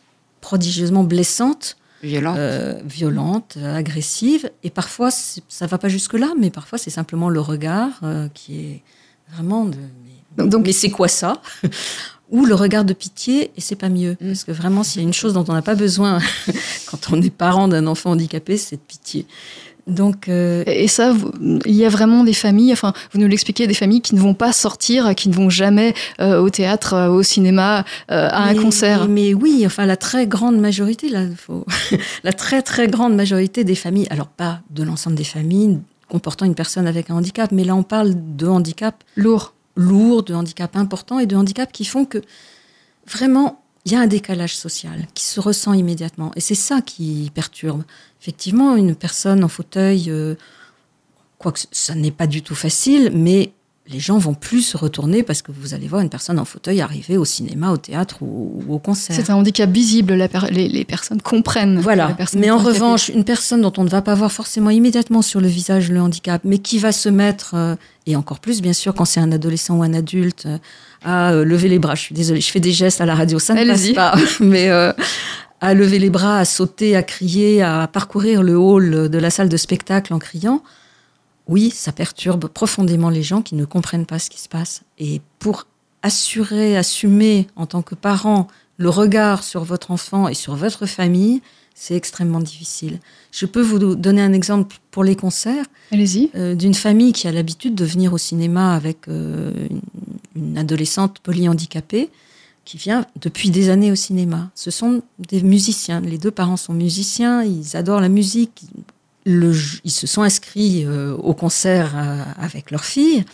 prodigieusement 0.42 1.04
blessantes, 1.04 1.78
Violent. 2.04 2.36
euh, 2.38 2.80
violentes, 2.86 3.56
euh, 3.58 3.76
agressives. 3.78 4.50
Et 4.64 4.70
parfois, 4.70 5.10
ça 5.12 5.68
va 5.68 5.78
pas 5.78 5.88
jusque-là, 5.90 6.30
mais 6.40 6.50
parfois, 6.50 6.78
c'est 6.78 6.90
simplement 6.90 7.30
le 7.30 7.40
regard 7.42 7.92
euh, 8.04 8.28
qui 8.34 8.60
est 8.60 8.82
vraiment 9.34 9.66
de. 9.66 9.78
Donc- 10.48 10.66
mais 10.66 10.72
c'est 10.74 10.90
quoi 10.90 11.08
ça 11.08 11.42
Ou 12.32 12.46
le 12.46 12.54
regard 12.54 12.86
de 12.86 12.94
pitié, 12.94 13.50
et 13.58 13.62
c'est 13.62 13.76
pas 13.76 13.90
mieux. 13.90 14.12
Mm. 14.22 14.28
Parce 14.28 14.44
que 14.44 14.52
vraiment, 14.52 14.84
s'il 14.84 15.02
y 15.02 15.04
a 15.04 15.08
une 15.08 15.14
chose 15.16 15.34
dont 15.34 15.46
on 15.48 15.54
n'a 15.54 15.64
pas 15.64 15.74
besoin 15.76 16.20
quand 16.86 17.12
on 17.12 17.20
est 17.22 17.32
parent 17.32 17.68
d'un 17.68 17.88
enfant 17.88 18.12
handicapé, 18.12 18.56
c'est 18.58 18.76
de 18.76 18.82
pitié. 18.88 19.26
Donc, 19.88 20.30
euh, 20.30 20.64
Et 20.68 20.88
ça, 20.88 21.12
vous- 21.12 21.32
il 21.66 21.74
y 21.74 21.84
a 21.84 21.90
vraiment 21.90 22.24
des 22.24 22.34
familles, 22.34 22.72
enfin, 22.72 22.94
vous 23.12 23.20
nous 23.20 23.26
l'expliquez, 23.28 23.66
des 23.66 23.74
familles 23.74 24.02
qui 24.02 24.14
ne 24.14 24.20
vont 24.20 24.36
pas 24.36 24.54
sortir, 24.54 25.16
qui 25.16 25.30
ne 25.30 25.34
vont 25.34 25.50
jamais 25.50 25.96
euh, 26.22 26.40
au 26.40 26.52
théâtre, 26.52 26.94
euh, 26.94 27.08
au 27.10 27.24
cinéma, 27.24 27.84
à 28.10 28.44
un 28.44 28.54
concert. 28.54 29.08
Mais, 29.08 29.30
mais 29.30 29.34
oui, 29.34 29.64
enfin 29.66 29.88
la 29.88 29.98
très 29.98 30.28
grande 30.28 30.60
majorité, 30.60 31.10
là, 31.10 31.24
faut- 31.36 31.66
la 32.24 32.34
très 32.34 32.62
très 32.62 32.88
grande 32.88 33.16
majorité 33.16 33.64
des 33.64 33.74
familles, 33.74 34.06
alors 34.12 34.28
pas 34.28 34.60
de 34.70 34.84
l'ensemble 34.84 35.16
des 35.16 35.24
familles 35.24 35.80
comportant 36.08 36.46
une 36.46 36.54
personne 36.56 36.86
avec 36.86 37.10
un 37.10 37.16
handicap, 37.16 37.52
mais 37.52 37.64
là 37.64 37.76
on 37.76 37.82
parle 37.84 38.14
de 38.36 38.46
handicap 38.48 39.04
Lourd. 39.16 39.54
Lourd, 39.80 40.24
de 40.24 40.34
handicap 40.34 40.76
important 40.76 41.20
et 41.20 41.26
de 41.26 41.36
handicap 41.36 41.72
qui 41.72 41.86
font 41.86 42.06
que 42.06 42.22
vraiment 43.08 43.64
il 43.86 43.94
y 43.94 43.96
a 43.96 44.02
un 44.02 44.08
décalage 44.08 44.56
social 44.56 45.08
qui 45.14 45.24
se 45.24 45.40
ressent 45.40 45.74
immédiatement. 45.74 46.32
Et 46.36 46.42
c'est 46.42 46.56
ça 46.56 46.82
qui 46.82 47.32
perturbe. 47.34 47.84
Effectivement, 48.22 48.76
une 48.76 48.96
personne 48.96 49.44
en 49.44 49.48
fauteuil, 49.48 50.06
euh, 50.10 50.36
quoique 51.38 51.62
ça 51.72 51.96
n'est 51.96 52.12
pas 52.12 52.28
du 52.28 52.42
tout 52.42 52.56
facile, 52.56 53.12
mais 53.14 53.54
les 53.92 54.00
gens 54.00 54.18
vont 54.20 54.36
plus 54.36 54.62
se 54.62 54.78
retourner 54.78 55.24
parce 55.24 55.42
que 55.42 55.52
vous 55.52 55.74
allez 55.74 55.88
voir 55.88 56.02
une 56.02 56.10
personne 56.10 56.38
en 56.38 56.46
fauteuil 56.46 56.80
arriver 56.80 57.18
au 57.18 57.26
cinéma, 57.26 57.72
au 57.72 57.78
théâtre 57.78 58.18
ou, 58.22 58.64
ou 58.68 58.74
au 58.76 58.78
concert. 58.80 59.16
C'est 59.16 59.30
un 59.32 59.36
handicap 59.36 59.70
visible, 59.70 60.14
la 60.14 60.28
per- 60.28 60.52
les, 60.52 60.68
les 60.70 60.86
personnes 60.86 61.22
comprennent. 61.22 61.80
Voilà. 61.80 62.16
Mais 62.36 62.52
en 62.52 62.58
revanche, 62.60 63.10
une 63.10 63.24
personne 63.24 63.62
dont 63.62 63.74
on 63.78 63.84
ne 63.84 63.90
va 63.90 64.02
pas 64.02 64.14
voir 64.14 64.32
forcément 64.32 64.70
immédiatement 64.70 65.22
sur 65.24 65.42
le 65.42 65.48
visage 65.48 65.90
le 65.92 66.00
handicap, 66.02 66.42
mais 66.44 66.60
qui 66.60 66.78
va 66.78 66.92
se 66.92 67.10
mettre, 67.10 67.56
euh, 67.56 67.76
et 68.06 68.16
encore 68.16 68.40
plus 68.40 68.62
bien 68.62 68.74
sûr 68.74 68.94
quand 68.94 69.06
c'est 69.06 69.20
un 69.20 69.32
adolescent 69.32 69.78
ou 69.78 69.84
un 69.84 69.94
adulte, 69.94 70.46
euh, 70.46 70.58
à 71.04 71.32
euh, 71.32 71.44
lever 71.44 71.68
les 71.70 71.80
bras. 71.80 71.96
Je 71.96 72.02
suis 72.02 72.14
désolée, 72.16 72.42
je 72.42 72.52
fais 72.52 72.60
des 72.60 72.72
gestes 72.74 73.02
à 73.02 73.06
la 73.08 73.16
radio, 73.16 73.40
ça 73.40 73.54
ne 73.56 73.66
passe 73.66 73.90
pas. 73.94 74.14
Mais 74.40 74.70
à 75.62 75.74
lever 75.74 76.00
les 76.00 76.10
bras, 76.10 76.38
à 76.38 76.46
sauter, 76.46 76.96
à 76.96 77.04
crier, 77.04 77.62
à 77.64 77.88
parcourir 77.92 78.44
le 78.44 78.58
hall 78.58 79.10
de 79.10 79.18
la 79.18 79.30
salle 79.30 79.50
de 79.50 79.58
spectacle 79.58 80.14
en 80.14 80.20
criant, 80.20 80.62
oui, 81.50 81.72
ça 81.72 81.92
perturbe 81.92 82.48
profondément 82.48 83.10
les 83.10 83.24
gens 83.24 83.42
qui 83.42 83.56
ne 83.56 83.66
comprennent 83.66 84.06
pas 84.06 84.20
ce 84.20 84.30
qui 84.30 84.40
se 84.40 84.48
passe. 84.48 84.84
Et 85.00 85.20
pour 85.40 85.66
assurer, 86.04 86.78
assumer 86.78 87.48
en 87.56 87.66
tant 87.66 87.82
que 87.82 87.96
parent 87.96 88.48
le 88.78 88.90
regard 88.90 89.44
sur 89.44 89.64
votre 89.64 89.90
enfant 89.92 90.28
et 90.28 90.36
sur 90.36 90.56
votre 90.56 90.86
famille, 90.86 91.42
c'est 91.74 91.96
extrêmement 91.96 92.40
difficile. 92.40 93.00
Je 93.32 93.48
peux 93.48 93.62
vous 93.62 93.96
donner 93.96 94.22
un 94.22 94.32
exemple 94.32 94.78
pour 94.92 95.04
les 95.04 95.16
concerts 95.16 95.66
Allez-y. 95.92 96.30
euh, 96.36 96.54
d'une 96.54 96.76
famille 96.76 97.14
qui 97.14 97.28
a 97.28 97.32
l'habitude 97.32 97.74
de 97.74 97.84
venir 97.84 98.14
au 98.14 98.18
cinéma 98.18 98.76
avec 98.76 99.08
euh, 99.08 99.52
une, 99.70 99.82
une 100.36 100.58
adolescente 100.58 101.18
polyhandicapée 101.20 102.10
qui 102.64 102.78
vient 102.78 103.06
depuis 103.20 103.50
des 103.50 103.70
années 103.70 103.92
au 103.92 103.96
cinéma. 103.96 104.52
Ce 104.54 104.70
sont 104.70 105.02
des 105.18 105.42
musiciens. 105.42 106.02
Les 106.02 106.20
deux 106.20 106.30
parents 106.30 106.58
sont 106.58 106.74
musiciens, 106.74 107.42
ils 107.44 107.76
adorent 107.76 108.02
la 108.02 108.10
musique. 108.10 108.62
Ils 109.26 109.92
se 109.92 110.08
sont 110.08 110.22
inscrits 110.22 110.86
euh, 110.86 111.16
au 111.16 111.34
concert 111.34 111.92
euh, 111.96 112.24
avec 112.38 112.72
leur 112.72 112.86
fille. 112.86 113.26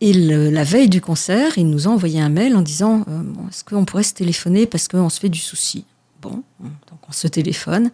Et 0.00 0.12
la 0.12 0.64
veille 0.64 0.88
du 0.88 1.00
concert, 1.00 1.56
ils 1.58 1.68
nous 1.68 1.86
ont 1.86 1.92
envoyé 1.92 2.20
un 2.20 2.28
mail 2.28 2.56
en 2.56 2.62
disant 2.62 3.04
euh, 3.08 3.22
Est-ce 3.48 3.62
qu'on 3.62 3.84
pourrait 3.84 4.02
se 4.02 4.14
téléphoner 4.14 4.66
parce 4.66 4.88
qu'on 4.88 5.08
se 5.08 5.20
fait 5.20 5.28
du 5.28 5.38
souci? 5.38 5.84
Bon, 6.20 6.42
donc 6.60 6.98
on 7.08 7.12
se 7.12 7.28
téléphone. 7.28 7.92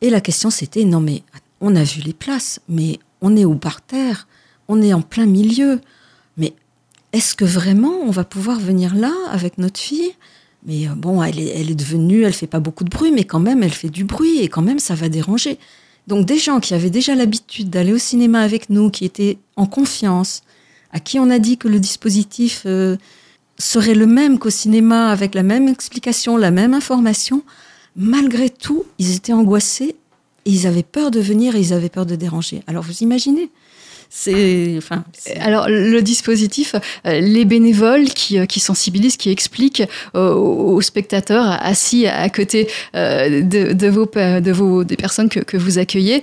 Et 0.00 0.10
la 0.10 0.20
question 0.20 0.50
c'était, 0.50 0.84
non 0.84 1.00
mais 1.00 1.24
on 1.60 1.74
a 1.74 1.82
vu 1.82 2.02
les 2.02 2.12
places, 2.12 2.60
mais 2.68 3.00
on 3.20 3.36
est 3.36 3.44
au 3.44 3.56
parterre, 3.56 4.28
on 4.68 4.80
est 4.80 4.92
en 4.92 5.02
plein 5.02 5.26
milieu. 5.26 5.80
Mais 6.36 6.52
est-ce 7.12 7.34
que 7.34 7.44
vraiment 7.44 7.94
on 8.02 8.10
va 8.10 8.22
pouvoir 8.22 8.60
venir 8.60 8.94
là 8.94 9.12
avec 9.30 9.58
notre 9.58 9.80
fille? 9.80 10.12
Mais 10.66 10.86
bon, 10.86 11.20
elle 11.20 11.40
est, 11.40 11.48
elle 11.48 11.70
est 11.70 11.74
devenue, 11.74 12.22
elle 12.22 12.32
fait 12.32 12.46
pas 12.46 12.60
beaucoup 12.60 12.84
de 12.84 12.90
bruit, 12.90 13.10
mais 13.10 13.24
quand 13.24 13.40
même 13.40 13.64
elle 13.64 13.72
fait 13.72 13.90
du 13.90 14.04
bruit 14.04 14.38
et 14.38 14.48
quand 14.48 14.62
même 14.62 14.78
ça 14.78 14.94
va 14.94 15.08
déranger. 15.08 15.58
Donc 16.06 16.26
des 16.26 16.38
gens 16.38 16.60
qui 16.60 16.74
avaient 16.74 16.90
déjà 16.90 17.14
l'habitude 17.14 17.70
d'aller 17.70 17.92
au 17.92 17.98
cinéma 17.98 18.40
avec 18.40 18.70
nous, 18.70 18.90
qui 18.90 19.04
étaient 19.04 19.38
en 19.56 19.66
confiance, 19.66 20.42
à 20.92 21.00
qui 21.00 21.18
on 21.18 21.30
a 21.30 21.38
dit 21.38 21.56
que 21.56 21.68
le 21.68 21.80
dispositif 21.80 22.62
euh, 22.66 22.96
serait 23.58 23.94
le 23.94 24.06
même 24.06 24.38
qu'au 24.38 24.50
cinéma, 24.50 25.08
avec 25.08 25.34
la 25.34 25.42
même 25.42 25.68
explication, 25.68 26.36
la 26.36 26.50
même 26.50 26.74
information, 26.74 27.42
malgré 27.96 28.50
tout, 28.50 28.84
ils 28.98 29.16
étaient 29.16 29.32
angoissés, 29.32 29.96
et 30.46 30.50
ils 30.50 30.66
avaient 30.66 30.82
peur 30.82 31.10
de 31.10 31.20
venir 31.20 31.56
et 31.56 31.60
ils 31.60 31.72
avaient 31.72 31.88
peur 31.88 32.06
de 32.06 32.16
déranger. 32.16 32.62
Alors 32.66 32.84
vous 32.84 32.98
imaginez 33.02 33.50
c'est, 34.10 34.74
enfin, 34.78 35.04
c'est- 35.12 35.38
Alors 35.38 35.66
le 35.68 36.00
dispositif, 36.00 36.74
euh, 37.06 37.20
les 37.20 37.44
bénévoles 37.44 38.04
qui, 38.06 38.38
euh, 38.38 38.46
qui 38.46 38.60
sensibilisent, 38.60 39.16
qui 39.16 39.30
expliquent 39.30 39.82
euh, 40.14 40.32
aux 40.32 40.74
aux 40.74 40.80
spectateurs 40.80 41.44
assis 41.62 42.06
à 42.06 42.28
côté 42.28 42.68
de, 42.94 43.72
de 43.72 43.88
vos, 43.88 44.06
de 44.06 44.52
vos 44.52 44.82
des 44.84 44.96
personnes 44.96 45.28
que, 45.28 45.40
que 45.40 45.56
vous 45.56 45.78
accueillez, 45.78 46.22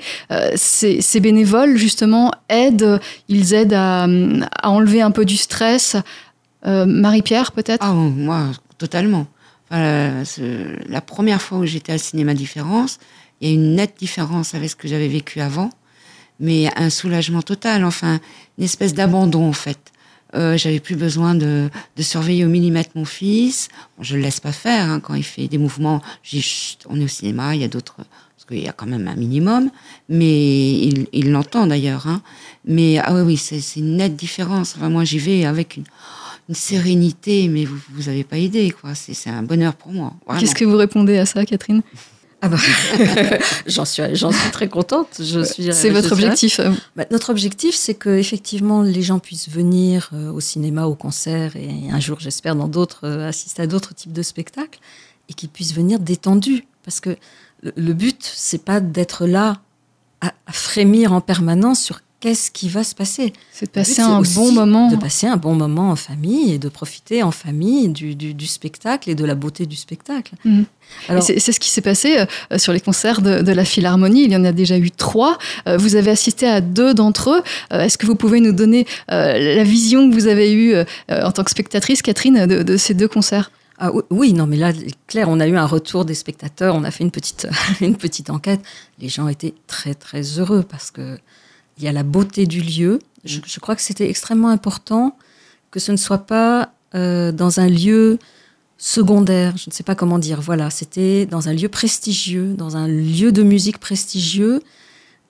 ces, 0.55 1.01
ces 1.01 1.19
bénévoles 1.19 1.77
justement 1.77 2.31
aident, 2.49 2.99
ils 3.29 3.53
aident 3.53 3.73
à, 3.73 4.03
à 4.03 4.69
enlever 4.69 5.01
un 5.01 5.11
peu 5.11 5.23
du 5.25 5.37
stress. 5.37 5.95
Euh, 6.65 6.85
Marie-Pierre 6.85 7.51
peut-être? 7.53 7.83
Ah, 7.85 7.93
moi, 7.93 8.47
totalement. 8.77 9.25
Enfin, 9.69 9.81
la, 10.19 10.25
ce- 10.25 10.89
la 10.91 11.01
première 11.01 11.41
fois 11.41 11.59
où 11.59 11.65
j'étais 11.65 11.93
à 11.93 11.97
Cinéma 11.97 12.33
Différence, 12.33 12.99
il 13.39 13.47
y 13.47 13.51
a 13.51 13.55
une 13.55 13.75
nette 13.75 13.95
différence 13.97 14.53
avec 14.53 14.69
ce 14.69 14.75
que 14.75 14.87
j'avais 14.87 15.07
vécu 15.07 15.39
avant, 15.41 15.69
mais 16.41 16.69
un 16.75 16.89
soulagement 16.89 17.41
total, 17.41 17.85
enfin, 17.85 18.19
une 18.57 18.65
espèce 18.65 18.93
d'abandon, 18.93 19.47
en 19.47 19.53
fait. 19.53 19.77
Euh, 20.33 20.57
j'avais 20.57 20.79
plus 20.79 20.95
besoin 20.95 21.35
de, 21.35 21.69
surveiller 21.99 22.45
au 22.45 22.49
millimètre 22.49 22.91
mon 22.95 23.05
fils. 23.05 23.69
Bon, 23.97 24.03
je 24.03 24.15
le 24.15 24.21
laisse 24.21 24.39
pas 24.39 24.51
faire 24.51 24.89
hein, 24.89 24.99
quand 24.99 25.13
il 25.13 25.23
fait 25.23 25.47
des 25.47 25.57
mouvements. 25.57 26.01
Je 26.23 26.31
dis, 26.31 26.41
Chut, 26.41 26.79
on 26.89 26.99
est 26.99 27.03
au 27.03 27.09
cinéma, 27.09 27.55
il 27.55 27.61
y 27.61 27.63
a 27.63 27.67
d'autres, 27.67 27.95
parce 27.95 28.45
qu'il 28.47 28.63
y 28.63 28.67
a 28.67 28.73
quand 28.73 28.87
même 28.87 29.07
un 29.07 29.15
minimum, 29.15 29.69
mais 30.09 30.79
il 31.13 31.31
l'entend 31.31 31.67
d'ailleurs. 31.67 32.07
Hein. 32.07 32.21
Mais 32.65 32.97
ah 32.99 33.13
oui, 33.13 33.21
oui, 33.21 33.37
c'est 33.37 33.79
une 33.79 33.97
nette 33.97 34.15
différence. 34.15 34.75
Enfin, 34.75 34.89
moi, 34.89 35.03
j'y 35.03 35.19
vais 35.19 35.45
avec 35.45 35.77
une, 35.77 35.85
sérénité, 36.53 37.47
mais 37.47 37.63
vous 37.63 37.77
vous 37.93 38.09
avez 38.09 38.25
pas 38.25 38.37
idée, 38.37 38.71
quoi. 38.71 38.93
C'est 38.93 39.29
un 39.29 39.41
bonheur 39.41 39.73
pour 39.73 39.93
moi. 39.93 40.13
Qu'est-ce 40.37 40.55
que 40.55 40.65
vous 40.65 40.75
répondez 40.75 41.17
à 41.17 41.25
ça, 41.25 41.45
Catherine? 41.45 41.81
Ah 42.43 42.49
bah, 42.49 42.57
j'en 43.67 43.85
suis, 43.85 44.01
j'en 44.15 44.31
suis 44.31 44.49
très 44.51 44.67
contente. 44.67 45.07
Je 45.19 45.43
suis. 45.43 45.71
C'est 45.73 45.89
votre 45.91 46.11
objectif. 46.13 46.59
euh, 46.59 46.71
Bah, 46.95 47.05
notre 47.11 47.29
objectif, 47.29 47.75
c'est 47.75 47.93
que 47.93 48.09
effectivement 48.09 48.81
les 48.81 49.01
gens 49.03 49.19
puissent 49.19 49.49
venir 49.49 50.09
euh, 50.13 50.31
au 50.31 50.39
cinéma, 50.39 50.85
au 50.87 50.95
concert, 50.95 51.55
et 51.55 51.89
un 51.91 51.99
jour, 51.99 52.19
j'espère, 52.19 52.55
dans 52.55 52.67
d'autres, 52.67 53.01
euh, 53.05 53.27
assister 53.29 53.61
à 53.61 53.67
d'autres 53.67 53.93
types 53.93 54.13
de 54.13 54.23
spectacles, 54.23 54.79
et 55.29 55.33
qu'ils 55.33 55.49
puissent 55.49 55.73
venir 55.75 55.99
détendus. 55.99 56.65
Parce 56.83 56.99
que 56.99 57.15
le, 57.61 57.73
le 57.75 57.93
but, 57.93 58.19
c'est 58.23 58.63
pas 58.65 58.79
d'être 58.79 59.27
là 59.27 59.61
à, 60.21 60.33
à 60.47 60.51
frémir 60.51 61.13
en 61.13 61.21
permanence 61.21 61.79
sur 61.81 62.01
qu'est-ce 62.21 62.49
qui 62.51 62.69
va 62.69 62.83
se 62.85 62.95
passer. 62.95 63.33
C'est 63.51 63.65
de 63.65 63.71
but, 63.71 63.73
passer 63.81 64.01
un 64.01 64.21
bon 64.21 64.51
moment. 64.53 64.87
De 64.89 64.95
passer 64.95 65.27
un 65.27 65.35
bon 65.37 65.55
moment 65.55 65.89
en 65.91 65.95
famille 65.97 66.53
et 66.53 66.57
de 66.59 66.69
profiter 66.69 67.23
en 67.23 67.31
famille 67.31 67.89
du, 67.89 68.15
du- 68.15 68.33
du 68.33 68.47
spectacle 68.47 69.09
et 69.09 69.15
de 69.15 69.25
la 69.25 69.35
beauté 69.35 69.65
du 69.65 69.75
spectacle. 69.75 70.35
Mhm. 70.45 70.65
C'est 71.21 71.39
ce 71.51 71.59
qui 71.59 71.69
s'est 71.69 71.81
passé 71.81 72.17
euh, 72.51 72.57
sur 72.57 72.71
les 72.73 72.79
concerts 72.79 73.21
de, 73.21 73.41
de 73.41 73.51
la 73.51 73.65
Philharmonie. 73.65 74.23
Il 74.25 74.31
y 74.31 74.35
en 74.37 74.43
a 74.45 74.51
déjà 74.53 74.77
eu 74.77 74.91
trois. 74.91 75.37
Euh, 75.67 75.77
vous 75.77 75.95
avez 75.95 76.11
assisté 76.11 76.47
à 76.47 76.61
deux 76.61 76.93
d'entre 76.93 77.29
eux. 77.31 77.41
Euh, 77.73 77.81
Est-ce 77.81 77.97
que 77.97 78.05
vous 78.05 78.15
pouvez 78.15 78.39
nous 78.39 78.51
donner 78.53 78.85
euh, 79.11 79.55
la 79.55 79.63
vision 79.63 80.09
que 80.09 80.13
vous 80.13 80.27
avez 80.27 80.53
eue 80.53 80.73
euh, 80.75 80.83
en 81.09 81.31
tant 81.31 81.43
que 81.43 81.51
spectatrice, 81.51 82.01
Catherine, 82.01 82.45
de, 82.45 82.63
de 82.63 82.77
ces 82.77 82.93
deux 82.93 83.07
concerts? 83.07 83.51
Ah 83.83 83.89
oui, 83.91 84.01
oui, 84.11 84.33
non, 84.33 84.45
mais 84.45 84.57
là, 84.57 84.73
clair, 85.07 85.27
on 85.27 85.39
a 85.39 85.47
eu 85.47 85.57
un 85.57 85.65
retour 85.65 86.05
des 86.05 86.13
spectateurs, 86.13 86.75
on 86.75 86.83
a 86.83 86.91
fait 86.91 87.03
une 87.03 87.09
petite, 87.09 87.47
une 87.81 87.95
petite 87.95 88.29
enquête. 88.29 88.59
Les 88.99 89.09
gens 89.09 89.27
étaient 89.27 89.55
très, 89.65 89.95
très 89.95 90.21
heureux 90.39 90.61
parce 90.69 90.91
que 90.91 91.17
il 91.81 91.85
y 91.85 91.87
a 91.87 91.91
la 91.91 92.03
beauté 92.03 92.45
du 92.45 92.61
lieu. 92.61 92.99
Je, 93.25 93.39
je 93.45 93.59
crois 93.59 93.75
que 93.75 93.81
c'était 93.81 94.09
extrêmement 94.09 94.49
important 94.49 95.17
que 95.71 95.79
ce 95.79 95.91
ne 95.91 95.97
soit 95.97 96.25
pas 96.27 96.73
euh, 96.93 97.31
dans 97.31 97.59
un 97.59 97.67
lieu 97.67 98.19
secondaire, 98.77 99.57
je 99.57 99.69
ne 99.69 99.73
sais 99.73 99.83
pas 99.83 99.95
comment 99.95 100.19
dire. 100.19 100.41
Voilà, 100.41 100.69
c'était 100.69 101.25
dans 101.25 101.49
un 101.49 101.53
lieu 101.53 101.69
prestigieux, 101.69 102.53
dans 102.53 102.77
un 102.77 102.87
lieu 102.87 103.31
de 103.31 103.43
musique 103.43 103.79
prestigieux. 103.79 104.61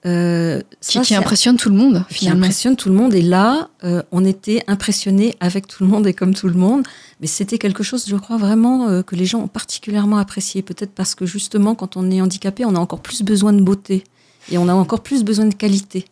Euh, 0.07 0.61
qui, 0.79 0.93
ça, 0.93 1.01
qui 1.01 1.13
impressionne 1.13 1.57
tout 1.57 1.69
le 1.69 1.75
monde, 1.75 2.03
qui 2.07 2.15
finalement 2.15 2.45
impressionne 2.45 2.75
tout 2.75 2.89
le 2.89 2.95
monde. 2.95 3.13
Et 3.13 3.21
là, 3.21 3.69
euh, 3.83 4.01
on 4.11 4.25
était 4.25 4.63
impressionné 4.65 5.35
avec 5.39 5.67
tout 5.67 5.83
le 5.83 5.89
monde 5.89 6.07
et 6.07 6.13
comme 6.13 6.33
tout 6.33 6.47
le 6.47 6.55
monde. 6.55 6.83
Mais 7.19 7.27
c'était 7.27 7.59
quelque 7.59 7.83
chose, 7.83 8.05
je 8.07 8.15
crois 8.15 8.37
vraiment, 8.37 8.87
euh, 8.87 9.03
que 9.03 9.15
les 9.15 9.27
gens 9.27 9.41
ont 9.41 9.47
particulièrement 9.47 10.17
apprécié. 10.17 10.63
Peut-être 10.63 10.91
parce 10.91 11.13
que 11.13 11.27
justement, 11.27 11.75
quand 11.75 11.97
on 11.97 12.09
est 12.09 12.19
handicapé, 12.19 12.65
on 12.65 12.75
a 12.75 12.79
encore 12.79 13.01
plus 13.01 13.21
besoin 13.21 13.53
de 13.53 13.61
beauté 13.61 14.03
et 14.49 14.57
on 14.57 14.67
a 14.67 14.73
encore 14.73 15.01
plus 15.01 15.23
besoin 15.23 15.45
de 15.45 15.53
qualité. 15.53 16.05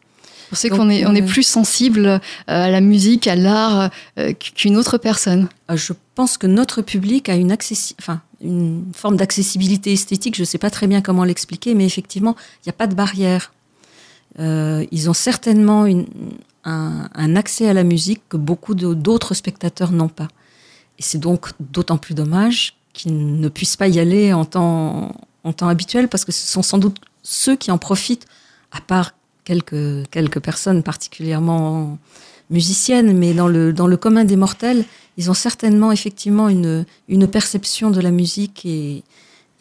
On 0.52 0.56
sait 0.56 0.70
qu'on 0.70 0.89
est, 0.89 1.06
on 1.06 1.14
est 1.16 1.22
euh, 1.22 1.26
plus 1.26 1.43
sensible 1.43 2.06
euh, 2.08 2.20
à 2.47 2.70
la 2.70 2.82
musique, 2.82 3.28
à 3.28 3.36
l'art 3.36 3.89
euh, 4.18 4.34
qu'une 4.34 4.78
autre 4.78 4.97
personne. 4.97 5.47
Je 5.74 5.93
pense 6.16 6.38
que 6.38 6.47
notre 6.47 6.82
public 6.82 7.30
a 7.30 7.36
une, 7.36 7.52
accessi- 7.52 7.93
enfin, 8.00 8.22
une 8.41 8.86
forme 8.95 9.16
d'accessibilité 9.18 9.93
esthétique. 9.93 10.36
Je 10.36 10.41
ne 10.41 10.45
sais 10.45 10.58
pas 10.58 10.70
très 10.72 10.88
bien 10.88 11.02
comment 11.02 11.24
l'expliquer, 11.24 11.76
mais 11.76 11.86
effectivement, 11.86 12.36
il 12.58 12.68
n'y 12.68 12.72
a 12.72 12.74
pas 12.74 12.88
de 12.88 12.95
barrière. 12.95 13.54
Euh, 14.39 14.86
ils 14.91 15.10
ont 15.10 15.14
certainement 15.14 15.86
une- 15.86 16.08
un, 16.66 17.10
un 17.14 17.36
accès 17.36 17.68
à 17.70 17.74
la 17.74 17.84
musique 17.84 18.22
que 18.30 18.38
beaucoup 18.38 18.74
d'autres 18.76 19.34
spectateurs 19.34 19.91
n'ont 19.91 20.10
pas. 20.10 20.28
Et 20.97 21.04
c'est 21.04 21.18
donc 21.20 21.50
d'autant 21.60 21.97
plus 21.97 22.14
dommage 22.16 22.74
qu'ils 22.93 23.39
ne 23.39 23.47
puissent 23.50 23.78
pas 23.78 23.88
y 23.88 24.00
aller 24.00 24.34
en 24.34 24.45
temps, 24.45 25.14
en 25.43 25.54
temps 25.54 25.68
habituel, 25.70 26.08
parce 26.10 26.26
que 26.26 26.32
ce 26.32 26.45
sont 26.45 26.62
sans 26.64 26.78
doute 26.80 26.97
ceux 27.24 27.56
qui 27.56 27.72
en 27.72 27.78
profitent, 27.78 28.26
à 28.72 28.82
part 28.82 29.14
quelques, 29.50 30.08
quelques 30.12 30.39
personnes 30.39 30.84
particulièrement 30.84 31.97
musiciennes, 32.52 33.18
mais 33.18 33.34
dans 33.34 33.47
le, 33.47 33.74
dans 33.74 33.88
le 33.88 33.97
commun 33.97 34.24
des 34.24 34.36
mortels, 34.36 34.86
ils 35.18 35.32
ont 35.32 35.39
certainement 35.47 35.91
effectivement 35.91 36.50
une, 36.50 36.86
une 37.08 37.28
perception 37.28 37.89
de 37.89 38.00
la 38.00 38.12
musique 38.12 38.64
et, 38.66 39.04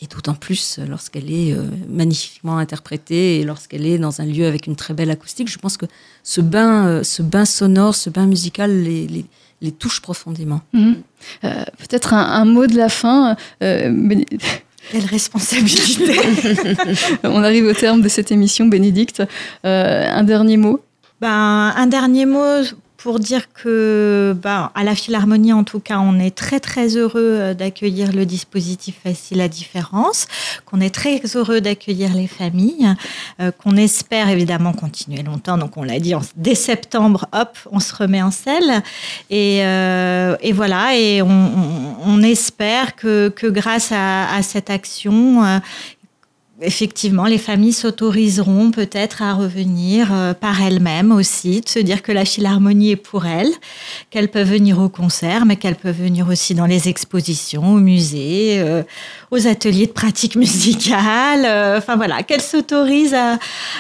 et 0.03 0.07
d'autant 0.07 0.35
plus 0.35 0.79
lorsqu'elle 0.87 1.31
est 1.33 1.55
euh, 1.55 1.63
magnifiquement 1.89 2.59
interprétée 2.59 3.41
et 3.41 3.45
lorsqu'elle 3.45 3.87
est 3.87 3.99
dans 3.99 4.21
un 4.21 4.27
lieu 4.27 4.47
avec 4.47 4.67
une 4.67 4.77
très 4.77 4.93
belle 4.93 5.11
acoustique. 5.11 5.49
Je 5.49 5.59
pense 5.59 5.79
que 5.79 5.87
ce 6.23 6.43
bain, 6.43 6.87
euh, 6.87 7.03
ce 7.03 7.23
bain 7.23 7.47
sonore, 7.47 7.95
ce 7.95 8.11
bain 8.11 8.27
musical 8.27 8.71
les, 8.83 9.25
les, 9.63 9.73
touche 9.73 10.01
profondément. 10.03 10.61
Mhm. 10.75 10.97
Euh, 11.45 11.65
Peut-être 11.79 12.13
un, 12.13 12.45
mot 12.45 12.67
de 12.67 12.77
la 12.77 12.91
fin. 12.91 13.37
Quelle 14.91 15.05
responsabilité 15.05 16.19
on 17.25 17.43
arrive 17.43 17.67
au 17.67 17.75
terme 17.75 18.01
de 18.01 18.09
cette 18.09 18.33
émission, 18.33 18.67
Bénédicte. 18.67 19.23
Euh, 19.65 20.07
un 20.09 20.25
dernier 20.25 20.57
mot? 20.57 20.81
Ben, 21.21 21.73
un 21.77 21.87
dernier 21.87 22.27
mot 22.27 22.63
pour 22.99 23.21
dire 23.21 23.53
que, 23.53 24.35
ben, 24.43 24.71
à 24.75 24.83
la 24.83 24.97
Philharmonie, 24.97 25.53
en 25.53 25.63
tout 25.63 25.79
cas, 25.79 25.99
on 26.01 26.19
est 26.19 26.35
très 26.35 26.59
très 26.59 26.97
heureux 26.97 27.21
euh, 27.39 27.55
d'accueillir 27.55 28.13
le 28.13 28.27
dispositif 28.27 28.97
Facile 29.05 29.41
à 29.41 29.47
différence, 29.47 30.27
qu'on 30.67 30.81
est 30.81 30.93
très 30.93 31.23
heureux 31.37 31.61
d'accueillir 31.61 32.13
les 32.13 32.27
familles, 32.27 32.93
euh, 33.41 33.53
qu'on 33.53 33.77
espère 33.77 34.29
évidemment 34.29 34.73
continuer 34.73 35.23
longtemps. 35.23 35.57
Donc, 35.59 35.77
on 35.77 35.85
l'a 35.85 36.01
dit, 36.01 36.15
en- 36.17 36.23
dès 36.37 36.57
septembre, 36.57 37.27
hop, 37.33 37.57
on 37.71 37.79
se 37.79 37.95
remet 37.95 38.21
en 38.21 38.33
selle. 38.33 38.83
Et, 39.31 39.61
euh, 39.63 40.37
et 40.41 40.53
voilà, 40.53 40.97
et 40.97 41.23
on, 41.23 41.29
on- 41.29 41.97
on 42.05 42.23
espère 42.23 42.97
que, 42.97 43.29
que 43.29 43.47
grâce 43.47 43.93
à, 43.93 44.29
à 44.35 44.43
cette 44.43 44.71
action, 44.71 45.45
euh, 45.45 45.59
effectivement, 46.61 47.25
les 47.27 47.39
familles 47.39 47.73
s'autoriseront 47.73 48.71
peut-être 48.71 49.23
à 49.23 49.35
revenir 49.35 50.09
euh, 50.13 50.35
par 50.35 50.61
elles-mêmes 50.63 51.13
aussi, 51.13 51.61
de 51.61 51.69
se 51.69 51.79
dire 51.79 52.03
que 52.03 52.11
la 52.13 52.25
philharmonie 52.25 52.91
est 52.93 52.97
pour 52.97 53.27
elles, 53.27 53.53
qu'elles 54.11 54.29
peuvent 54.29 54.51
venir 54.51 54.81
au 54.81 54.89
concert, 54.89 55.47
mais 55.47 55.57
qu'elles 55.57 55.77
peuvent 55.77 56.01
venir 56.01 56.29
aussi 56.29 56.55
dans 56.55 56.67
les 56.67 56.89
expositions, 56.89 57.75
au 57.75 57.79
musée, 57.79 58.57
euh, 58.59 58.83
aux 59.31 59.47
ateliers 59.47 59.87
de 59.87 59.93
pratique 59.93 60.35
musicale. 60.45 61.45
euh, 61.45 61.79
enfin 61.79 61.97
voilà, 61.97 62.23
qu'elles 62.23 62.41
s'autorisent 62.43 63.15
à, 63.15 63.39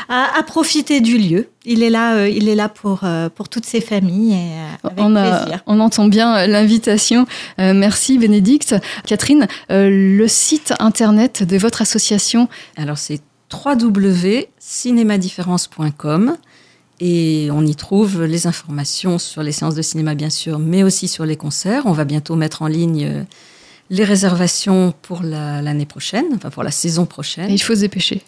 à, 0.08 0.38
à 0.38 0.42
profiter 0.44 1.00
du 1.00 1.18
lieu. 1.18 1.48
Il 1.70 1.82
est 1.82 1.90
là, 1.90 2.26
il 2.28 2.48
est 2.48 2.54
là 2.54 2.70
pour, 2.70 3.00
pour 3.34 3.48
toutes 3.50 3.66
ces 3.66 3.82
familles 3.82 4.32
et 4.32 4.86
avec 4.86 4.98
on, 4.98 5.14
a- 5.16 5.40
plaisir. 5.40 5.60
on 5.66 5.80
entend 5.80 6.06
bien 6.06 6.46
l'invitation. 6.46 7.26
Merci 7.58 8.16
Bénédicte. 8.16 8.74
Catherine, 9.06 9.46
le 9.68 10.26
site 10.28 10.72
internet 10.78 11.42
de 11.42 11.58
votre 11.58 11.82
association, 11.82 12.48
Alors 12.78 12.96
c'est 12.96 13.20
www.cinémadiférence.com 13.52 16.36
et 17.00 17.48
on 17.52 17.64
y 17.66 17.74
trouve 17.74 18.22
les 18.24 18.46
informations 18.46 19.18
sur 19.18 19.42
les 19.42 19.50
séances 19.52 19.74
de 19.74 19.82
cinéma 19.82 20.14
bien 20.14 20.30
sûr, 20.30 20.60
mais 20.60 20.84
aussi 20.84 21.08
sur 21.08 21.26
les 21.26 21.36
concerts. 21.36 21.82
On 21.86 21.92
va 21.92 22.04
bientôt 22.04 22.36
mettre 22.36 22.62
en 22.62 22.68
ligne 22.68 23.04
euh, 23.04 23.24
les 23.90 24.04
réservations 24.04 24.94
pour 25.02 25.22
l'année 25.22 25.86
prochaine, 25.86 26.26
enfin 26.34 26.50
pour 26.50 26.62
la 26.62 26.70
saison 26.70 27.04
prochaine. 27.04 27.50
Et 27.50 27.54
il 27.54 27.62
faut 27.62 27.74
se 27.74 27.80
dépêcher. 27.80 28.22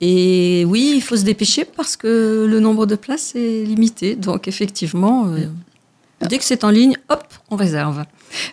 Et 0.00 0.64
oui, 0.68 0.92
il 0.94 1.02
faut 1.02 1.16
se 1.16 1.24
dépêcher 1.24 1.64
parce 1.64 1.96
que 1.96 2.46
le 2.48 2.60
nombre 2.60 2.86
de 2.86 2.94
places 2.94 3.34
est 3.34 3.64
limité. 3.64 4.14
Donc 4.14 4.46
effectivement, 4.46 5.26
euh, 5.28 5.48
dès 6.28 6.38
que 6.38 6.44
c'est 6.44 6.62
en 6.62 6.70
ligne, 6.70 6.96
hop, 7.08 7.24
on 7.50 7.56
réserve. 7.56 8.04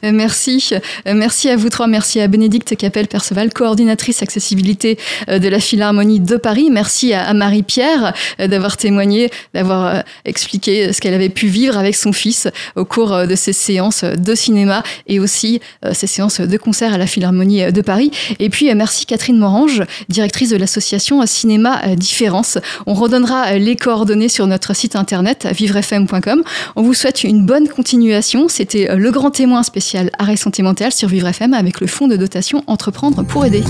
Euh, 0.04 0.12
merci. 0.14 0.70
Euh, 1.08 1.14
merci 1.16 1.50
à 1.50 1.56
vous 1.56 1.70
trois. 1.70 1.88
Merci 1.88 2.20
à 2.20 2.28
Bénédicte 2.28 2.76
Capel-Perceval, 2.76 3.52
coordinatrice 3.52 4.22
accessibilité 4.22 4.98
euh, 5.30 5.40
de 5.40 5.48
la 5.48 5.60
Philharmonie 5.60 6.20
de 6.20 6.38
Paris. 6.38 6.70
Merci 6.72 7.14
à 7.14 7.34
Marie-Pierre 7.34 8.14
d'avoir 8.40 8.78
témoigné, 8.78 9.30
d'avoir 9.54 10.04
expliqué 10.26 10.94
ce 10.94 11.02
qu'elle 11.02 11.14
avait 11.14 11.30
pu 11.30 11.48
vivre 11.48 11.78
avec 11.78 11.96
son 11.96 12.14
fils 12.14 12.48
au 12.76 12.86
cours 12.86 13.28
de 13.28 13.36
ces 13.36 13.54
séances 13.54 14.04
de 14.04 14.36
cinéma 14.36 14.84
et 15.08 15.20
aussi 15.20 15.62
ces 15.92 16.08
séances 16.08 16.40
de 16.40 16.58
concert 16.58 16.94
à 16.94 16.98
la 16.98 17.08
Philharmonie 17.08 17.72
de 17.72 17.82
Paris. 17.82 18.12
Et 18.40 18.50
puis 18.50 18.74
merci 18.76 19.06
Catherine 19.06 19.38
Morange, 19.38 19.84
directrice 20.10 20.50
de 20.50 20.58
l'association 20.58 21.26
Cinéma 21.26 21.96
Différence. 21.96 22.58
On 22.86 22.94
redonnera 22.94 23.54
les 23.58 23.76
coordonnées 23.76 24.30
sur 24.30 24.48
notre 24.48 24.76
site 24.76 24.96
internet 24.96 25.48
vivrefm.com. 25.52 26.44
On 26.76 26.82
vous 26.82 26.94
souhaite 26.94 27.24
une 27.24 27.46
bonne 27.46 27.68
continuation. 27.68 28.48
C'était 28.48 28.96
le 28.96 29.12
grand 29.12 29.32
témoin 29.32 29.63
spécial 29.64 30.10
arrêt 30.20 30.36
sentimental 30.36 30.92
sur 30.92 31.10
Vivre 31.10 31.28
FM 31.28 31.54
avec 31.54 31.82
le 31.82 31.88
fonds 31.88 32.08
de 32.08 32.16
dotation 32.16 32.64
Entreprendre 32.68 33.24
pour 33.24 33.46
aider. 33.46 33.64